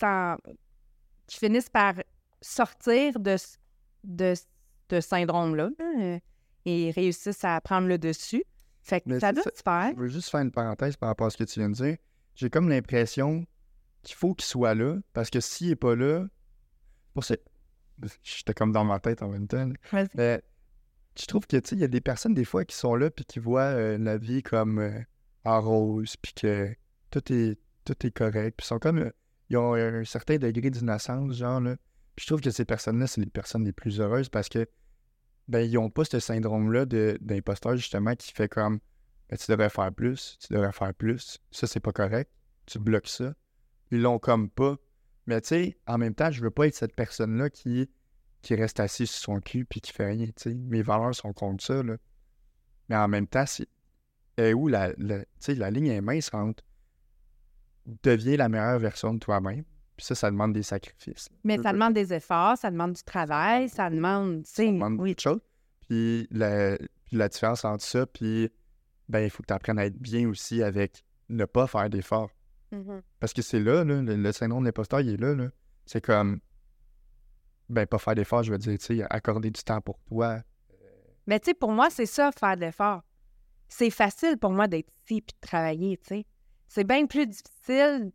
qui 1.27 1.37
finissent 1.37 1.69
par 1.69 1.95
sortir 2.41 3.19
de, 3.19 3.37
ce- 3.37 3.57
de 4.03 4.33
ce 4.89 5.01
syndrome-là 5.01 5.69
euh, 5.79 6.19
et 6.65 6.91
réussissent 6.91 7.43
à 7.45 7.59
prendre 7.61 7.87
le 7.87 7.97
dessus. 7.97 8.43
Fait 8.83 9.01
que 9.01 9.09
Mais 9.09 9.19
ça 9.19 9.31
doit 9.31 9.43
se 9.43 9.61
faire. 9.63 9.91
Je 9.95 9.99
veux 10.01 10.07
juste 10.07 10.29
faire 10.29 10.41
une 10.41 10.51
parenthèse 10.51 10.97
par 10.97 11.09
rapport 11.09 11.27
à 11.27 11.29
ce 11.29 11.37
que 11.37 11.43
tu 11.43 11.59
viens 11.59 11.69
de 11.69 11.75
dire. 11.75 11.97
J'ai 12.35 12.49
comme 12.49 12.67
l'impression 12.69 13.45
qu'il 14.03 14.15
faut 14.15 14.33
qu'il 14.33 14.45
soit 14.45 14.73
là, 14.73 14.97
parce 15.13 15.29
que 15.29 15.39
s'il 15.39 15.69
n'est 15.69 15.75
pas 15.75 15.95
là, 15.95 16.25
pour 17.13 17.23
ça, 17.23 17.35
j'étais 18.23 18.53
comme 18.53 18.71
dans 18.71 18.83
ma 18.83 18.99
tête 18.99 19.21
en 19.21 19.27
même 19.29 19.47
temps. 19.47 19.69
Mais 20.15 20.41
je 21.19 21.25
trouve 21.25 21.45
que, 21.45 21.57
tu 21.57 21.75
il 21.75 21.81
y 21.81 21.83
a 21.83 21.87
des 21.87 22.01
personnes, 22.01 22.33
des 22.33 22.45
fois, 22.45 22.65
qui 22.65 22.75
sont 22.75 22.95
là, 22.95 23.11
puis 23.11 23.25
qui 23.25 23.37
voient 23.39 23.61
euh, 23.73 23.97
la 23.99 24.17
vie 24.17 24.41
comme 24.41 24.79
euh, 24.79 24.99
en 25.45 25.61
rose, 25.61 26.15
puis 26.17 26.33
que 26.33 26.73
tout 27.11 27.31
est, 27.31 27.59
tout 27.85 28.05
est 28.07 28.11
correct, 28.11 28.55
puis 28.57 28.65
ils 28.65 28.67
sont 28.67 28.79
comme, 28.79 28.99
euh, 28.99 29.11
ils 29.49 29.57
ont 29.57 29.73
un 29.75 30.03
certain 30.05 30.37
degré 30.37 30.69
d'innocence, 30.71 31.35
genre, 31.35 31.59
là. 31.59 31.75
Puis 32.15 32.23
je 32.23 32.27
trouve 32.27 32.41
que 32.41 32.51
ces 32.51 32.65
personnes-là, 32.65 33.07
c'est 33.07 33.21
les 33.21 33.29
personnes 33.29 33.63
les 33.65 33.71
plus 33.73 33.99
heureuses, 33.99 34.29
parce 34.29 34.49
que, 34.49 34.67
ben, 35.47 35.59
ils 35.59 35.73
n'ont 35.73 35.89
pas 35.89 36.05
ce 36.05 36.19
syndrome-là 36.19 36.85
d'imposteur, 36.85 37.75
justement, 37.75 38.15
qui 38.15 38.31
fait 38.31 38.49
comme, 38.49 38.79
ben, 39.29 39.37
tu 39.37 39.49
devrais 39.51 39.69
faire 39.69 39.93
plus, 39.93 40.37
tu 40.39 40.53
devrais 40.53 40.71
faire 40.71 40.93
plus, 40.93 41.39
ça, 41.51 41.67
c'est 41.67 41.79
pas 41.79 41.93
correct, 41.93 42.31
tu 42.65 42.79
bloques 42.79 43.07
ça. 43.07 43.33
Ils 43.91 44.01
l'ont 44.01 44.19
comme 44.19 44.49
pas. 44.49 44.77
Mais, 45.25 45.41
tu 45.41 45.47
sais, 45.49 45.77
en 45.87 45.97
même 45.97 46.15
temps, 46.15 46.31
je 46.31 46.41
veux 46.41 46.51
pas 46.51 46.67
être 46.67 46.75
cette 46.75 46.95
personne-là 46.95 47.49
qui 47.49 47.89
qui 48.41 48.55
reste 48.55 48.79
assis 48.79 49.05
sur 49.05 49.21
son 49.21 49.39
cul 49.39 49.65
puis 49.65 49.81
qui 49.81 49.91
fait 49.91 50.07
rien. 50.07 50.25
Mes 50.47 50.81
valeurs 50.81 51.13
sont 51.13 51.31
contre 51.31 51.63
ça, 51.63 51.83
là. 51.83 51.97
Mais 52.89 52.95
en 52.95 53.07
même 53.07 53.27
temps, 53.27 53.45
c'est... 53.45 53.67
est 54.37 54.53
où 54.53 54.67
la, 54.67 54.93
la- 54.97 55.23
la 55.47 55.69
ligne 55.69 55.87
est 55.87 56.01
mince 56.01 56.33
entre 56.33 56.63
deviens 58.03 58.37
la 58.37 58.49
meilleure 58.49 58.79
version 58.79 59.13
de 59.13 59.19
toi-même, 59.19 59.63
puis 60.01 60.07
ça, 60.07 60.15
ça 60.15 60.31
demande 60.31 60.53
des 60.53 60.63
sacrifices. 60.63 61.29
Mais 61.43 61.59
ça 61.61 61.73
demande 61.73 61.93
des 61.93 62.11
efforts, 62.11 62.57
ça 62.57 62.71
demande 62.71 62.93
du 62.93 63.03
travail, 63.03 63.69
ça 63.69 63.87
demande, 63.87 64.45
tu 64.45 64.49
sais, 64.49 64.65
ça 64.65 64.71
demande 64.71 64.93
oui. 64.93 64.97
beaucoup 64.97 65.13
de 65.13 65.19
choses. 65.19 65.41
Puis 65.87 66.27
la, 66.31 66.75
puis 67.05 67.17
la 67.17 67.29
différence 67.29 67.63
entre 67.65 67.83
ça, 67.83 68.07
puis 68.07 68.49
ben, 69.09 69.19
il 69.19 69.29
faut 69.29 69.43
que 69.43 69.47
tu 69.47 69.53
apprennes 69.53 69.77
à 69.77 69.85
être 69.85 69.99
bien 69.99 70.27
aussi 70.27 70.63
avec 70.63 71.03
ne 71.29 71.45
pas 71.45 71.67
faire 71.67 71.87
d'efforts. 71.87 72.31
Mhm. 72.71 73.03
Parce 73.19 73.31
que 73.31 73.43
c'est 73.43 73.59
là, 73.59 73.83
là, 73.83 74.01
le, 74.01 74.15
le 74.15 74.31
syndrome 74.31 74.63
de 74.63 74.69
l'imposteur, 74.69 75.01
il 75.01 75.09
est 75.09 75.17
là, 75.17 75.35
là. 75.35 75.49
C'est 75.85 76.03
comme, 76.03 76.39
ben, 77.69 77.85
pas 77.85 77.99
faire 77.99 78.15
d'efforts, 78.15 78.41
je 78.41 78.51
veux 78.51 78.57
dire, 78.57 78.79
tu 78.79 78.97
sais, 78.97 79.05
accorder 79.11 79.51
du 79.51 79.61
temps 79.61 79.81
pour 79.81 79.99
toi, 79.99 80.41
Mais 81.27 81.39
tu 81.39 81.51
sais, 81.51 81.53
pour 81.53 81.71
moi, 81.73 81.91
c'est 81.91 82.07
ça, 82.07 82.31
faire 82.31 82.55
de 82.55 82.61
l'effort. 82.61 83.03
C'est 83.69 83.91
facile 83.91 84.39
pour 84.39 84.49
moi 84.49 84.67
d'être 84.67 84.91
ici 85.03 85.17
et 85.17 85.21
de 85.21 85.47
travailler, 85.47 85.97
tu 85.97 86.07
sais. 86.07 86.25
C'est 86.67 86.85
bien 86.85 87.05
plus 87.05 87.27
difficile. 87.27 88.11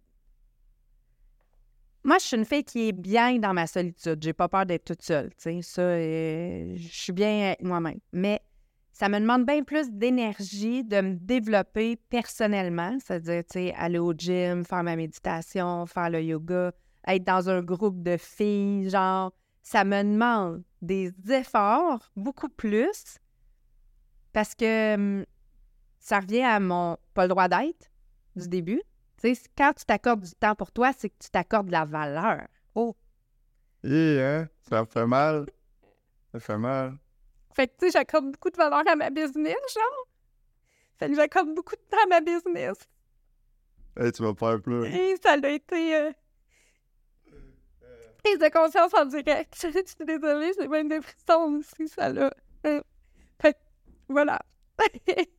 Moi, 2.07 2.19
je 2.21 2.25
suis 2.27 2.37
une 2.37 2.45
fille 2.45 2.63
qui 2.63 2.89
est 2.89 2.93
bien 2.93 3.37
dans 3.41 3.53
ma 3.53 3.67
solitude. 3.67 4.23
J'ai 4.23 4.33
pas 4.33 4.49
peur 4.49 4.65
d'être 4.65 4.85
toute 4.85 5.03
seule. 5.03 5.29
Ça, 5.37 5.51
euh, 5.51 6.77
je 6.77 6.89
suis 6.89 7.13
bien 7.13 7.49
avec 7.49 7.63
moi-même. 7.65 7.99
Mais 8.13 8.41
ça 8.93 9.09
me 9.09 9.19
demande 9.19 9.45
bien 9.45 9.65
plus 9.65 9.91
d'énergie 9.91 10.85
de 10.85 11.01
me 11.01 11.15
développer 11.17 11.97
personnellement. 12.09 12.97
C'est-à-dire, 13.05 13.75
aller 13.77 13.99
au 13.99 14.13
gym, 14.13 14.65
faire 14.65 14.85
ma 14.85 14.95
méditation, 14.95 15.85
faire 15.87 16.09
le 16.11 16.23
yoga, 16.23 16.71
être 17.09 17.25
dans 17.25 17.51
un 17.51 17.61
groupe 17.61 18.01
de 18.01 18.17
filles, 18.17 18.89
genre 18.89 19.33
ça 19.65 19.83
me 19.83 20.01
demande 20.05 20.63
des 20.81 21.13
efforts 21.29 22.09
beaucoup 22.15 22.49
plus 22.49 23.19
parce 24.33 24.55
que 24.55 24.95
hum, 24.95 25.25
ça 25.99 26.21
revient 26.21 26.43
à 26.43 26.61
mon 26.61 26.99
pas 27.15 27.25
le 27.25 27.31
droit 27.31 27.49
d'être 27.49 27.91
du 28.37 28.49
début. 28.49 28.81
Quand 29.57 29.73
tu 29.73 29.85
t'accordes 29.85 30.23
du 30.23 30.33
temps 30.33 30.55
pour 30.55 30.73
toi, 30.73 30.93
c'est 30.97 31.09
que 31.09 31.17
tu 31.19 31.31
t'accordes 31.31 31.67
de 31.67 31.73
la 31.73 31.85
valeur. 31.85 32.47
Oh! 32.75 32.95
Et, 33.83 34.21
hein, 34.21 34.49
ça 34.69 34.83
me 34.83 34.87
fait 34.87 35.07
mal. 35.07 35.47
Ça 36.33 36.41
fait 36.41 36.59
mal. 36.59 36.97
Fait 37.55 37.69
que, 37.69 37.73
tu 37.79 37.87
sais, 37.87 37.93
j'accorde 37.93 38.31
beaucoup 38.31 38.51
de 38.51 38.57
valeur 38.57 38.83
à 38.87 38.97
ma 38.97 39.11
business, 39.11 39.57
genre. 39.75 40.09
Fait 40.99 41.09
que 41.09 41.15
j'accorde 41.15 41.55
beaucoup 41.55 41.75
de 41.75 41.81
temps 41.91 42.03
à 42.05 42.07
ma 42.09 42.21
business. 42.21 42.77
Hey, 43.97 44.13
tu 44.13 44.23
vas 44.23 44.35
faire 44.35 44.61
pleurer. 44.61 45.13
Et 45.13 45.17
ça 45.23 45.37
a 45.43 45.49
été... 45.49 45.97
Euh... 45.97 46.13
Prise 48.23 48.39
de 48.39 48.49
conscience 48.49 48.93
en 48.95 49.07
direct. 49.07 49.55
Je 49.63 49.69
suis 49.71 50.05
désolée, 50.05 50.53
j'ai 50.59 50.69
même 50.69 50.89
des 50.89 51.01
frissons 51.01 51.61
aussi, 51.61 51.89
ça 51.89 52.11
l'a... 52.11 52.31
Euh, 52.67 52.83
Fait 53.41 53.55
que, 53.55 53.59
voilà. 54.09 54.41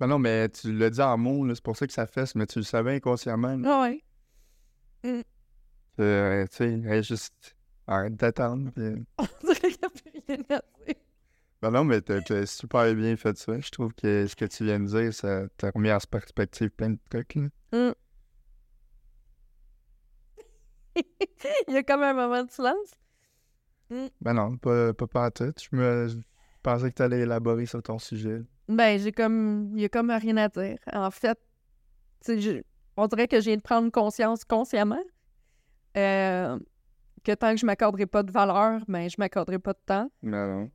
Ben 0.00 0.06
non, 0.06 0.18
mais 0.18 0.48
tu 0.48 0.72
l'as 0.76 0.90
dit 0.90 1.00
en 1.02 1.16
mots, 1.18 1.54
c'est 1.54 1.62
pour 1.62 1.76
ça 1.76 1.86
que 1.86 1.92
ça 1.92 2.06
fesse, 2.06 2.34
mais 2.34 2.46
tu 2.46 2.58
le 2.58 2.64
savais 2.64 2.96
inconsciemment. 2.96 3.56
là. 3.56 3.82
ouais. 3.82 4.02
Euh, 6.00 6.46
tu 6.46 6.56
sais, 6.82 7.02
juste 7.02 7.54
arrête 7.86 8.16
d'attendre. 8.16 8.70
puis- 8.72 9.04
On 9.18 9.26
dirait 9.42 9.60
qu'il 9.60 9.78
n'y 9.78 9.84
a 9.84 9.90
plus 9.90 10.10
rien 10.28 10.38
à 10.48 10.62
dire. 10.86 10.94
Ben 11.60 11.70
non, 11.70 11.84
mais 11.84 12.00
t'as 12.00 12.46
super 12.46 12.94
bien 12.94 13.14
fait 13.16 13.36
ça. 13.36 13.60
Je 13.60 13.70
trouve 13.70 13.92
que 13.92 14.26
ce 14.26 14.34
que 14.34 14.46
tu 14.46 14.64
viens 14.64 14.80
de 14.80 14.86
dire, 14.86 15.12
ça 15.12 15.46
t'a 15.58 15.70
remis 15.70 15.92
en 15.92 15.98
perspective 15.98 16.70
plein 16.70 16.90
de 16.90 16.98
trucs. 17.10 17.34
Là. 17.34 17.48
Il 21.68 21.74
y 21.74 21.76
a 21.76 21.82
comme 21.82 22.02
un 22.02 22.14
moment 22.14 22.42
de 22.44 22.50
silence. 22.50 22.92
Ben 24.20 24.34
non, 24.34 24.56
pas, 24.56 24.92
pas, 24.94 25.06
pas 25.06 25.24
à 25.26 25.30
tout. 25.30 25.52
Je 25.60 25.76
me 25.76 26.08
je 26.08 26.16
pensais 26.62 26.90
que 26.90 26.96
tu 26.96 27.02
allais 27.02 27.20
élaborer 27.20 27.66
sur 27.66 27.82
ton 27.82 27.98
sujet. 27.98 28.40
Ben, 28.70 28.98
j'ai 28.98 29.12
comme... 29.12 29.72
Il 29.74 29.82
y 29.82 29.84
a 29.84 29.88
comme 29.88 30.10
rien 30.10 30.36
à 30.36 30.48
dire. 30.48 30.78
En 30.92 31.10
fait, 31.10 31.38
tu 32.24 32.32
sais, 32.34 32.40
je- 32.40 32.62
on 32.96 33.06
dirait 33.06 33.28
que 33.28 33.40
j'ai 33.40 33.56
de 33.56 33.62
prendre 33.62 33.90
conscience 33.90 34.44
consciemment 34.44 35.02
euh, 35.96 36.58
que 37.24 37.32
tant 37.32 37.52
que 37.52 37.60
je 37.60 37.66
m'accorderai 37.66 38.06
pas 38.06 38.22
de 38.22 38.30
valeur, 38.30 38.80
ben, 38.88 39.08
je 39.08 39.16
m'accorderai 39.18 39.58
pas 39.58 39.72
de 39.72 39.80
temps. 39.84 40.10
Ben 40.22 40.46
non. 40.48 40.70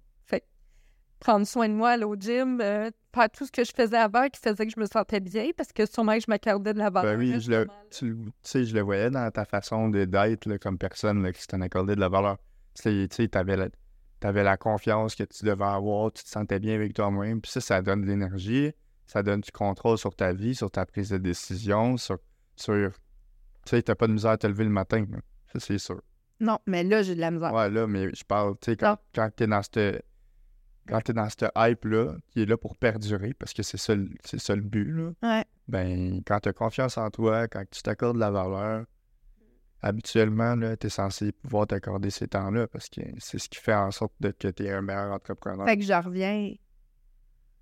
prendre 1.19 1.47
soin 1.47 1.67
de 1.69 1.73
moi, 1.73 1.91
aller 1.91 2.03
au 2.03 2.15
gym, 2.15 2.59
euh, 2.61 2.91
faire 3.13 3.29
tout 3.31 3.45
ce 3.45 3.51
que 3.51 3.63
je 3.63 3.71
faisais 3.75 3.97
avant 3.97 4.27
qui 4.27 4.39
faisait 4.39 4.65
que 4.65 4.71
je 4.71 4.79
me 4.79 4.85
sentais 4.85 5.19
bien 5.19 5.49
parce 5.57 5.71
que 5.71 5.85
sûrement 5.85 6.13
que 6.15 6.19
je 6.19 6.25
m'accordais 6.27 6.73
de 6.73 6.77
la 6.77 6.89
valeur. 6.89 7.13
Ben 7.13 7.19
oui, 7.19 7.39
je 7.39 7.49
le, 7.49 7.67
tu, 7.89 8.15
sais, 8.43 8.65
je 8.65 8.75
le 8.75 8.81
voyais 8.81 9.09
dans 9.09 9.31
ta 9.31 9.45
façon 9.45 9.89
d'être 9.89 10.57
comme 10.57 10.77
personne 10.77 11.23
là, 11.23 11.31
qui 11.31 11.47
t'en 11.47 11.61
accordé 11.61 11.95
de 11.95 11.99
la 12.01 12.09
valeur. 12.09 12.37
Tu 12.75 12.83
sais, 12.83 13.07
tu 13.09 13.15
sais, 13.15 13.27
t'avais 13.27 13.55
la, 14.15 14.27
t'avais 14.27 14.43
la 14.43 14.57
confiance 14.57 15.15
que 15.15 15.23
tu 15.23 15.45
devais 15.45 15.65
avoir, 15.65 16.11
tu 16.11 16.23
te 16.23 16.29
sentais 16.29 16.59
bien 16.59 16.75
avec 16.75 16.93
toi-même, 16.93 17.41
puis 17.41 17.51
ça, 17.51 17.61
ça 17.61 17.81
donne 17.81 18.01
de 18.01 18.07
l'énergie, 18.07 18.71
ça 19.07 19.23
donne 19.23 19.41
du 19.41 19.51
contrôle 19.51 19.97
sur 19.97 20.15
ta 20.15 20.33
vie, 20.33 20.55
sur 20.55 20.71
ta 20.71 20.85
prise 20.85 21.09
de 21.09 21.17
décision, 21.17 21.97
sur... 21.97 22.17
sur 22.55 22.91
tu 23.65 23.69
sais, 23.71 23.81
t'as 23.81 23.95
pas 23.95 24.07
de 24.07 24.13
misère 24.13 24.31
à 24.31 24.37
te 24.37 24.45
lever 24.47 24.63
le 24.63 24.69
matin, 24.69 25.05
là. 25.09 25.17
ça, 25.53 25.59
c'est 25.59 25.77
sûr. 25.79 26.01
Non, 26.39 26.59
mais 26.67 26.83
là, 26.83 27.01
j'ai 27.01 27.15
de 27.15 27.19
la 27.21 27.31
misère. 27.31 27.53
Ouais, 27.53 27.69
là, 27.69 27.87
mais 27.87 28.13
je 28.13 28.23
parle, 28.23 28.55
tu 28.61 28.71
sais, 28.71 28.77
quand, 28.77 28.97
quand 29.13 29.29
t'es 29.35 29.47
dans 29.47 29.61
cette... 29.63 30.03
Quand 30.87 31.01
t'es 31.01 31.13
dans 31.13 31.27
cette 31.29 31.49
hype-là, 31.57 32.15
qui 32.29 32.43
est 32.43 32.45
là 32.45 32.57
pour 32.57 32.77
perdurer, 32.77 33.33
parce 33.33 33.53
que 33.53 33.63
c'est 33.63 33.77
ça, 33.77 33.95
ça 34.23 34.55
le 34.55 34.61
but, 34.61 34.85
là, 34.91 35.11
Ouais. 35.23 35.43
ben, 35.67 36.21
quand 36.27 36.39
tu 36.41 36.49
as 36.49 36.53
confiance 36.53 36.99
en 36.99 37.09
toi, 37.09 37.47
quand 37.47 37.63
tu 37.71 37.81
t'accordes 37.81 38.17
de 38.17 38.19
la 38.19 38.29
valeur, 38.29 38.85
habituellement, 39.85 40.55
tu 40.79 40.87
es 40.87 40.89
censé 40.89 41.31
pouvoir 41.31 41.67
t'accorder 41.67 42.09
ces 42.09 42.27
temps-là 42.27 42.67
parce 42.67 42.89
que 42.89 43.01
c'est 43.19 43.37
ce 43.37 43.47
qui 43.47 43.59
fait 43.59 43.75
en 43.75 43.91
sorte 43.91 44.13
de, 44.19 44.31
que 44.31 44.47
tu 44.47 44.65
es 44.65 44.71
un 44.71 44.81
meilleur 44.81 45.13
entrepreneur. 45.13 45.65
Fait 45.65 45.77
que 45.77 45.83
je 45.83 45.93
reviens 45.93 46.53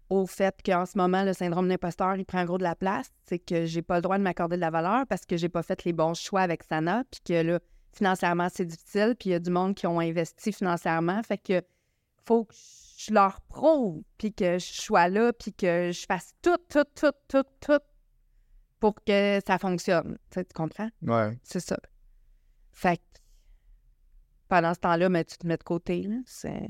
au 0.10 0.26
fait 0.26 0.56
qu'en 0.66 0.86
ce 0.86 0.98
moment, 0.98 1.24
le 1.24 1.34
syndrome 1.34 1.68
d'imposteur, 1.68 2.16
il 2.16 2.26
prend 2.26 2.46
gros 2.46 2.58
de 2.58 2.64
la 2.64 2.76
place. 2.76 3.12
C'est 3.26 3.40
que 3.40 3.66
j'ai 3.66 3.82
pas 3.82 3.98
le 3.98 4.02
droit 4.02 4.18
de 4.18 4.24
m'accorder 4.24 4.56
de 4.56 4.62
la 4.62 4.70
valeur 4.70 5.06
parce 5.08 5.26
que 5.26 5.36
j'ai 5.36 5.50
pas 5.50 5.64
fait 5.64 5.84
les 5.84 5.92
bons 5.92 6.14
choix 6.14 6.42
avec 6.42 6.64
Sana, 6.64 7.04
puis 7.12 7.20
que 7.26 7.42
là, 7.42 7.60
financièrement, 7.92 8.48
c'est 8.52 8.66
difficile, 8.66 9.16
puis 9.20 9.30
il 9.30 9.34
y 9.34 9.36
a 9.36 9.40
du 9.40 9.52
monde 9.52 9.76
qui 9.76 9.86
ont 9.86 10.00
investi 10.00 10.54
financièrement. 10.54 11.22
Fait 11.24 11.38
que 11.38 11.62
faut 12.26 12.46
que 12.46 12.56
je 12.98 13.14
leur 13.14 13.42
prouve, 13.42 14.02
puis 14.18 14.34
que 14.34 14.60
je 14.60 14.82
sois 14.82 15.10
là, 15.10 15.34
puis 15.34 15.52
que 15.52 15.92
je 15.92 16.06
fasse 16.06 16.32
tout, 16.42 16.58
tout, 16.70 16.86
tout, 16.96 17.12
tout, 17.28 17.44
tout 17.60 17.82
pour 18.80 18.96
que 19.04 19.40
ça 19.46 19.58
fonctionne. 19.58 20.18
Tu 20.30 20.36
sais, 20.36 20.46
tu 20.46 20.54
comprends? 20.54 20.90
Ouais. 21.02 21.38
C'est 21.44 21.60
ça. 21.60 21.78
Fait 22.74 22.98
que 22.98 23.02
pendant 24.50 24.74
ce 24.74 24.80
temps-là, 24.82 25.08
mais 25.10 25.24
tu 25.24 25.38
te 25.38 25.48
mets 25.48 25.58
de 25.58 25.64
côté. 25.64 26.04
là. 26.04 26.18
C'est. 26.26 26.70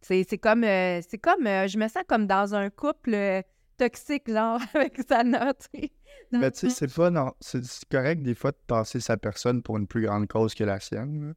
C'est 0.00 0.24
c'est 0.28 0.38
comme. 0.38 0.64
euh, 0.64 1.00
c'est 1.06 1.18
comme. 1.18 1.46
euh, 1.46 1.66
je 1.66 1.78
me 1.78 1.88
sens 1.88 2.04
comme 2.08 2.26
dans 2.26 2.54
un 2.54 2.70
couple 2.70 3.14
euh, 3.14 3.42
toxique, 3.76 4.30
genre, 4.30 4.60
avec 4.74 4.96
sais. 5.74 5.92
Dans- 6.32 6.38
Mais 6.38 6.50
tu 6.50 6.68
sais, 6.68 6.70
c'est 6.70 6.94
pas. 6.94 7.10
Non, 7.10 7.32
c'est 7.40 7.64
c'est 7.64 7.88
correct 7.88 8.22
des 8.22 8.34
fois 8.34 8.52
de 8.52 8.58
passer 8.66 9.00
sa 9.00 9.16
personne 9.16 9.62
pour 9.62 9.76
une 9.76 9.86
plus 9.86 10.02
grande 10.06 10.28
cause 10.28 10.54
que 10.54 10.64
la 10.64 10.78
sienne. 10.80 11.28
là. 11.28 11.34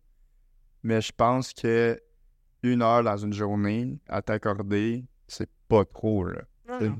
Mais 0.83 1.01
je 1.01 1.11
pense 1.11 1.53
que 1.53 1.99
une 2.63 2.81
heure 2.81 3.03
dans 3.03 3.17
une 3.17 3.33
journée 3.33 3.99
à 4.07 4.21
t'accorder, 4.21 5.05
c'est 5.27 5.49
pas 5.67 5.85
trop, 5.85 6.25
là. 6.25 6.41
C'est- 6.79 6.91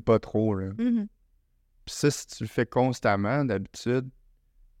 pas 0.00 0.18
trop, 0.18 0.54
là. 0.54 0.68
Mhm. 0.78 1.06
Puis 1.84 1.94
ça, 1.94 2.10
si 2.10 2.26
tu 2.26 2.44
le 2.44 2.48
fais 2.48 2.64
constamment, 2.66 3.44
d'habitude, 3.44 4.08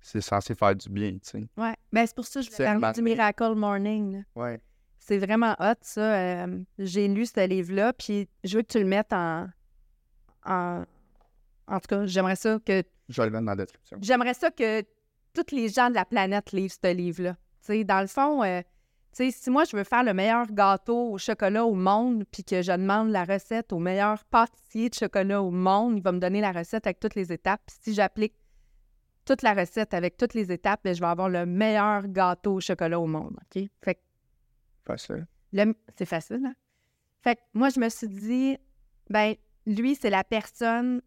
c'est 0.06 0.20
censé 0.20 0.54
faire 0.54 0.74
du 0.74 0.88
bien, 0.88 1.12
tu 1.12 1.18
sais. 1.22 1.48
Ouais. 1.56 1.74
Ben, 1.92 2.06
c'est 2.06 2.14
pour 2.14 2.26
ça 2.26 2.40
que 2.40 2.46
je 2.46 2.50
vais 2.56 2.64
parler 2.78 2.92
du 2.94 3.02
Miracle 3.02 3.54
Morning. 3.54 4.22
Ouais. 4.34 4.60
C'est 4.98 5.18
vraiment 5.18 5.54
hot, 5.60 5.74
ça. 5.82 6.00
euh, 6.44 6.58
J'ai 6.78 7.08
lu 7.08 7.26
ce 7.26 7.46
livre-là, 7.46 7.92
puis 7.92 8.28
je 8.44 8.56
veux 8.56 8.62
que 8.62 8.68
tu 8.72 8.78
le 8.78 8.86
mettes 8.86 9.12
en. 9.12 9.48
En, 10.44 10.84
en 11.66 11.80
tout 11.80 11.88
cas, 11.88 12.06
j'aimerais 12.06 12.36
ça 12.36 12.58
que 12.64 12.82
Je 13.08 13.20
vais 13.20 13.26
le 13.26 13.32
mettre 13.32 13.44
dans 13.46 13.52
la 13.52 13.56
description. 13.56 13.98
J'aimerais 14.00 14.34
ça 14.34 14.50
que 14.50 14.82
tous 15.34 15.52
les 15.54 15.68
gens 15.68 15.90
de 15.90 15.94
la 15.94 16.04
planète 16.04 16.52
lisent 16.52 16.78
ce 16.82 16.92
livre-là. 16.92 17.32
Tu 17.34 17.38
sais, 17.72 17.84
dans 17.84 18.00
le 18.00 18.06
fond, 18.06 18.44
euh, 18.44 18.60
tu 19.16 19.24
sais, 19.24 19.30
si 19.32 19.50
moi, 19.50 19.64
je 19.64 19.76
veux 19.76 19.82
faire 19.84 20.04
le 20.04 20.14
meilleur 20.14 20.46
gâteau 20.52 21.10
au 21.12 21.18
chocolat 21.18 21.64
au 21.64 21.74
monde, 21.74 22.24
puis 22.30 22.44
que 22.44 22.62
je 22.62 22.70
demande 22.72 23.10
la 23.10 23.24
recette 23.24 23.72
au 23.72 23.78
meilleur 23.80 24.24
pâtissier 24.26 24.88
de 24.88 24.94
chocolat 24.94 25.42
au 25.42 25.50
monde, 25.50 25.96
il 25.98 26.02
va 26.02 26.12
me 26.12 26.20
donner 26.20 26.40
la 26.40 26.52
recette 26.52 26.86
avec 26.86 27.00
toutes 27.00 27.16
les 27.16 27.32
étapes. 27.32 27.60
Puis 27.66 27.76
si 27.82 27.94
j'applique 27.94 28.34
toute 29.26 29.42
la 29.42 29.52
recette 29.52 29.92
avec 29.92 30.16
toutes 30.16 30.32
les 30.34 30.50
étapes, 30.50 30.80
je 30.84 30.98
vais 31.00 31.06
avoir 31.06 31.28
le 31.28 31.44
meilleur 31.44 32.06
gâteau 32.08 32.54
au 32.54 32.60
chocolat 32.60 32.98
au 32.98 33.06
monde, 33.06 33.36
OK? 33.54 33.64
Fait 33.82 33.94
que 33.96 34.00
Facile. 34.86 35.26
le- 35.52 35.74
c'est 35.98 36.06
facile, 36.06 36.42
hein? 36.46 36.54
Fait 37.22 37.36
que 37.36 37.40
moi, 37.54 37.68
je 37.70 37.80
me 37.80 37.88
suis 37.88 38.08
dit, 38.08 38.56
ben, 39.10 39.34
lui, 39.66 39.96
c'est 39.96 40.10
la 40.10 40.22
personne. 40.24 41.02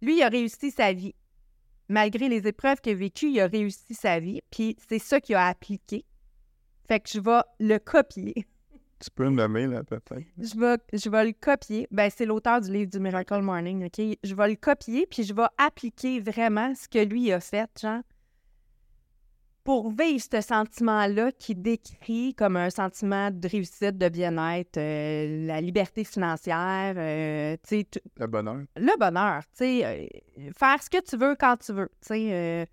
Lui, 0.00 0.18
il 0.18 0.22
a 0.22 0.28
réussi 0.28 0.70
sa 0.70 0.92
vie. 0.92 1.14
Malgré 1.88 2.28
les 2.28 2.46
épreuves 2.46 2.80
qu'il 2.80 2.92
a 2.92 2.96
vécues, 2.96 3.30
il 3.30 3.40
a 3.40 3.46
réussi 3.46 3.94
sa 3.94 4.18
vie. 4.20 4.40
Puis 4.50 4.76
c'est 4.88 4.98
ça 4.98 5.20
qu'il 5.20 5.34
a 5.34 5.48
appliqué. 5.48 6.04
Fait 6.86 7.00
que 7.00 7.08
je 7.10 7.18
vais 7.20 7.40
le 7.58 7.78
copier. 7.78 8.46
Tu 9.00 9.10
peux 9.10 9.24
me 9.28 9.36
nommer, 9.36 9.66
là, 9.66 9.82
peut-être. 9.84 10.24
Je 10.38 10.58
vais, 10.58 10.76
je 10.92 11.10
vais 11.10 11.24
le 11.26 11.32
copier. 11.32 11.86
Ben, 11.90 12.10
c'est 12.14 12.24
l'auteur 12.26 12.60
du 12.60 12.72
livre 12.72 12.90
du 12.90 12.98
Miracle 13.00 13.40
Morning, 13.42 13.86
OK? 13.86 14.18
Je 14.22 14.34
vais 14.34 14.48
le 14.48 14.56
copier, 14.56 15.06
puis 15.06 15.24
je 15.24 15.34
vais 15.34 15.46
appliquer 15.58 16.20
vraiment 16.20 16.74
ce 16.74 16.88
que 16.88 17.04
lui 17.04 17.30
a 17.32 17.40
fait, 17.40 17.68
genre, 17.80 18.00
pour 19.64 19.90
vivre 19.90 20.22
ce 20.30 20.40
sentiment-là 20.40 21.32
qui 21.32 21.54
décrit 21.54 22.34
comme 22.34 22.56
un 22.56 22.68
sentiment 22.70 23.30
de 23.30 23.48
réussite, 23.48 23.96
de 23.96 24.08
bien-être, 24.10 24.76
euh, 24.76 25.46
la 25.46 25.60
liberté 25.60 26.04
financière, 26.04 26.94
euh, 26.96 27.56
tu 27.66 27.84
Le 28.18 28.26
bonheur. 28.26 28.58
le 28.76 28.98
bonheur, 28.98 29.42
tu 29.46 29.50
sais, 29.54 29.84
euh, 29.84 30.50
faire 30.56 30.82
ce 30.82 30.90
que 30.90 31.02
tu 31.02 31.16
veux 31.16 31.34
quand 31.34 31.56
tu 31.56 31.72
veux, 31.72 31.88
tu 32.02 32.08
sais. 32.08 32.66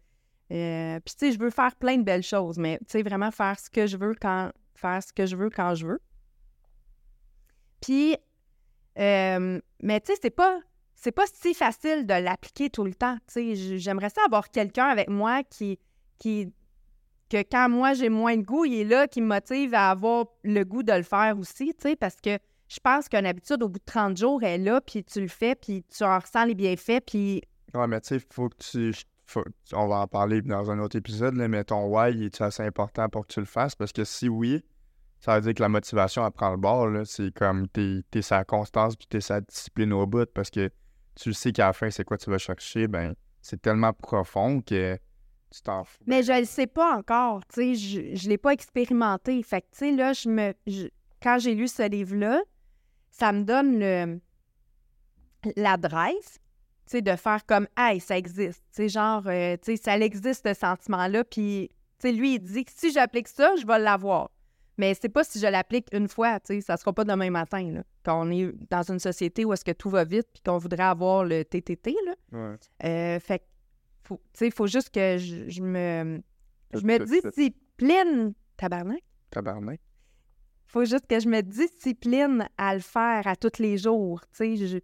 euh, 0.52 1.00
Puis, 1.00 1.16
tu 1.18 1.26
sais, 1.28 1.32
je 1.32 1.40
veux 1.40 1.50
faire 1.50 1.76
plein 1.78 1.98
de 1.98 2.04
belles 2.04 2.24
choses, 2.24 2.58
mais, 2.58 2.78
tu 2.80 2.86
sais, 2.90 3.04
vraiment 3.04 3.32
faire 3.32 3.58
ce 3.60 3.70
que 3.70 3.88
je 3.88 3.98
veux 3.98 4.14
quand... 4.22 4.52
Faire 4.76 5.04
ce 5.04 5.14
que 5.14 5.26
je 5.28 5.36
veux 5.36 5.50
quand 5.52 5.76
je 5.76 5.86
veux. 5.86 6.00
Puis, 7.82 8.16
euh, 8.98 9.60
mais, 9.82 10.00
tu 10.02 10.14
sais, 10.14 10.20
c'est 10.22 10.30
pas... 10.30 10.60
C'est 10.96 11.12
pas 11.12 11.26
si 11.34 11.56
facile 11.56 12.06
de 12.06 12.14
l'appliquer 12.14 12.70
tout 12.70 12.84
le 12.84 12.94
temps, 12.94 13.18
tu 13.26 13.56
sais. 13.56 13.80
J'aimerais 13.80 14.12
ça 14.12 14.22
avoir 14.26 14.50
quelqu'un 14.52 14.86
avec 14.86 15.10
moi 15.10 15.44
qui... 15.44 15.80
qui 16.20 16.54
que 17.28 17.42
quand 17.50 17.70
moi 17.70 17.94
j'ai 17.94 18.10
moins 18.10 18.36
de 18.36 18.44
goût, 18.44 18.66
il 18.66 18.82
est 18.82 18.84
là 18.84 19.08
qui 19.08 19.22
me 19.22 19.28
motive 19.28 19.74
à 19.74 19.90
avoir 19.90 20.26
le 20.44 20.66
goût 20.66 20.84
de 20.84 20.92
le 20.92 21.02
faire 21.02 21.40
aussi, 21.40 21.74
tu 21.74 21.90
sais, 21.90 21.96
parce 21.96 22.18
que 22.18 22.38
je 22.68 22.80
pense 22.84 23.08
qu'une 23.08 23.26
habitude, 23.26 23.64
au 23.64 23.70
bout 23.70 23.80
de 23.80 23.86
30 23.86 24.18
jours, 24.18 24.44
elle 24.44 24.62
est 24.62 24.64
là, 24.66 24.82
puis 24.82 25.02
tu 25.06 25.22
le 25.22 25.30
fais, 25.30 25.56
puis 25.56 25.84
tu 25.84 26.04
en 26.04 26.20
ressens 26.20 26.44
les 26.44 26.56
bienfaits, 26.56 27.00
puis 27.08 27.42
mais 27.88 28.02
tu 28.02 28.20
sais, 28.20 28.26
faut 28.30 28.50
que 28.50 28.58
tu. 28.58 28.94
on 29.74 29.88
va 29.88 30.00
en 30.00 30.08
parler 30.08 30.42
dans 30.42 30.70
un 30.72 30.80
autre 30.80 30.98
épisode, 30.98 31.36
mais 31.36 31.64
ton 31.64 31.86
why, 31.86 32.26
est 32.26 32.42
assez 32.42 32.64
important 32.64 33.08
pour 33.10 33.26
que 33.26 33.34
tu 33.34 33.40
le 33.40 33.46
fasses? 33.46 33.76
Parce 33.76 33.94
que 33.94 34.04
si 34.04 34.28
oui, 34.30 34.64
ça 35.22 35.36
veut 35.36 35.42
dire 35.42 35.54
que 35.54 35.62
la 35.62 35.70
motivation, 35.70 36.26
elle 36.26 36.32
prend 36.32 36.50
le 36.50 36.58
bord. 36.58 36.90
C'est 37.06 37.32
comme 37.32 37.68
t'es 37.68 38.02
es 38.14 38.22
sa 38.24 38.44
constance 38.44 38.96
puis 38.96 39.06
t'es 39.08 39.22
sa 39.22 39.40
discipline 39.40 39.94
au 39.94 40.08
bout 40.08 40.26
parce 40.34 40.50
que 40.50 40.72
tu 41.16 41.32
sais 41.34 41.52
qu'à 41.52 41.68
la 41.68 41.74
fin, 41.74 41.92
c'est 41.92 42.04
quoi 42.04 42.18
tu 42.18 42.30
vas 42.32 42.40
chercher. 42.40 42.88
Ben, 42.88 43.14
c'est 43.42 43.62
tellement 43.62 43.94
profond 43.94 44.62
que 44.62 44.98
tu 45.52 45.62
t'en 45.62 45.84
fous. 45.84 46.04
Mais 46.08 46.24
je 46.24 46.40
le 46.40 46.46
sais 46.46 46.66
pas 46.66 46.98
encore, 46.98 47.42
je, 47.56 48.16
je 48.16 48.30
l'ai 48.30 48.40
pas 48.40 48.52
expérimenté. 48.52 49.44
Fait 49.44 49.62
que, 49.62 49.68
tu 49.72 49.78
sais, 49.78 49.92
là, 49.92 50.14
je 50.14 50.28
me... 50.28 50.54
quand 51.22 51.38
j'ai 51.38 51.54
lu 51.54 51.68
ce 51.68 51.88
livre-là, 51.88 52.42
ça 53.12 53.32
me 53.32 53.44
donne 53.44 53.80
le... 53.80 54.20
la 55.56 55.78
drive, 55.78 56.40
tu 56.90 57.02
de 57.04 57.16
faire 57.16 57.46
comme 57.46 57.68
«Hey, 57.78 58.00
ça 58.00 58.18
existe!» 58.18 58.64
Tu 58.76 58.90
genre, 58.90 59.24
euh, 59.28 59.56
ça 59.82 59.98
existe, 59.98 60.48
ce 60.48 60.54
sentiment-là, 60.54 61.24
puis, 61.26 61.70
lui, 62.04 62.36
il 62.36 62.40
dit 62.40 62.66
que 62.66 62.72
si 62.74 62.92
j'applique 62.92 63.28
ça, 63.28 63.56
je 63.58 63.68
vais 63.68 63.78
l'avoir. 63.78 64.32
Mais 64.82 64.96
c'est 65.00 65.10
pas 65.10 65.24
si 65.24 65.38
je 65.40 65.46
l'applique 65.46 65.88
une 65.94 66.08
fois, 66.08 66.40
tu 66.40 66.56
sais, 66.56 66.62
ça 66.62 66.76
sera 66.76 66.92
pas 66.92 67.04
demain 67.04 67.30
matin, 67.30 67.72
là. 67.72 67.84
Quand 68.04 68.26
on 68.28 68.32
est 68.32 68.52
dans 68.70 68.82
une 68.82 68.98
société 69.00 69.46
où 69.46 69.54
est-ce 69.54 69.64
que 69.64 69.72
tout 69.72 69.90
va 69.92 70.04
vite, 70.04 70.28
puis 70.34 70.42
qu'on 70.44 70.58
voudrait 70.58 70.84
avoir 70.96 71.24
le 71.24 71.44
TTT, 71.46 71.96
là, 72.08 72.16
Ouais. 72.32 72.56
euh, 72.86 73.20
fait 73.20 73.44
faut, 74.04 74.18
tu 74.34 74.40
sais, 74.40 74.48
il 74.48 74.52
faut 74.54 74.66
juste 74.68 74.90
que 74.90 75.18
je, 75.20 75.48
je 75.50 75.62
me, 75.62 76.22
je 76.74 76.84
me 76.84 76.98
discipline, 77.06 78.34
tabarnak. 78.58 79.02
Tabarnak. 79.30 79.80
faut 80.66 80.84
juste 80.86 81.06
que 81.08 81.20
je 81.20 81.28
me 81.28 81.42
discipline 81.42 82.48
à 82.58 82.74
le 82.74 82.80
faire 82.82 83.28
à 83.28 83.36
tous 83.36 83.60
les 83.60 83.78
jours, 83.78 84.22
tu 84.36 84.58
sais. 84.58 84.68
je- 84.68 84.78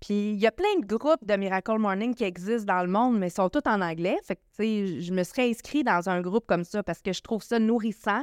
Puis 0.00 0.30
il 0.32 0.36
y 0.40 0.46
a 0.46 0.52
plein 0.52 0.74
de 0.80 0.86
groupes 0.86 1.24
de 1.24 1.34
Miracle 1.36 1.78
Morning 1.78 2.14
qui 2.14 2.24
existent 2.24 2.72
dans 2.76 2.82
le 2.84 2.90
monde, 2.90 3.18
mais 3.18 3.28
ils 3.28 3.32
sont 3.32 3.48
tous 3.50 3.66
en 3.66 3.80
anglais. 3.80 4.16
Fait 4.22 4.36
que, 4.36 4.40
tu 4.56 4.56
sais, 4.96 5.00
je 5.00 5.12
me 5.12 5.22
serais 5.24 5.48
inscrit 5.50 5.82
dans 5.82 6.08
un 6.08 6.20
groupe 6.20 6.46
comme 6.46 6.64
ça 6.64 6.82
parce 6.82 7.02
que 7.02 7.12
je 7.12 7.20
trouve 7.22 7.42
ça 7.42 7.58
nourrissant. 7.58 8.22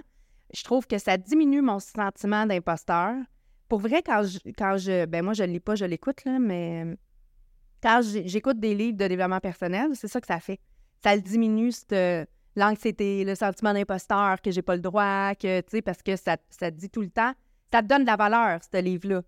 Je 0.54 0.64
trouve 0.64 0.86
que 0.88 0.98
ça 0.98 1.18
diminue 1.18 1.62
mon 1.62 1.80
sentiment 1.80 2.46
d'imposteur. 2.46 3.16
Pour 3.70 3.80
vrai, 3.80 4.02
quand 4.04 4.24
je, 4.24 4.40
quand 4.58 4.78
je... 4.78 5.06
Ben 5.06 5.24
moi, 5.24 5.34
je 5.34 5.44
ne 5.44 5.52
lis 5.54 5.60
pas, 5.60 5.76
je 5.76 5.86
l'écoute, 5.86 6.26
là, 6.26 6.40
mais 6.40 6.98
quand 7.82 8.02
j'ai- 8.04 8.28
j'écoute 8.28 8.60
des 8.60 8.76
livres 8.76 8.98
de 8.98 9.08
développement 9.08 9.40
personnel, 9.40 9.92
c'est 9.94 10.08
ça 10.10 10.20
que 10.20 10.28
ça 10.28 10.40
fait. 10.40 10.60
Ça 11.04 11.16
le 11.16 11.22
diminue, 11.22 11.72
cette- 11.72 12.30
l'anxiété, 12.56 13.24
le 13.24 13.34
sentiment 13.36 13.74
d'imposteur, 13.74 14.42
que 14.42 14.52
j'ai 14.52 14.62
pas 14.62 14.76
le 14.76 14.82
droit, 14.82 15.34
que, 15.36 15.62
tu 15.62 15.68
sais, 15.70 15.82
parce 15.82 16.04
que 16.04 16.16
ça, 16.18 16.36
ça 16.50 16.70
te 16.70 16.76
dit 16.76 16.90
tout 16.90 17.02
le 17.02 17.10
temps, 17.10 17.34
ça 17.72 17.82
te 17.82 17.88
donne 17.88 18.02
de 18.02 18.08
la 18.08 18.18
valeur, 18.18 18.60
ce 18.62 18.82
livre-là. 18.82 19.22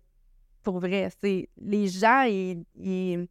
Pour 0.62 0.78
vrai, 0.78 1.08
c'est 1.22 1.48
les 1.56 1.86
gens, 1.88 2.22
ils, 2.22 2.64
ils, 2.76 3.26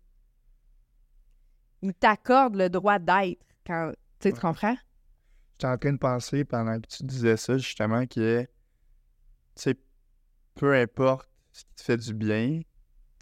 ils 1.83 1.93
t'accordent 1.93 2.55
le 2.55 2.69
droit 2.69 2.97
d'être 2.99 3.45
quand, 3.67 3.91
tu 4.19 4.29
sais, 4.29 4.29
tu 4.31 4.35
Ouais. 4.35 4.41
comprends? 4.41 4.75
J'étais 5.63 5.71
en 5.71 5.77
train 5.77 5.93
de 5.93 5.97
penser 5.97 6.43
pendant 6.43 6.77
que 6.77 6.87
tu 6.87 7.03
disais 7.05 7.37
ça, 7.37 7.57
justement, 7.57 8.05
que, 8.05 8.41
tu 8.41 8.47
sais, 9.55 9.77
peu 10.55 10.75
importe 10.75 11.29
ce 11.53 11.63
qui 11.63 11.75
te 11.75 11.81
fait 11.83 11.95
du 11.95 12.13
bien, 12.13 12.59
tu 12.59 12.65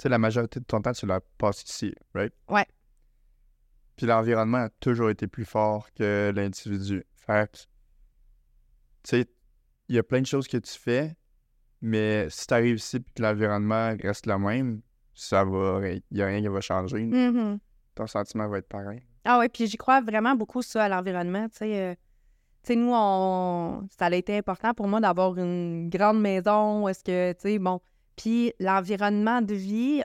sais, 0.01 0.09
la 0.09 0.17
majorité 0.17 0.59
de 0.59 0.65
ton 0.65 0.81
temps, 0.81 0.91
tu 0.91 1.05
la 1.05 1.19
passes 1.37 1.61
ici, 1.61 1.93
right? 2.15 2.33
Ouais. 2.49 2.65
Puis 3.95 4.07
l'environnement 4.07 4.57
a 4.57 4.69
toujours 4.79 5.11
été 5.11 5.27
plus 5.27 5.45
fort 5.45 5.93
que 5.93 6.31
l'individu. 6.35 7.03
Fait 7.13 7.51
tu 7.51 7.67
sais, 9.03 9.27
il 9.87 9.95
y 9.97 9.99
a 9.99 10.03
plein 10.03 10.21
de 10.21 10.25
choses 10.25 10.47
que 10.47 10.57
tu 10.57 10.79
fais, 10.79 11.15
mais 11.79 12.27
si 12.31 12.47
tu 12.47 12.53
arrives 12.55 12.77
ici 12.77 12.97
et 12.97 13.01
que 13.01 13.21
l'environnement 13.21 13.95
reste 14.01 14.25
le 14.25 14.39
même, 14.39 14.81
ça 15.13 15.43
va, 15.43 15.79
il 15.87 16.01
n'y 16.09 16.23
a 16.23 16.25
rien 16.25 16.41
qui 16.41 16.47
va 16.47 16.59
changer. 16.59 17.03
Mhm. 17.03 17.59
Ton 17.93 18.07
sentiment 18.07 18.47
va 18.47 18.57
être 18.57 18.67
pareil. 18.67 19.03
Ah 19.25 19.37
oui, 19.37 19.47
puis 19.47 19.67
j'y 19.67 19.77
crois 19.77 20.01
vraiment 20.01 20.33
beaucoup, 20.33 20.63
ça, 20.63 20.85
à 20.85 20.89
l'environnement. 20.89 21.47
Tu 21.49 21.57
sais, 21.57 21.79
euh, 21.79 21.95
tu 22.63 22.73
sais, 22.73 22.75
nous, 22.75 22.91
on... 22.93 23.87
ça 23.97 24.05
a 24.05 24.15
été 24.15 24.37
important 24.37 24.73
pour 24.73 24.87
moi 24.87 24.99
d'avoir 24.99 25.35
une 25.37 25.89
grande 25.89 26.21
maison. 26.21 26.87
Est-ce 26.87 27.03
que, 27.03 27.33
tu 27.33 27.39
sais, 27.41 27.59
bon. 27.59 27.81
Puis 28.15 28.53
l'environnement 28.59 29.41
de 29.41 29.55
vie 29.55 30.03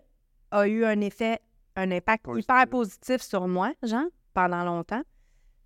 a 0.50 0.66
eu 0.66 0.84
un 0.84 1.00
effet, 1.00 1.40
un 1.76 1.90
impact 1.90 2.24
Positif. 2.24 2.44
hyper 2.44 2.66
positif 2.68 3.20
sur 3.20 3.46
moi, 3.46 3.72
genre, 3.82 4.06
pendant 4.32 4.64
longtemps. 4.64 5.02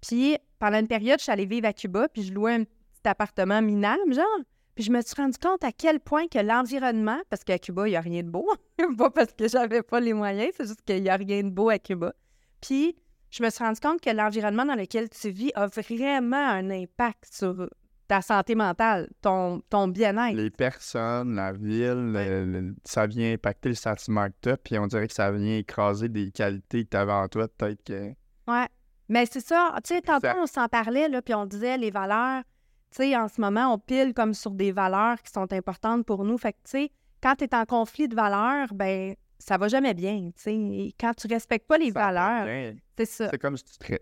Puis 0.00 0.37
pendant 0.59 0.79
une 0.79 0.88
période, 0.88 1.18
je 1.18 1.24
suis 1.24 1.33
allée 1.33 1.46
vivre 1.46 1.68
à 1.68 1.72
Cuba, 1.72 2.09
puis 2.09 2.22
je 2.22 2.33
louais 2.33 2.55
un 2.55 2.64
petit 2.64 3.09
appartement 3.09 3.62
minable, 3.62 4.12
genre. 4.12 4.40
Puis 4.74 4.85
je 4.85 4.90
me 4.90 5.00
suis 5.03 5.14
rendu 5.14 5.38
compte 5.38 5.62
à 5.62 5.72
quel 5.72 6.00
point 6.00 6.26
que 6.26 6.38
l'environnement, 6.38 7.20
parce 7.29 7.44
qu'à 7.44 7.59
Cuba, 7.59 7.87
il 7.87 7.92
n'y 7.92 7.96
a 7.96 8.00
rien 8.00 8.22
de 8.22 8.31
beau, 8.31 8.48
pas 8.98 9.11
parce 9.11 9.33
que 9.33 9.46
j'avais 9.46 9.83
pas 9.83 10.00
les 10.00 10.12
moyens, 10.12 10.53
c'est 10.57 10.66
juste 10.66 10.83
qu'il 10.83 11.03
n'y 11.03 11.09
a 11.09 11.16
rien 11.16 11.42
de 11.44 11.50
beau 11.50 11.68
à 11.68 11.79
Cuba. 11.79 12.14
Puis 12.61 12.96
je 13.31 13.43
me 13.43 13.51
suis 13.51 13.62
rendu 13.64 13.81
compte 13.81 14.01
que 14.01 14.11
l'environnement 14.11 14.64
dans 14.64 14.75
lequel 14.75 15.09
tu 15.09 15.31
vis 15.31 15.51
a 15.55 15.66
vraiment 15.66 16.37
un 16.37 16.71
impact 16.71 17.29
sur 17.33 17.69
ta 18.09 18.23
santé 18.23 18.57
mentale, 18.57 19.09
ton, 19.23 19.61
ton 19.71 19.87
bien-être. 19.87 20.35
Les 20.37 20.51
personnes, 20.51 21.37
la 21.37 21.53
ville, 21.53 22.12
le- 22.12 22.45
le- 22.45 22.75
ça 22.85 23.07
vient 23.07 23.33
impacter 23.35 23.69
le 23.69 23.75
sentiment 23.77 24.27
que 24.27 24.35
tu 24.43 24.49
as, 24.51 24.57
puis 24.57 24.79
on 24.79 24.87
dirait 24.88 25.07
que 25.07 25.14
ça 25.14 25.31
vient 25.31 25.59
écraser 25.59 26.09
des 26.09 26.33
qualités 26.33 26.85
que 26.85 26.90
tu 26.90 26.97
avais 26.97 27.12
en 27.12 27.29
toi, 27.29 27.47
peut-être 27.47 27.85
que. 27.85 28.09
Ouais. 28.49 28.66
Mais 29.09 29.27
c'est 29.27 29.40
ça. 29.40 29.75
Tu 29.85 29.95
sais, 29.95 30.01
tantôt, 30.03 30.27
on 30.37 30.47
s'en 30.47 30.66
parlait, 30.69 31.09
là, 31.09 31.23
puis 31.23 31.35
on 31.35 31.47
disait 31.47 31.79
les 31.79 31.90
valeurs. 31.90 32.43
Tu 32.90 32.97
sais, 32.97 33.16
en 33.16 33.29
ce 33.29 33.40
moment, 33.40 33.73
on 33.75 33.79
pile 33.79 34.12
comme 34.12 34.35
sur 34.35 34.51
des 34.51 34.73
valeurs 34.73 35.23
qui 35.23 35.31
sont 35.33 35.53
importantes 35.53 36.05
pour 36.05 36.25
nous. 36.25 36.37
Fait 36.38 36.53
que, 36.53 36.59
tu 36.64 36.71
sais, 36.71 36.90
quand 37.23 37.37
tu 37.37 37.45
es 37.45 37.55
en 37.55 37.64
conflit 37.64 38.09
de 38.09 38.16
valeurs, 38.16 38.75
ben 38.75 39.14
ça 39.40 39.57
va 39.59 39.66
jamais 39.68 39.94
bien. 39.94 40.31
Tu 40.37 40.42
sais, 40.42 40.55
Et 40.55 40.94
quand 41.00 41.12
tu 41.14 41.26
respectes 41.26 41.66
pas 41.66 41.79
les 41.79 41.90
ça 41.90 42.12
valeurs, 42.12 42.74
c'est 42.96 43.05
ça. 43.07 43.29
C'est 43.31 43.38
comme 43.38 43.57
si 43.57 43.64
tu, 43.64 43.79
te 43.79 43.85
tu, 43.87 43.98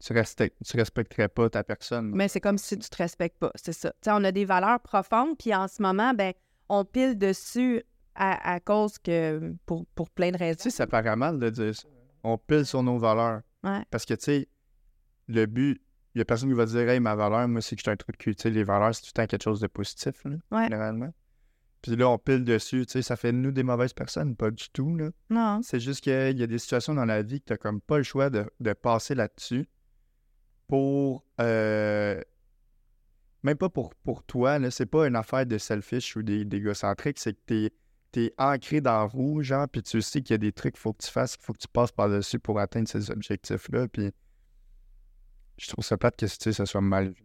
tu 0.00 0.12
respect- 0.12 0.52
tu 0.64 0.76
respecterais 0.76 1.28
pas 1.28 1.48
ta 1.50 1.62
personne. 1.62 2.10
Mais 2.14 2.28
c'est 2.28 2.40
comme 2.40 2.58
si 2.58 2.76
tu 2.78 2.88
te 2.88 2.96
respectes 2.96 3.38
pas, 3.38 3.52
c'est 3.54 3.72
ça. 3.72 3.90
Tu 3.90 3.96
sais, 4.04 4.10
on 4.12 4.24
a 4.24 4.32
des 4.32 4.44
valeurs 4.44 4.80
profondes, 4.80 5.36
puis 5.38 5.54
en 5.54 5.68
ce 5.68 5.80
moment, 5.82 6.14
ben 6.14 6.32
on 6.68 6.84
pile 6.84 7.16
dessus 7.18 7.82
à, 8.14 8.54
à 8.54 8.60
cause 8.60 8.98
que, 8.98 9.54
pour, 9.66 9.86
pour 9.94 10.10
plein 10.10 10.30
de 10.32 10.36
Tu 10.36 10.42
raisons. 10.42 10.58
sais, 10.64 10.70
ça 10.70 10.86
paraît 10.86 11.14
mal 11.16 11.38
de 11.38 11.50
dire 11.50 11.74
ça. 11.74 11.86
On 12.24 12.36
pile 12.36 12.66
sur 12.66 12.82
nos 12.82 12.98
valeurs. 12.98 13.42
Ouais. 13.62 13.82
Parce 13.90 14.04
que, 14.04 14.14
tu 14.14 14.24
sais, 14.24 14.48
le 15.28 15.46
but, 15.46 15.80
il 16.14 16.18
y 16.18 16.22
a 16.22 16.24
personne 16.24 16.48
qui 16.48 16.54
va 16.54 16.66
dire, 16.66 16.88
hey, 16.88 16.98
ma 17.00 17.14
valeur, 17.14 17.46
moi, 17.48 17.60
c'est 17.60 17.76
que 17.76 17.80
je 17.80 17.84
suis 17.84 17.90
un 17.90 17.96
truc 17.96 18.16
de 18.18 18.22
cul. 18.22 18.34
Tu 18.34 18.42
sais, 18.42 18.50
les 18.50 18.64
valeurs, 18.64 18.94
c'est 18.94 19.02
tout 19.02 19.08
le 19.14 19.22
temps 19.22 19.26
quelque 19.26 19.42
chose 19.44 19.60
de 19.60 19.66
positif, 19.68 20.24
là, 20.24 20.36
Ouais. 20.50 20.64
généralement. 20.64 21.12
Puis 21.82 21.94
là, 21.96 22.08
on 22.08 22.18
pile 22.18 22.44
dessus, 22.44 22.84
tu 22.86 22.92
sais, 22.92 23.02
ça 23.02 23.16
fait 23.16 23.30
de 23.32 23.36
nous 23.38 23.52
des 23.52 23.62
mauvaises 23.62 23.92
personnes, 23.92 24.34
pas 24.34 24.50
du 24.50 24.68
tout, 24.70 24.96
là. 24.96 25.10
Non. 25.30 25.60
C'est 25.62 25.78
juste 25.80 26.00
qu'il 26.02 26.38
y 26.38 26.42
a 26.42 26.46
des 26.46 26.58
situations 26.58 26.92
dans 26.94 27.04
la 27.04 27.22
vie 27.22 27.40
que 27.40 27.52
tu 27.54 27.58
comme 27.58 27.80
pas 27.80 27.98
le 27.98 28.02
choix 28.02 28.30
de, 28.30 28.44
de 28.60 28.72
passer 28.72 29.14
là-dessus. 29.14 29.68
pour. 30.66 31.24
euh, 31.40 32.20
même 33.44 33.56
pas 33.56 33.68
pour, 33.68 33.94
pour 33.94 34.24
toi, 34.24 34.58
là, 34.58 34.70
c'est 34.72 34.86
pas 34.86 35.06
une 35.06 35.14
affaire 35.14 35.46
de 35.46 35.56
selfish 35.58 36.16
ou 36.16 36.22
d'égocentrique, 36.22 37.18
c'est 37.20 37.34
que 37.34 37.40
t'es 37.46 37.72
es 38.16 38.34
ancré 38.36 38.80
dans 38.80 38.90
la 38.98 39.04
roue, 39.04 39.42
genre, 39.42 39.68
puis 39.68 39.80
tu 39.82 40.02
sais 40.02 40.22
qu'il 40.22 40.32
y 40.32 40.34
a 40.34 40.38
des 40.38 40.50
trucs 40.50 40.74
qu'il 40.74 40.80
faut 40.80 40.92
que 40.92 41.04
tu 41.04 41.10
fasses, 41.10 41.36
qu'il 41.36 41.44
faut 41.44 41.52
que 41.52 41.58
tu 41.60 41.68
passes 41.68 41.92
par-dessus 41.92 42.40
pour 42.40 42.58
atteindre 42.58 42.88
ces 42.88 43.12
objectifs-là, 43.12 43.86
puis 43.86 44.10
je 45.56 45.68
trouve 45.68 45.84
ça 45.84 45.96
plate 45.96 46.16
que 46.16 46.26
tu 46.26 46.32
sais, 46.36 46.52
ça 46.52 46.66
soit 46.66 46.80
mal 46.80 47.10
vu. 47.10 47.24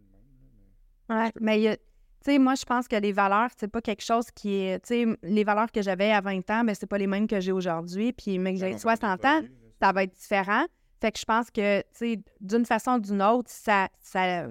Ouais, 1.10 1.32
mais 1.40 1.58
il 1.58 1.62
y 1.64 1.68
a- 1.68 1.76
tu 1.76 1.82
sais, 2.24 2.38
moi, 2.38 2.54
je 2.54 2.64
pense 2.64 2.88
que 2.88 2.96
les 2.96 3.12
valeurs, 3.12 3.50
c'est 3.56 3.68
pas 3.68 3.80
quelque 3.80 4.02
chose 4.02 4.30
qui 4.30 4.54
est. 4.54 4.80
Tu 4.80 5.04
sais, 5.04 5.18
les 5.22 5.44
valeurs 5.44 5.70
que 5.70 5.82
j'avais 5.82 6.10
à 6.10 6.20
20 6.20 6.50
ans, 6.50 6.64
ben, 6.64 6.74
c'est 6.74 6.86
pas 6.86 6.98
les 6.98 7.06
mêmes 7.06 7.26
que 7.26 7.40
j'ai 7.40 7.52
aujourd'hui. 7.52 8.12
Puis, 8.12 8.38
mais 8.38 8.54
que 8.54 8.60
j'ai 8.60 8.76
60 8.78 9.24
ans, 9.24 9.42
ça 9.80 9.92
va 9.92 10.04
être 10.04 10.14
différent. 10.14 10.64
Fait 11.00 11.12
que 11.12 11.18
je 11.18 11.24
pense 11.24 11.50
que, 11.50 11.80
tu 11.80 11.86
sais, 11.92 12.20
d'une 12.40 12.64
façon 12.64 12.92
ou 12.92 13.00
d'une 13.00 13.22
autre, 13.22 13.50
ça, 13.50 13.88
ça, 14.00 14.46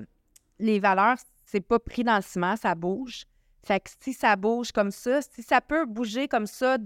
les 0.60 0.80
valeurs, 0.80 1.18
c'est 1.46 1.62
pas 1.62 1.80
pris 1.80 2.04
dans 2.04 2.16
le 2.16 2.22
ciment, 2.22 2.56
ça 2.56 2.76
bouge. 2.76 3.26
Fait 3.66 3.80
que 3.80 3.90
si 4.02 4.14
ça 4.14 4.36
bouge 4.36 4.72
comme 4.72 4.92
ça, 4.92 5.22
si 5.22 5.42
ça 5.42 5.62
peut 5.62 5.86
bouger 5.86 6.28
comme 6.28 6.48
ça 6.48 6.78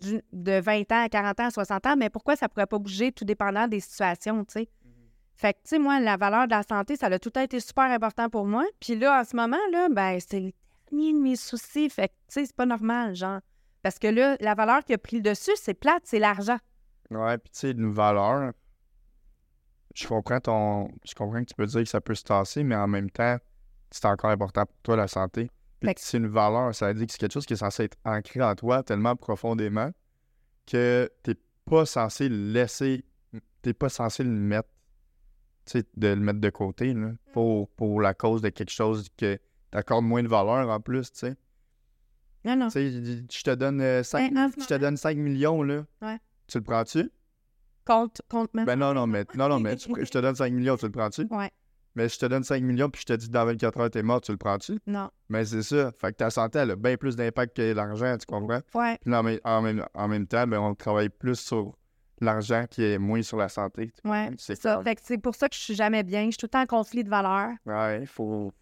de 0.00 0.60
20 0.60 0.92
ans 0.92 1.04
à 1.04 1.08
40 1.08 1.40
ans 1.40 1.46
à 1.46 1.50
60 1.50 1.86
ans, 1.86 1.96
mais 1.96 2.10
pourquoi 2.10 2.36
ça 2.36 2.48
pourrait 2.48 2.66
pas 2.66 2.78
bouger 2.78 3.12
tout 3.12 3.24
dépendant 3.24 3.66
des 3.68 3.80
situations, 3.80 4.44
tu 4.44 4.52
sais? 4.52 4.68
Fait 5.36 5.52
que, 5.52 5.58
tu 5.58 5.68
sais, 5.70 5.78
moi, 5.78 6.00
la 6.00 6.16
valeur 6.16 6.46
de 6.46 6.52
la 6.52 6.62
santé, 6.62 6.96
ça 6.96 7.06
a 7.06 7.18
tout 7.18 7.28
le 7.28 7.32
temps 7.32 7.40
été 7.42 7.60
super 7.60 7.84
important 7.84 8.30
pour 8.30 8.46
moi. 8.46 8.64
Puis 8.80 8.96
là, 8.96 9.20
en 9.20 9.24
ce 9.24 9.36
moment, 9.36 9.58
là, 9.70 9.88
ben, 9.90 10.18
c'est 10.18 10.40
le 10.40 10.52
dernier 10.90 11.12
de 11.12 11.18
mes 11.18 11.36
soucis. 11.36 11.90
Fait 11.90 12.08
que, 12.08 12.14
tu 12.14 12.18
sais, 12.28 12.46
c'est 12.46 12.56
pas 12.56 12.64
normal, 12.66 13.14
genre. 13.14 13.40
Parce 13.82 13.98
que 13.98 14.06
là, 14.08 14.36
la 14.40 14.54
valeur 14.54 14.82
qui 14.84 14.94
a 14.94 14.98
pris 14.98 15.16
le 15.16 15.22
dessus, 15.22 15.52
c'est 15.56 15.74
plate, 15.74 16.02
c'est 16.04 16.18
l'argent. 16.18 16.58
Ouais, 17.10 17.36
puis 17.38 17.50
tu 17.52 17.58
sais, 17.60 17.70
une 17.72 17.92
valeur, 17.92 18.52
je 19.94 20.06
comprends 20.06 20.40
ton. 20.40 20.88
Je 21.04 21.14
comprends 21.14 21.40
que 21.40 21.48
tu 21.50 21.54
peux 21.54 21.66
dire 21.66 21.82
que 21.82 21.88
ça 21.88 22.00
peut 22.00 22.14
se 22.14 22.24
tasser, 22.24 22.64
mais 22.64 22.74
en 22.74 22.88
même 22.88 23.10
temps, 23.10 23.36
c'est 23.90 24.04
encore 24.06 24.30
important 24.30 24.64
pour 24.64 24.76
toi, 24.82 24.96
la 24.96 25.06
santé. 25.08 25.50
Puis 25.80 25.94
que- 25.94 26.00
c'est 26.00 26.16
une 26.16 26.26
valeur, 26.28 26.74
ça 26.74 26.88
veut 26.88 26.94
dire 26.94 27.06
que 27.06 27.12
c'est 27.12 27.18
quelque 27.18 27.34
chose 27.34 27.46
qui 27.46 27.52
est 27.52 27.56
censé 27.56 27.84
être 27.84 27.98
ancré 28.04 28.42
en 28.42 28.54
toi 28.54 28.82
tellement 28.82 29.14
profondément 29.14 29.90
que 30.66 31.10
t'es 31.22 31.34
pas 31.66 31.84
censé 31.86 32.28
le 32.28 32.52
laisser. 32.52 33.04
T'es 33.62 33.74
pas 33.74 33.88
censé 33.90 34.24
le 34.24 34.30
mettre. 34.30 34.68
De 35.96 36.08
le 36.08 36.16
mettre 36.16 36.40
de 36.40 36.50
côté, 36.50 36.94
là, 36.94 37.10
pour, 37.32 37.68
pour 37.70 38.00
la 38.00 38.14
cause 38.14 38.40
de 38.42 38.48
quelque 38.50 38.70
chose 38.70 39.08
que 39.16 39.38
t'accordes 39.70 40.04
moins 40.04 40.22
de 40.22 40.28
valeur 40.28 40.68
en 40.70 40.80
plus, 40.80 41.10
tu 41.12 41.18
sais. 41.18 41.36
Non, 42.44 42.54
non. 42.56 42.68
Je 42.68 43.42
te 43.42 43.54
donne 43.54 43.80
euh, 43.80 44.02
5, 44.04 44.32
Ben, 44.32 44.38
en 44.46 44.50
ce 44.50 44.60
je 44.62 44.66
te 44.68 44.74
donne 44.74 44.96
5 44.96 45.16
millions, 45.16 45.62
là. 45.62 45.84
Ouais. 46.02 46.18
Tu 46.46 46.58
le 46.58 46.64
prends-tu? 46.64 47.10
Compte, 47.84 48.22
compte 48.28 48.52
ma 48.54 48.64
Ben 48.64 48.76
non, 48.76 48.94
non, 48.94 49.06
mais, 49.06 49.24
non, 49.34 49.48
non, 49.48 49.58
mais 49.60 49.76
tu- 49.76 49.90
je 50.04 50.10
te 50.10 50.18
donne 50.18 50.34
5 50.36 50.52
millions, 50.52 50.76
tu 50.76 50.86
le 50.86 50.92
prends-tu? 50.92 51.26
Ouais. 51.30 51.50
Mais 51.96 52.08
je 52.08 52.18
te 52.18 52.26
donne 52.26 52.44
5 52.44 52.62
millions 52.62 52.90
puis 52.90 53.00
je 53.00 53.06
te 53.06 53.12
dis 53.14 53.28
dans 53.30 53.44
24 53.46 53.80
heures, 53.80 53.90
t'es 53.90 54.02
mort, 54.02 54.20
tu 54.20 54.30
le 54.30 54.38
prends-tu? 54.38 54.78
Non. 54.86 55.10
Mais 55.28 55.44
c'est 55.44 55.62
ça. 55.62 55.90
Fait 55.92 56.12
que 56.12 56.16
ta 56.18 56.30
santé, 56.30 56.58
elle 56.58 56.70
a 56.72 56.76
bien 56.76 56.96
plus 56.96 57.16
d'impact 57.16 57.56
que 57.56 57.72
l'argent, 57.72 58.16
tu 58.18 58.26
comprends? 58.26 58.60
Ouais. 58.74 58.98
Puis 59.00 59.10
là, 59.10 59.20
en, 59.20 59.22
même- 59.24 59.40
en 59.44 59.62
même, 59.62 59.84
en 59.94 60.06
même 60.08 60.26
temps, 60.26 60.46
ben, 60.46 60.58
on 60.60 60.74
travaille 60.74 61.08
plus 61.08 61.36
sur 61.40 61.76
l'argent 62.20 62.64
qui 62.70 62.82
est 62.84 62.98
moins 62.98 63.22
sur 63.22 63.36
la 63.36 63.48
santé. 63.48 63.92
comprends? 64.02 64.30
C'est 64.38 64.54
ça. 64.60 64.76
comme- 64.76 64.84
Fait 64.84 64.94
que 64.96 65.00
c'est 65.04 65.18
pour 65.18 65.34
ça 65.34 65.48
que 65.48 65.54
je 65.54 65.60
suis 65.60 65.74
jamais 65.74 66.02
bien. 66.02 66.24
Je 66.26 66.30
suis 66.30 66.36
tout 66.38 66.46
le 66.46 66.50
temps 66.50 66.62
en 66.62 66.66
conflit 66.66 67.04
de 67.04 67.10
valeurs. 67.10 67.52
Ouais, 67.66 68.00
il 68.00 68.06
faut. 68.06 68.52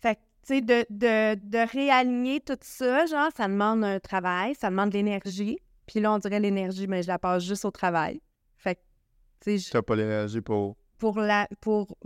Fait 0.00 0.14
que, 0.16 0.20
tu 0.20 0.54
sais, 0.54 0.60
de, 0.60 0.84
de, 0.90 1.34
de 1.42 1.70
réaligner 1.70 2.40
tout 2.40 2.58
ça, 2.62 3.06
genre, 3.06 3.30
ça 3.36 3.46
demande 3.48 3.84
un 3.84 4.00
travail, 4.00 4.54
ça 4.54 4.70
demande 4.70 4.90
de 4.90 4.94
l'énergie. 4.94 5.58
Puis 5.86 6.00
là, 6.00 6.12
on 6.12 6.18
dirait 6.18 6.40
l'énergie, 6.40 6.86
mais 6.86 7.02
je 7.02 7.08
la 7.08 7.18
passe 7.18 7.44
juste 7.44 7.64
au 7.64 7.70
travail. 7.70 8.20
Fait 8.56 8.76
que, 8.76 8.80
tu 9.40 9.50
sais, 9.50 9.58
je- 9.58 9.70
T'as 9.70 9.82
pas 9.82 9.96
l'énergie 9.96 10.40
pour. 10.40 10.76
pour, 10.98 11.18
la, 11.20 11.48
pour 11.60 11.96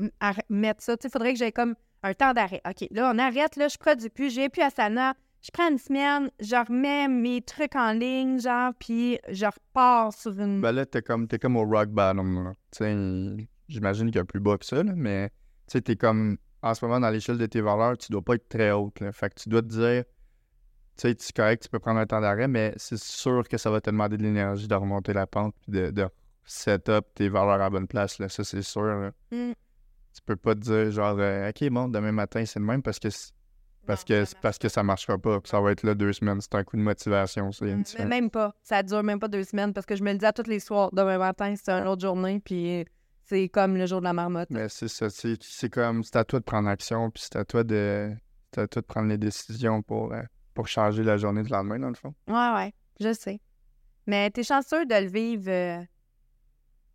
mettre 0.49 0.83
ça. 0.83 0.97
Tu 0.97 1.03
sais, 1.03 1.09
il 1.09 1.13
faudrait 1.13 1.33
que 1.33 1.39
j'aie 1.39 1.53
comme 1.53 1.75
un 2.03 2.15
temps 2.15 2.33
d'arrêt. 2.33 2.61
OK, 2.69 2.87
là, 2.91 3.13
on 3.15 3.19
arrête, 3.19 3.57
là, 3.57 3.69
je 3.69 3.77
produis 3.79 4.09
plus, 4.11 4.33
j'ai 4.35 4.49
plus 4.49 4.63
Asana. 4.63 5.15
Je 5.47 5.53
prends 5.53 5.71
une 5.71 5.79
semaine, 5.79 6.29
je 6.41 6.57
remets 6.57 7.07
mes 7.07 7.41
trucs 7.41 7.77
en 7.77 7.93
ligne, 7.93 8.41
genre, 8.41 8.73
puis 8.81 9.21
je 9.29 9.47
repars 9.47 10.13
sur 10.13 10.33
une... 10.41 10.61
Ben 10.61 10.73
là, 10.73 10.85
t'es 10.85 11.03
comme, 11.03 11.29
t'es 11.29 11.39
comme 11.39 11.57
au 11.57 11.65
rock 11.65 11.91
bottom. 11.91 12.53
Tu 12.77 13.47
j'imagine 13.69 14.07
qu'il 14.07 14.17
y 14.17 14.19
a 14.19 14.25
plus 14.25 14.41
bas 14.41 14.59
que 14.59 14.67
ça, 14.67 14.83
là, 14.83 14.93
mais 14.97 15.29
tu 15.29 15.35
sais, 15.69 15.83
t'es 15.83 15.95
comme, 15.95 16.37
en 16.63 16.75
ce 16.75 16.85
moment, 16.85 16.99
dans 16.99 17.11
l'échelle 17.11 17.39
de 17.39 17.47
tes 17.47 17.61
valeurs, 17.61 17.97
tu 17.97 18.11
dois 18.11 18.23
pas 18.23 18.35
être 18.35 18.49
très 18.49 18.73
haute, 18.73 18.99
là. 18.99 19.13
Fait 19.13 19.31
que 19.31 19.41
tu 19.41 19.49
dois 19.49 19.63
te 19.63 19.69
dire, 19.69 20.03
tu 20.97 21.09
sais, 21.09 21.15
c'est 21.17 21.37
correct, 21.37 21.63
tu 21.63 21.69
peux 21.69 21.79
prendre 21.79 22.01
un 22.01 22.07
temps 22.07 22.21
d'arrêt, 22.21 22.49
mais 22.49 22.75
c'est 22.77 22.99
sûr 22.99 23.49
que 23.49 23.57
ça 23.57 23.71
va 23.71 23.81
te 23.81 23.89
demander 23.89 24.17
de 24.17 24.25
l'énergie 24.25 24.67
de 24.67 24.75
remonter 24.75 25.13
la 25.13 25.29
pente 25.29 25.55
puis 25.61 25.71
de, 25.71 25.91
de 25.93 26.09
set 26.45 26.89
up 26.89 27.07
tes 27.15 27.29
valeurs 27.29 27.55
à 27.55 27.59
la 27.59 27.71
bonne 27.71 27.87
place, 27.87 28.19
là. 28.19 28.29
Ça, 28.29 28.43
c'est 28.43 28.63
sûr, 28.63 28.83
là. 28.83 29.13
Mm. 29.31 29.53
Tu 30.13 30.23
peux 30.25 30.35
pas 30.35 30.57
te 30.57 30.61
dire, 30.61 30.91
genre, 30.91 31.17
euh, 31.21 31.51
OK, 31.51 31.69
bon, 31.71 31.87
demain 31.87 32.11
matin, 32.11 32.45
c'est 32.45 32.59
le 32.59 32.65
même 32.65 32.83
parce 32.83 32.99
que 32.99 33.11
parce 33.87 34.05
que, 34.05 34.25
parce 34.41 34.59
que 34.59 34.69
ça 34.69 34.83
marchera 34.83 35.17
pas. 35.19 35.41
puis 35.41 35.49
Ça 35.51 35.61
va 35.61 35.73
être 35.73 35.83
là 35.83 35.95
deux 35.95 36.13
semaines. 36.13 36.41
C'est 36.41 36.55
un 36.55 36.65
coup 36.65 36.77
de 36.77 36.83
motivation, 36.83 37.53
ça. 37.53 37.67
une 37.67 37.77
Mais 37.79 37.83
différence. 37.83 38.09
même 38.09 38.31
pas. 38.31 38.55
Ça 38.63 38.83
dure 38.83 39.03
même 39.03 39.19
pas 39.21 39.29
deux 39.29 39.45
semaines 39.45 39.73
parce 39.73 39.87
que 39.87 39.97
je 39.97 40.03
me 40.03 40.13
le 40.13 40.19
dis 40.19 40.27
à 40.27 40.33
tous 40.33 40.49
les 40.49 40.61
soirs. 40.61 40.91
Demain 40.93 41.19
matin, 41.19 41.55
c'est 41.57 41.71
une 41.71 41.87
autre 41.87 42.03
journée, 42.03 42.41
puis 42.41 42.85
c'est 43.25 43.49
comme 43.49 43.77
le 43.77 43.87
jour 43.87 44.01
de 44.01 44.05
la 44.05 44.13
marmotte. 44.13 44.51
Mais 44.51 44.69
c'est 44.69 44.89
ça, 44.89 45.09
c'est 45.11 45.43
c'est 45.43 45.71
comme, 45.71 46.03
c'est 46.05 46.17
à 46.17 46.25
toi 46.25 46.39
de 46.41 46.45
prendre 46.45 46.69
action, 46.69 47.11
puis 47.11 47.23
c'est 47.25 47.37
à 47.37 47.45
toi 47.45 47.65
de, 47.65 48.13
c'est 48.55 48.61
à 48.61 48.67
toi 48.69 48.83
de 48.83 48.87
prendre 48.87 49.09
les 49.09 49.19
décisions 49.19 49.83
pour, 49.83 50.13
euh, 50.13 50.23
pour 50.55 50.69
changer 50.69 51.03
la 51.03 51.17
journée 51.17 51.43
de 51.43 51.51
lendemain, 51.51 51.79
dans 51.79 51.89
le 51.89 51.95
fond. 51.95 52.15
Ouais, 52.29 52.53
ouais, 52.55 52.73
je 53.01 53.13
sais. 53.13 53.41
Mais 54.07 54.31
t'es 54.31 54.45
chanceux 54.45 54.87
de 54.87 54.95
le 54.95 55.09
vivre, 55.09 55.49
euh, 55.51 55.81
tu 55.81 55.89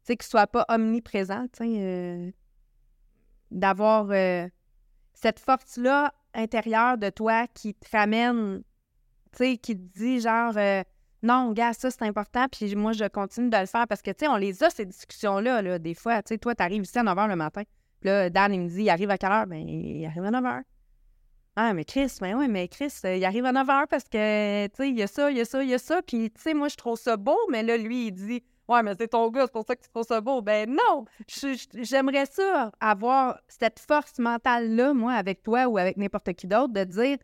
sais, 0.03 0.15
qu'il 0.17 0.25
soit 0.27 0.47
pas 0.47 0.65
omniprésent, 0.69 1.43
tu 1.51 1.65
sais, 1.65 1.75
euh, 1.77 2.31
d'avoir 3.51 4.07
euh, 4.11 4.47
cette 5.13 5.39
force-là 5.39 6.13
intérieure 6.33 6.97
de 6.97 7.09
toi 7.09 7.47
qui 7.47 7.73
te 7.73 7.89
ramène, 7.95 8.63
tu 9.31 9.37
sais, 9.37 9.57
qui 9.57 9.75
te 9.75 9.97
dit 9.99 10.19
genre, 10.19 10.53
euh, 10.57 10.83
non, 11.23 11.51
gars, 11.51 11.73
ça 11.73 11.91
c'est 11.91 12.03
important, 12.03 12.47
puis 12.51 12.75
moi 12.75 12.93
je 12.93 13.05
continue 13.05 13.49
de 13.49 13.57
le 13.57 13.65
faire 13.65 13.87
parce 13.87 14.01
que, 14.01 14.11
tu 14.11 14.25
sais, 14.25 14.27
on 14.27 14.37
les 14.37 14.63
a, 14.63 14.69
ces 14.69 14.85
discussions-là, 14.85 15.61
là, 15.61 15.79
des 15.79 15.93
fois, 15.93 16.21
tu 16.23 16.29
sais, 16.29 16.37
toi, 16.37 16.55
t'arrives 16.55 16.83
ici 16.83 16.97
à 16.97 17.03
9 17.03 17.15
h 17.15 17.27
le 17.27 17.35
matin, 17.35 17.63
puis 18.01 18.09
là, 18.09 18.29
Dan, 18.29 18.53
il 18.53 18.61
me 18.61 18.67
dit, 18.67 18.83
il 18.83 18.89
arrive 18.89 19.11
à 19.11 19.17
quelle 19.17 19.31
heure? 19.31 19.47
Ben, 19.47 19.67
il 19.67 20.05
arrive 20.05 20.23
à 20.23 20.31
9 20.31 20.43
h. 20.43 20.61
Ah, 21.55 21.73
mais 21.73 21.83
Chris, 21.83 22.17
ben 22.21 22.35
oui, 22.37 22.47
mais 22.47 22.67
Chris, 22.67 22.93
euh, 23.05 23.17
il 23.17 23.25
arrive 23.25 23.45
à 23.45 23.51
9 23.51 23.67
h 23.67 23.87
parce 23.87 24.05
que, 24.05 24.67
tu 24.67 24.75
sais, 24.75 24.89
il 24.89 24.97
y 24.97 25.03
a 25.03 25.07
ça, 25.07 25.29
il 25.29 25.37
y 25.37 25.41
a 25.41 25.45
ça, 25.45 25.63
il 25.63 25.69
y 25.69 25.73
a 25.73 25.77
ça. 25.77 26.01
Puis, 26.01 26.31
tu 26.31 26.41
sais, 26.41 26.53
moi, 26.53 26.69
je 26.69 26.77
trouve 26.77 26.97
ça 26.97 27.17
beau, 27.17 27.37
mais 27.49 27.61
là, 27.61 27.77
lui, 27.77 28.07
il 28.07 28.11
dit, 28.13 28.43
ouais, 28.67 28.83
mais 28.83 28.93
c'est 28.97 29.07
ton 29.09 29.29
gars, 29.29 29.43
c'est 29.45 29.51
pour 29.51 29.65
ça 29.67 29.75
que 29.75 29.81
tu 29.83 29.89
trouves 29.89 30.05
ça 30.07 30.21
beau. 30.21 30.41
Ben 30.41 30.69
non, 30.69 31.05
j'aimerais 31.81 32.25
ça, 32.25 32.71
avoir 32.79 33.39
cette 33.47 33.79
force 33.79 34.17
mentale-là, 34.19 34.93
moi, 34.93 35.13
avec 35.13 35.43
toi 35.43 35.67
ou 35.67 35.77
avec 35.77 35.97
n'importe 35.97 36.33
qui 36.33 36.47
d'autre, 36.47 36.73
de 36.73 36.83
dire, 36.83 37.17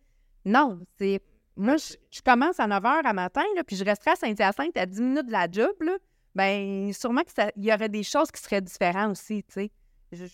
non, 0.45 0.80
c'est. 0.97 1.21
Moi, 1.56 1.78
je, 1.78 1.95
je 2.12 2.21
commence 2.21 2.60
à 2.60 2.67
9 2.67 2.84
h 2.84 3.02
à 3.06 3.13
matin, 3.13 3.43
là, 3.56 3.63
puis 3.63 3.76
je 3.76 3.84
resterai 3.84 4.12
à 4.12 4.15
Saint-Hyacinthe 4.15 4.78
à 4.78 4.86
10 4.86 5.02
minutes 5.02 5.26
de 5.26 5.32
la 5.32 5.47
job, 5.52 5.71
là. 5.82 5.97
Ben, 6.36 6.93
sûrement 6.93 7.21
qu'il 7.23 7.63
y 7.65 7.73
aurait 7.73 7.89
des 7.89 8.04
choses 8.04 8.30
qui 8.32 8.39
seraient 8.41 8.62
différentes 8.62 9.12
aussi, 9.13 9.43
tu 9.43 9.54
sais. 9.54 9.71
Je- 10.12 10.26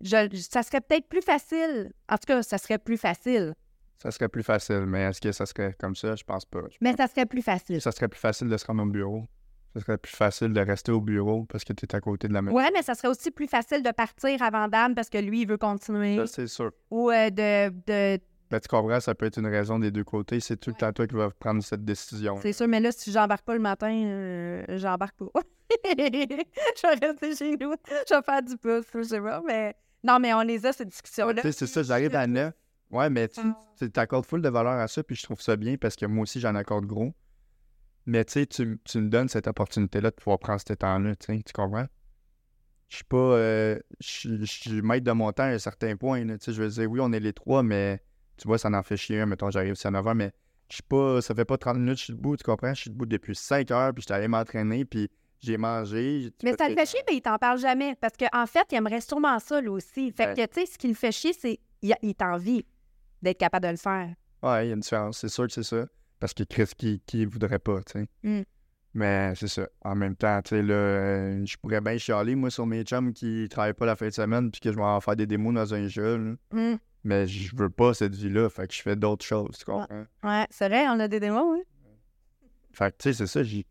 je- 0.00 0.28
je- 0.32 0.36
ça 0.50 0.62
serait 0.62 0.80
peut-être 0.80 1.08
plus 1.08 1.20
facile. 1.22 1.92
En 2.08 2.14
tout 2.16 2.26
cas, 2.26 2.42
ça 2.42 2.58
serait 2.58 2.78
plus 2.78 2.96
facile. 2.96 3.54
Ça 4.02 4.10
serait 4.10 4.28
plus 4.28 4.42
facile, 4.42 4.84
mais 4.86 5.02
est-ce 5.02 5.20
que 5.20 5.30
ça 5.30 5.46
serait 5.46 5.74
comme 5.78 5.94
ça? 5.94 6.16
Je 6.16 6.24
pense 6.24 6.44
pas. 6.44 6.60
Mais 6.80 6.94
ça 6.96 7.06
serait 7.06 7.26
plus 7.26 7.42
facile. 7.42 7.80
ça 7.80 7.92
serait 7.92 8.08
plus 8.08 8.18
facile 8.18 8.48
de 8.48 8.56
se 8.56 8.64
rendre 8.66 8.82
au 8.82 8.86
bureau. 8.86 9.28
Ça 9.74 9.80
serait 9.80 9.96
plus 9.98 10.14
facile 10.14 10.52
de 10.52 10.60
rester 10.60 10.92
au 10.92 11.00
bureau 11.00 11.44
parce 11.44 11.64
que 11.64 11.72
tu 11.72 11.86
es 11.86 11.94
à 11.94 12.00
côté 12.00 12.28
de 12.28 12.34
la 12.34 12.42
maison. 12.42 12.56
Ouais, 12.56 12.70
mais 12.74 12.82
ça 12.82 12.94
serait 12.94 13.08
aussi 13.08 13.30
plus 13.30 13.46
facile 13.46 13.82
de 13.82 13.90
partir 13.90 14.42
avant 14.42 14.68
Dan 14.68 14.94
parce 14.94 15.08
que 15.08 15.16
lui, 15.18 15.42
il 15.42 15.48
veut 15.48 15.56
continuer. 15.56 16.16
Ça, 16.16 16.26
c'est 16.26 16.46
sûr. 16.46 16.72
Ou 16.90 17.10
euh, 17.10 17.30
de, 17.30 17.70
de- 17.70 18.20
Ben, 18.50 18.60
tu 18.60 18.68
comprends, 18.68 19.00
ça 19.00 19.14
peut 19.14 19.24
être 19.26 19.38
une 19.38 19.46
raison 19.46 19.78
des 19.78 19.90
deux 19.90 20.04
côtés. 20.04 20.40
C'est 20.40 20.58
tout 20.58 20.70
le 20.70 20.76
temps 20.76 20.92
toi 20.92 21.06
qui 21.06 21.14
vas 21.14 21.30
prendre 21.30 21.62
cette 21.62 21.84
décision. 21.86 22.38
C'est 22.42 22.52
sûr, 22.52 22.68
mais 22.68 22.80
là, 22.80 22.92
si 22.92 23.10
j'embarque 23.10 23.44
pas 23.46 23.54
le 23.54 23.60
matin, 23.60 23.90
euh, 23.92 24.62
j'embarque 24.76 25.16
pas. 25.16 25.40
je 25.98 26.86
vais 26.86 27.06
rester 27.06 27.34
chez 27.36 27.56
nous. 27.56 27.74
Je 28.08 28.14
vais 28.14 28.22
faire 28.22 28.42
du 28.42 28.56
pouce, 28.58 28.84
je 28.94 29.02
sais 29.02 29.20
pas. 29.20 29.42
Mais 29.46 29.74
non, 30.04 30.18
mais 30.18 30.34
on 30.34 30.42
les 30.42 30.66
a, 30.66 30.72
ces 30.72 30.84
discussions-là. 30.84 31.42
C'est 31.50 31.66
ça, 31.66 31.82
j'arrive 31.82 32.14
à 32.14 32.26
9. 32.26 32.52
Ouais, 32.90 33.08
mais 33.08 33.28
tu 33.28 33.40
Ah. 33.42 33.58
tu 33.78 33.90
t'accordes 33.90 34.26
full 34.26 34.42
de 34.42 34.50
valeur 34.50 34.74
à 34.74 34.86
ça, 34.86 35.02
puis 35.02 35.16
je 35.16 35.22
trouve 35.22 35.40
ça 35.40 35.56
bien 35.56 35.76
parce 35.78 35.96
que 35.96 36.04
moi 36.04 36.24
aussi, 36.24 36.40
j'en 36.40 36.54
accorde 36.54 36.84
gros. 36.84 37.14
Mais 38.06 38.24
tu 38.24 38.32
sais, 38.32 38.46
tu 38.46 38.64
me 38.66 39.08
donnes 39.08 39.28
cette 39.28 39.46
opportunité-là 39.46 40.10
de 40.10 40.16
pouvoir 40.16 40.38
prendre 40.38 40.60
ce 40.66 40.72
temps-là, 40.74 41.14
tu 41.16 41.26
sais, 41.26 41.42
tu 41.42 41.52
comprends? 41.52 41.86
Je 42.88 42.96
suis 42.96 43.04
pas... 43.04 43.16
euh, 43.16 43.78
je 44.00 44.44
suis- 44.44 44.82
maître 44.82 45.04
de 45.04 45.12
mon 45.12 45.30
temps 45.32 45.44
à 45.44 45.46
un 45.48 45.58
certain 45.58 45.96
point, 45.96 46.24
là, 46.24 46.36
tu 46.36 46.44
sais, 46.46 46.52
je 46.52 46.62
veux 46.62 46.68
dire, 46.68 46.90
oui, 46.90 47.00
on 47.00 47.12
est 47.12 47.20
les 47.20 47.32
trois, 47.32 47.62
mais 47.62 48.02
tu 48.36 48.46
vois, 48.48 48.58
ça 48.58 48.68
en 48.70 48.82
fait 48.82 48.96
chier 48.96 49.20
un, 49.20 49.26
mettons, 49.26 49.50
j'arrive 49.50 49.74
à 49.82 49.90
9 49.90 50.04
h, 50.04 50.14
mais 50.14 50.32
je 50.68 50.74
suis 50.76 50.82
pas... 50.82 51.20
Ça 51.22 51.34
fait 51.34 51.44
pas 51.44 51.56
30 51.58 51.76
minutes 51.76 51.94
que 51.94 51.98
je 52.00 52.04
suis 52.04 52.12
debout, 52.14 52.36
tu 52.36 52.44
comprends? 52.44 52.74
Je 52.74 52.80
suis 52.82 52.90
debout 52.90 53.06
depuis 53.06 53.34
5 53.34 53.70
heures, 53.70 53.92
puis 53.94 54.02
je 54.02 54.06
suis 54.06 54.14
allé 54.14 54.28
m'entraîner, 54.28 54.84
puis 54.84 55.08
j'ai 55.40 55.56
mangé. 55.56 56.30
Mais 56.42 56.54
ça 56.58 56.68
le 56.68 56.74
fait 56.74 56.86
chier, 56.86 57.00
mais 57.08 57.16
il 57.16 57.22
t'en 57.22 57.36
parle 57.38 57.58
jamais. 57.58 57.94
Parce 58.00 58.14
qu'en 58.16 58.46
fait, 58.46 58.66
il 58.72 58.76
aimerait 58.76 59.00
sûrement 59.00 59.38
ça, 59.38 59.60
lui 59.60 59.68
aussi. 59.68 60.10
Fait 60.12 60.28
Ouais. 60.28 60.34
que, 60.34 60.46
tu 60.52 60.60
sais, 60.60 60.66
ce 60.72 60.78
qui 60.78 60.88
le 60.88 60.94
fait 60.94 61.12
chier, 61.12 61.32
c'est 61.32 61.58
il, 61.82 61.94
il 62.02 62.14
t'envie 62.14 62.64
d'être 63.22 63.38
capable 63.38 63.66
de 63.66 63.70
le 63.72 63.76
faire. 63.76 64.14
Ouais, 64.42 64.66
il 64.66 64.68
y 64.68 64.70
a 64.70 64.74
une 64.74 64.80
différence, 64.80 65.18
c'est 65.18 65.28
sûr 65.28 65.46
que 65.46 65.52
c'est 65.52 65.62
ça. 65.62 65.86
Parce 66.22 66.34
que 66.34 66.44
Chris, 66.44 66.70
qui, 66.78 67.02
qui 67.04 67.24
voudrait 67.24 67.58
pas, 67.58 67.82
tu 67.82 67.98
sais. 67.98 68.06
Mm. 68.22 68.42
Mais 68.94 69.32
c'est 69.34 69.48
ça. 69.48 69.66
En 69.84 69.96
même 69.96 70.14
temps, 70.14 70.40
tu 70.40 70.50
sais, 70.50 70.62
là, 70.62 70.72
euh, 70.72 71.44
je 71.44 71.56
pourrais 71.56 71.80
bien 71.80 71.98
chialer, 71.98 72.36
moi, 72.36 72.48
sur 72.48 72.64
mes 72.64 72.84
chums 72.84 73.12
qui 73.12 73.48
travaillent 73.50 73.72
pas 73.72 73.86
la 73.86 73.96
fin 73.96 74.06
de 74.06 74.12
semaine 74.12 74.52
puis 74.52 74.60
que 74.60 74.70
je 74.70 74.76
vais 74.76 74.84
en 74.84 75.00
faire 75.00 75.16
des 75.16 75.26
démos 75.26 75.52
dans 75.52 75.74
un 75.74 75.88
jeu. 75.88 76.38
Hum. 76.52 76.78
Mais 77.02 77.26
je 77.26 77.56
veux 77.56 77.70
pas 77.70 77.92
cette 77.92 78.14
vie-là, 78.14 78.48
fait 78.50 78.68
que 78.68 78.72
je 78.72 78.82
fais 78.82 78.94
d'autres 78.94 79.24
choses, 79.24 79.58
tu 79.58 79.64
comprends? 79.64 80.04
Ouais, 80.22 80.46
c'est 80.50 80.68
vrai, 80.68 80.86
on 80.86 81.00
a 81.00 81.08
des 81.08 81.18
démos, 81.18 81.42
oui. 81.58 81.64
Fait 82.70 82.92
que, 82.92 83.02
tu 83.02 83.08
sais, 83.08 83.14
c'est 83.14 83.26
ça, 83.26 83.42
j'ai... 83.42 83.66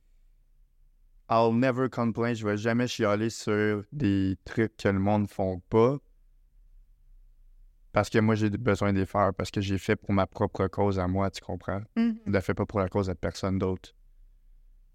I'll 1.30 1.58
never 1.58 1.88
complain, 1.88 2.34
je 2.34 2.46
vais 2.46 2.58
jamais 2.58 2.88
chialer 2.88 3.30
sur 3.30 3.86
des 3.94 4.38
trucs 4.44 4.76
que 4.76 4.90
le 4.90 5.00
monde 5.00 5.30
font 5.30 5.62
pas. 5.70 6.00
Parce 7.94 8.10
que 8.10 8.20
moi, 8.20 8.36
j'ai 8.36 8.50
besoin 8.50 8.94
de 8.94 9.00
les 9.00 9.06
faire, 9.06 9.34
parce 9.34 9.52
que 9.52 9.60
j'ai 9.62 9.78
fait 9.78 9.96
pour 9.96 10.14
ma 10.14 10.26
propre 10.26 10.68
cause 10.68 10.98
à 11.00 11.08
moi, 11.08 11.30
tu 11.30 11.42
comprends? 11.42 11.82
Je 12.26 12.32
le 12.32 12.40
fais 12.40 12.54
pas 12.54 12.66
pour 12.66 12.80
la 12.80 12.88
cause 12.88 13.08
de 13.08 13.14
personne 13.14 13.60
d'autre. 13.60 13.94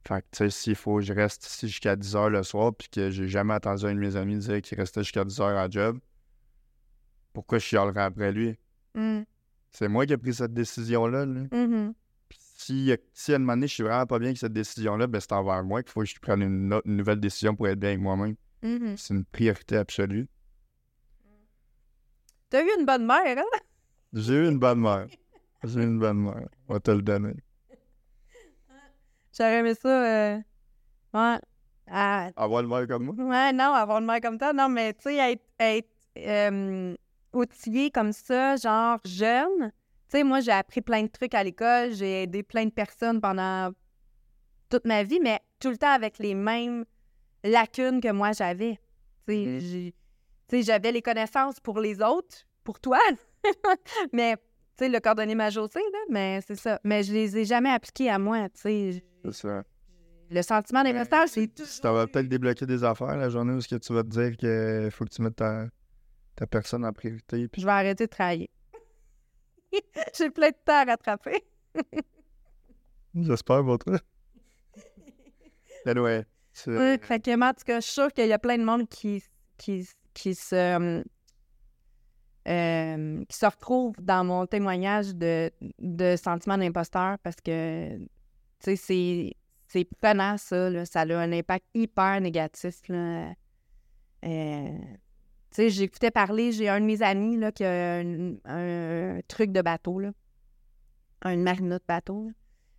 Fait 0.09 0.20
que, 0.22 0.26
tu 0.32 0.38
sais, 0.38 0.51
s'il 0.51 0.76
faut 0.76 0.97
que 0.97 1.03
je 1.03 1.12
reste 1.12 1.44
ici 1.47 1.68
jusqu'à 1.68 1.97
10 1.97 2.14
h 2.14 2.28
le 2.30 2.42
soir, 2.42 2.72
puis 2.74 2.88
que 2.88 3.11
j'ai 3.11 3.28
jamais 3.28 3.55
entendu 3.55 3.84
un 3.86 3.94
de 3.94 3.99
mes 3.99 4.16
amis 4.16 4.38
dire 4.38 4.62
qu'il 4.62 4.78
restait 4.78 5.03
jusqu'à 5.03 5.24
10 5.24 5.38
h 5.40 5.57
à 5.57 5.68
job, 5.68 5.99
pourquoi 7.32 7.59
je 7.59 7.64
chialerais 7.64 8.03
après 8.03 8.32
lui? 8.32 8.57
Mhm. 8.94 9.24
C'est 9.72 9.88
moi 9.88 10.07
qui 10.07 10.12
ai 10.14 10.16
pris 10.16 10.32
cette 10.34 10.55
décision-là, 10.55 11.26
là. 11.26 11.40
Mhm. 11.53 11.92
Puis 12.28 12.38
si, 12.40 12.92
si 13.12 13.32
à 13.32 13.36
un 13.36 13.38
moment 13.40 13.53
donné, 13.55 13.66
je 13.66 13.74
suis 13.74 13.82
vraiment 13.82 14.07
pas 14.07 14.18
bien 14.18 14.28
avec 14.28 14.38
cette 14.38 14.53
décision-là, 14.55 15.07
ben 15.07 15.20
c'est 15.20 15.32
envers 15.32 15.62
moi 15.62 15.82
qu'il 15.82 15.92
faut 15.92 16.01
que 16.01 16.07
je 16.07 16.18
prenne 16.18 16.40
une, 16.42 16.72
autre- 16.72 16.86
une 16.88 16.97
nouvelle 16.97 17.20
décision 17.20 17.55
pour 17.55 17.68
être 17.68 17.78
bien 17.78 17.90
avec 17.90 18.01
moi-même. 18.01 18.36
C'est 18.97 19.12
une 19.14 19.24
priorité 19.24 19.76
absolue. 19.76 20.28
T'as 22.51 22.62
eu 22.62 22.68
une 22.78 22.84
bonne 22.86 23.07
mère, 23.07 23.38
hein? 23.38 23.59
J'ai 24.12 24.34
eu 24.34 24.49
une 24.49 24.59
bonne 24.59 24.80
mère. 24.80 25.07
J'ai 25.64 25.80
eu 25.80 25.84
une 25.84 25.99
bonne 25.99 26.18
mère. 26.18 26.49
On 26.68 26.74
va 26.74 26.80
te 26.80 26.90
le 26.90 27.03
donner. 27.03 27.34
J'aurais 29.36 29.59
aimé 29.59 29.74
ça. 29.74 29.88
euh, 30.34 30.38
Ouais. 31.14 31.38
Ah, 31.88 32.30
Avoir 32.36 32.62
le 32.62 32.68
mère 32.68 32.86
comme 32.88 33.05
moi? 33.05 33.14
Ouais, 33.16 33.53
non, 33.53 33.72
avoir 33.72 33.99
une 33.99 34.07
mère 34.07 34.20
comme 34.20 34.38
ça, 34.38 34.53
non, 34.53 34.68
mais 34.68 34.92
tu 34.94 35.03
sais, 35.03 35.16
être, 35.32 35.44
être 35.61 35.88
euh, 36.18 36.97
outillé 37.32 37.90
comme 37.90 38.12
ça, 38.12 38.57
genre 38.57 38.99
jeune. 39.05 39.70
Tu 40.09 40.18
sais, 40.18 40.24
moi, 40.24 40.40
j'ai 40.40 40.51
appris 40.53 40.80
plein 40.80 41.03
de 41.03 41.09
trucs 41.09 41.34
à 41.34 41.44
l'école, 41.44 41.92
j'ai 41.92 42.24
aidé 42.24 42.42
plein 42.42 42.64
de 42.64 42.70
personnes 42.70 43.20
pendant 43.20 43.72
toute 44.68 44.84
ma 44.84 45.05
vie, 45.05 45.20
mais 45.20 45.38
tout 45.61 45.70
le 45.70 45.76
temps 45.78 45.92
avec 45.92 46.18
les 46.18 46.34
mêmes 46.34 46.84
lacunes 47.44 48.01
que 48.01 48.11
moi 48.11 48.32
j'avais. 48.32 48.80
Tu 49.28 49.34
sais, 49.34 49.47
Mhm. 49.47 49.61
j'ai- 49.61 49.94
tu 50.49 50.57
sais, 50.59 50.62
j'avais 50.62 50.92
les 50.92 51.03
connaissances 51.03 51.61
pour 51.61 51.80
les 51.80 52.01
autres, 52.03 52.38
pour 52.64 52.80
toi, 52.80 52.99
mais 54.12 54.36
tu 54.36 54.84
sais, 54.84 54.88
le 54.88 55.01
cordonnier 55.01 55.34
majoré, 55.34 55.80
là, 55.92 55.99
mais 56.11 56.40
c'est 56.47 56.57
ça. 56.57 56.80
Mais 56.84 57.03
je 57.03 57.12
les 57.12 57.36
ai 57.38 57.44
jamais 57.44 57.70
appliqués 57.70 58.11
à 58.11 58.18
moi, 58.18 58.49
tu 58.51 58.61
sais. 58.61 59.05
C'est 59.24 59.32
ça. 59.32 59.62
Le 60.28 60.42
sentiment 60.42 60.82
d'imposteur, 60.82 61.28
c'est 61.28 61.47
tout. 61.47 61.64
Ça 61.64 61.92
va 61.92 62.07
peut-être 62.07 62.28
débloquer 62.28 62.66
des 62.66 62.82
affaires 62.82 63.16
la 63.16 63.28
journée 63.30 63.53
où 63.55 63.61
ce 63.61 63.68
que 63.68 63.76
tu 63.76 63.92
vas 63.92 64.03
te 64.03 64.09
dire 64.09 64.36
qu'il 64.36 64.90
faut 64.90 65.05
que 65.05 65.11
tu 65.11 65.22
mettes 65.22 65.36
ta, 65.36 65.66
ta 66.34 66.47
personne 66.49 66.84
en 66.84 66.92
priorité. 66.92 67.47
Puis 67.49 67.62
Je 67.62 67.66
vais 67.66 67.72
arrêter 67.72 68.07
de 68.07 68.11
travailler. 68.11 68.51
J'ai 70.18 70.30
plein 70.30 70.49
de 70.49 70.57
temps 70.64 70.80
à 70.82 70.84
rattraper. 70.84 71.44
j'espère 73.14 73.64
pour 73.64 73.78
toi. 73.78 73.99
C'est- 76.53 76.70
Ouais, 76.76 76.99
fait 77.01 77.20
que, 77.20 77.30
en 77.40 77.53
tout 77.53 77.64
cas, 77.64 77.80
je 77.80 77.84
suis 77.84 77.92
sûre 77.92 78.12
qu'il 78.12 78.26
y 78.26 78.32
a 78.32 78.38
plein 78.38 78.59
de 78.59 78.64
monde 78.64 78.88
qui, 78.88 79.22
qui, 79.57 79.86
qui 80.17 80.35
se. 80.35 81.05
euh, 82.49 83.25
qui 83.29 83.37
se 83.37 83.47
retrouve 83.47 83.95
dans 84.01 84.25
mon 84.25 84.47
témoignage 84.47 85.14
de, 85.14 85.51
de 85.79 86.17
sentiment 86.17 86.57
d'imposteur 86.57 87.19
parce 87.23 87.37
que, 87.45 87.99
c'est, 88.61 89.35
prenant, 90.01 90.39
ça, 90.39 90.71
là. 90.71 90.87
Ça 90.87 91.01
a 91.01 91.19
un 91.19 91.33
impact 91.33 91.67
hyper 91.75 92.21
négatif. 92.21 92.81
Euh, 92.91 94.79
j'écoutais 95.57 96.11
parler, 96.11 96.53
j'ai 96.53 96.69
un 96.69 96.81
de 96.81 96.87
mes 96.87 97.03
amis, 97.03 97.37
là, 97.37 97.53
qui 97.53 97.64
a 97.64 97.99
un, 97.99 99.21
truc 99.29 99.53
de 99.53 99.61
bateau, 99.61 100.01
là. 100.01 100.12
Un 101.23 101.37
marina 101.37 101.79
de 101.79 101.85
bateau. 101.87 102.31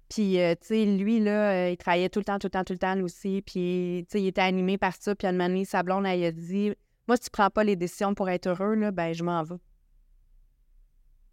Puis, 0.09 0.39
euh, 0.39 0.55
tu 0.59 0.67
sais, 0.67 0.85
lui, 0.85 1.19
là, 1.19 1.69
il 1.69 1.77
travaillait 1.77 2.09
tout 2.09 2.19
le 2.19 2.25
temps, 2.25 2.39
tout 2.39 2.47
le 2.47 2.51
temps, 2.51 2.63
tout 2.63 2.73
le 2.73 2.79
temps, 2.79 2.95
lui 2.95 3.03
aussi. 3.03 3.43
Puis, 3.45 4.05
tu 4.07 4.13
sais, 4.13 4.21
il 4.21 4.27
était 4.27 4.41
animé 4.41 4.77
par 4.77 4.95
ça. 4.95 5.13
Puis, 5.15 5.27
à 5.27 5.31
un 5.31 5.33
moment 5.33 5.49
donné, 5.49 5.65
sa 5.65 5.83
blonde, 5.83 6.05
a 6.05 6.31
dit 6.31 6.73
Moi, 7.07 7.15
si 7.17 7.23
tu 7.23 7.29
prends 7.31 7.49
pas 7.49 7.63
les 7.63 7.75
décisions 7.75 8.13
pour 8.13 8.29
être 8.29 8.47
heureux, 8.47 8.75
là, 8.75 8.91
ben, 8.91 9.13
je 9.13 9.23
m'en 9.23 9.43
vais. 9.43 9.55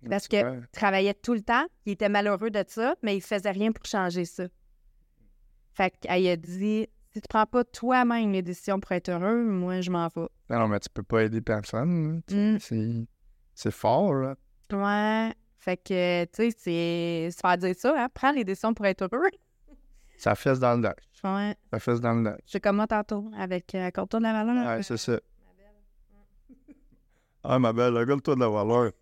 Parce 0.08 0.28
que 0.28 0.36
travaillait 0.72 1.14
tout 1.14 1.32
le 1.34 1.40
temps, 1.40 1.64
il 1.86 1.92
était 1.92 2.08
malheureux 2.10 2.50
de 2.50 2.62
ça, 2.68 2.94
mais 3.02 3.16
il 3.16 3.22
faisait 3.22 3.50
rien 3.50 3.72
pour 3.72 3.86
changer 3.86 4.24
ça. 4.26 4.44
Fait 5.72 5.90
qu'elle 5.98 6.26
a 6.28 6.36
dit 6.36 6.86
Si 7.12 7.20
tu 7.20 7.28
prends 7.28 7.46
pas 7.46 7.64
toi-même 7.64 8.30
les 8.32 8.42
décisions 8.42 8.78
pour 8.80 8.92
être 8.92 9.08
heureux, 9.08 9.42
moi, 9.44 9.80
je 9.80 9.90
m'en 9.90 10.06
vais. 10.08 10.28
Non, 10.50 10.58
non, 10.58 10.68
mais 10.68 10.80
tu 10.80 10.90
peux 10.90 11.02
pas 11.02 11.22
aider 11.24 11.40
personne. 11.40 12.16
là. 12.16 12.20
Tu- 12.26 12.74
Mm. 12.74 13.06
C'est 13.54 13.70
fort, 13.70 14.12
là. 14.14 14.34
Ouais. 14.72 15.32
Fait 15.56 15.76
que, 15.78 16.24
tu 16.26 16.50
sais, 16.50 16.56
c'est 16.58 17.30
se 17.30 17.38
faire 17.40 17.56
dire 17.56 17.74
ça, 17.76 17.94
hein. 17.96 18.08
Prends 18.12 18.32
les 18.32 18.44
décisions 18.44 18.74
pour 18.74 18.84
être 18.84 19.02
heureux. 19.02 19.30
Ça 20.18 20.34
fesse 20.34 20.58
dans 20.58 20.74
le 20.76 20.82
dash. 20.82 20.94
Ouais. 21.24 21.56
Ça 21.72 21.78
fesse 21.78 22.00
dans 22.00 22.12
le 22.14 22.24
dash. 22.24 22.40
C'est 22.46 22.60
comme 22.60 22.76
moi 22.76 22.86
tantôt, 22.86 23.30
avec 23.38 23.74
euh, 23.74 23.90
Contour 23.90 24.20
de 24.20 24.24
la 24.24 24.44
valeur. 24.44 24.66
Ouais, 24.76 24.82
c'est 24.82 24.96
ça. 24.96 25.18
Ah, 27.44 27.58
ma 27.58 27.72
belle, 27.72 27.96
regarde-toi 27.96 28.34
de 28.36 28.40
la 28.40 28.48
valeur. 28.48 28.92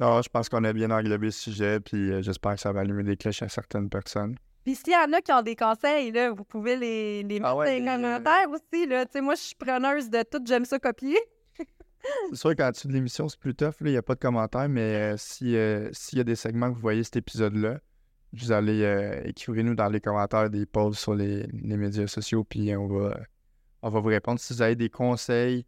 Non, 0.00 0.22
je 0.22 0.28
pense 0.28 0.48
qu'on 0.48 0.62
a 0.64 0.72
bien 0.72 0.90
englobé 0.90 1.26
le 1.26 1.32
sujet, 1.32 1.80
puis 1.80 2.12
euh, 2.12 2.22
j'espère 2.22 2.54
que 2.54 2.60
ça 2.60 2.72
va 2.72 2.80
allumer 2.80 3.02
des 3.02 3.16
cloches 3.16 3.42
à 3.42 3.48
certaines 3.48 3.90
personnes. 3.90 4.36
Puis 4.64 4.76
s'il 4.76 4.92
y 4.92 4.96
en 4.96 5.12
a 5.12 5.20
qui 5.20 5.32
ont 5.32 5.42
des 5.42 5.56
conseils, 5.56 6.12
là, 6.12 6.30
vous 6.30 6.44
pouvez 6.44 6.76
les, 6.76 7.22
les 7.24 7.40
mettre 7.40 7.46
Ah 7.46 7.56
ouais, 7.56 7.80
dans 7.80 7.84
les 7.84 7.90
euh, 7.90 7.96
commentaires 7.96 8.46
aussi. 8.50 8.86
Là. 8.86 9.04
Tu 9.06 9.12
sais, 9.12 9.20
moi, 9.20 9.34
je 9.34 9.40
suis 9.40 9.54
preneuse 9.56 10.08
de 10.08 10.22
tout, 10.22 10.40
j'aime 10.46 10.64
ça 10.64 10.78
copier. 10.78 11.18
C'est 12.30 12.36
sûr 12.36 12.54
qu'en 12.54 12.70
dessous 12.70 12.86
de 12.86 12.92
l'émission, 12.92 13.28
c'est 13.28 13.40
plus 13.40 13.54
tough, 13.54 13.80
là, 13.80 13.88
il 13.88 13.90
n'y 13.90 13.96
a 13.96 14.02
pas 14.02 14.14
de 14.14 14.20
commentaires, 14.20 14.68
mais 14.68 14.94
euh, 14.94 15.16
si, 15.16 15.56
euh, 15.56 15.90
s'il 15.92 16.18
y 16.18 16.20
a 16.20 16.24
des 16.24 16.36
segments 16.36 16.70
que 16.70 16.76
vous 16.76 16.80
voyez 16.80 17.02
cet 17.02 17.16
épisode-là, 17.16 17.80
vous 18.32 18.52
allez 18.52 18.82
euh, 18.84 19.20
écrivez-nous 19.24 19.74
dans 19.74 19.88
les 19.88 20.00
commentaires 20.00 20.48
des 20.48 20.64
posts 20.64 21.00
sur 21.00 21.14
les, 21.14 21.42
les 21.46 21.76
médias 21.76 22.06
sociaux, 22.06 22.44
puis 22.44 22.74
on 22.76 22.86
va, 22.86 23.18
on 23.82 23.90
va 23.90 24.00
vous 24.00 24.08
répondre. 24.08 24.38
Si 24.38 24.52
vous 24.52 24.62
avez 24.62 24.76
des 24.76 24.90
conseils, 24.90 25.66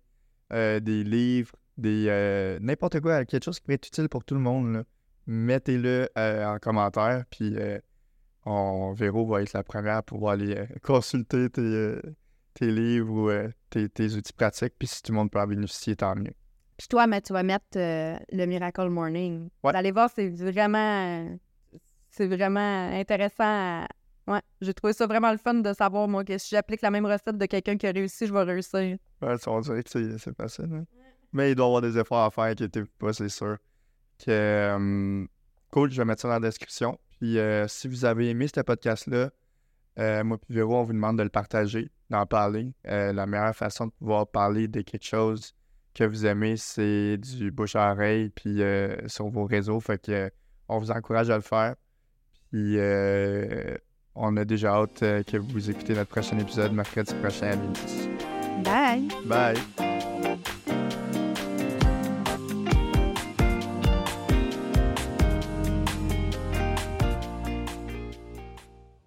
euh, 0.52 0.80
des 0.80 1.04
livres, 1.04 1.54
des 1.76 2.06
euh, 2.08 2.58
n'importe 2.60 3.00
quoi, 3.00 3.24
quelque 3.24 3.44
chose 3.44 3.58
qui 3.58 3.62
pourrait 3.62 3.74
être 3.74 3.86
utile 3.88 4.08
pour 4.08 4.24
tout 4.24 4.34
le 4.34 4.40
monde, 4.40 4.84
mettez-le 5.26 6.08
euh, 6.18 6.44
en 6.46 6.58
commentaire, 6.58 7.24
puis 7.30 7.56
on, 8.44 8.92
Véro 8.92 9.26
va 9.26 9.42
être 9.42 9.52
la 9.52 9.62
première 9.62 9.96
à 9.96 10.02
pouvoir 10.02 10.32
aller 10.32 10.66
consulter 10.82 11.50
tes, 11.50 11.96
tes 12.54 12.70
livres 12.70 13.12
ou 13.12 13.30
tes, 13.70 13.88
tes 13.88 14.14
outils 14.14 14.32
pratiques, 14.32 14.74
puis 14.78 14.88
si 14.88 15.02
tout 15.02 15.12
le 15.12 15.18
monde 15.18 15.30
peut 15.30 15.40
en 15.40 15.46
bénéficier, 15.46 15.96
tant 15.96 16.14
mieux. 16.16 16.32
Puis 16.76 16.88
toi, 16.88 17.06
mais 17.06 17.20
tu 17.20 17.32
vas 17.32 17.42
mettre 17.42 17.76
le 17.76 18.46
Miracle 18.46 18.88
Morning. 18.88 19.48
Ouais. 19.62 19.70
Vous 19.72 19.76
allez 19.76 19.90
voir, 19.92 20.10
c'est 20.14 20.28
vraiment, 20.30 21.36
c'est 22.08 22.26
vraiment 22.26 22.90
intéressant. 22.92 23.44
à- 23.44 23.86
Ouais, 24.30 24.40
j'ai 24.60 24.72
trouvé 24.72 24.92
ça 24.92 25.08
vraiment 25.08 25.32
le 25.32 25.38
fun 25.38 25.54
de 25.54 25.72
savoir, 25.72 26.06
moi, 26.06 26.24
que 26.24 26.38
si 26.38 26.50
j'applique 26.50 26.82
la 26.82 26.90
même 26.92 27.04
recette 27.04 27.36
de 27.36 27.46
quelqu'un 27.46 27.76
qui 27.76 27.86
a 27.88 27.90
réussi, 27.90 28.28
je 28.28 28.32
vais 28.32 28.44
réussir. 28.44 28.96
Ouais, 29.20 29.36
on 29.48 29.60
dirait 29.60 29.82
que 29.82 29.90
c'est 29.90 30.36
facile. 30.36 30.72
hein. 30.72 30.84
Mais 31.32 31.50
il 31.50 31.54
doit 31.56 31.66
y 31.66 31.68
avoir 31.68 31.82
des 31.82 31.98
efforts 31.98 32.24
à 32.24 32.30
faire, 32.30 32.44
inquiétez-vous 32.44 32.86
pas, 32.98 33.12
c'est 33.12 33.28
sûr. 33.28 33.56
Que, 34.24 34.30
euh, 34.30 35.26
cool, 35.72 35.90
je 35.90 36.00
vais 36.00 36.04
mettre 36.04 36.22
ça 36.22 36.28
dans 36.28 36.34
la 36.34 36.40
description. 36.40 36.96
Puis 37.18 37.38
euh, 37.38 37.66
si 37.66 37.88
vous 37.88 38.04
avez 38.04 38.30
aimé 38.30 38.46
ce 38.46 38.60
podcast-là, 38.60 39.30
euh, 39.98 40.24
moi 40.24 40.38
puis 40.38 40.54
Véro, 40.54 40.76
on 40.76 40.84
vous 40.84 40.92
demande 40.92 41.18
de 41.18 41.24
le 41.24 41.28
partager, 41.28 41.90
d'en 42.08 42.24
parler. 42.24 42.72
Euh, 42.86 43.12
la 43.12 43.26
meilleure 43.26 43.54
façon 43.54 43.86
de 43.86 43.92
pouvoir 43.92 44.28
parler 44.28 44.68
de 44.68 44.80
quelque 44.82 45.04
chose 45.06 45.54
que 45.92 46.04
vous 46.04 46.24
aimez, 46.24 46.56
c'est 46.56 47.18
du 47.18 47.50
bouche 47.50 47.74
à 47.74 47.92
oreille, 47.92 48.30
puis 48.30 48.62
sur 49.06 49.28
vos 49.28 49.44
réseaux. 49.44 49.80
Fait 49.80 50.00
que 50.00 50.30
on 50.68 50.78
vous 50.78 50.92
encourage 50.92 51.30
à 51.30 51.36
le 51.36 51.42
faire. 51.42 51.74
Puis 52.50 52.76
on 54.20 54.36
a 54.36 54.44
déjà 54.44 54.74
hâte 54.74 55.02
euh, 55.02 55.22
que 55.22 55.36
vous 55.36 55.70
écoutez 55.70 55.94
notre 55.94 56.10
prochain 56.10 56.38
épisode 56.38 56.72
mercredi 56.72 57.14
prochain 57.14 57.52
à 57.52 57.56
minuit. 57.56 58.08
Bye! 58.64 59.08
Bye! 59.24 59.89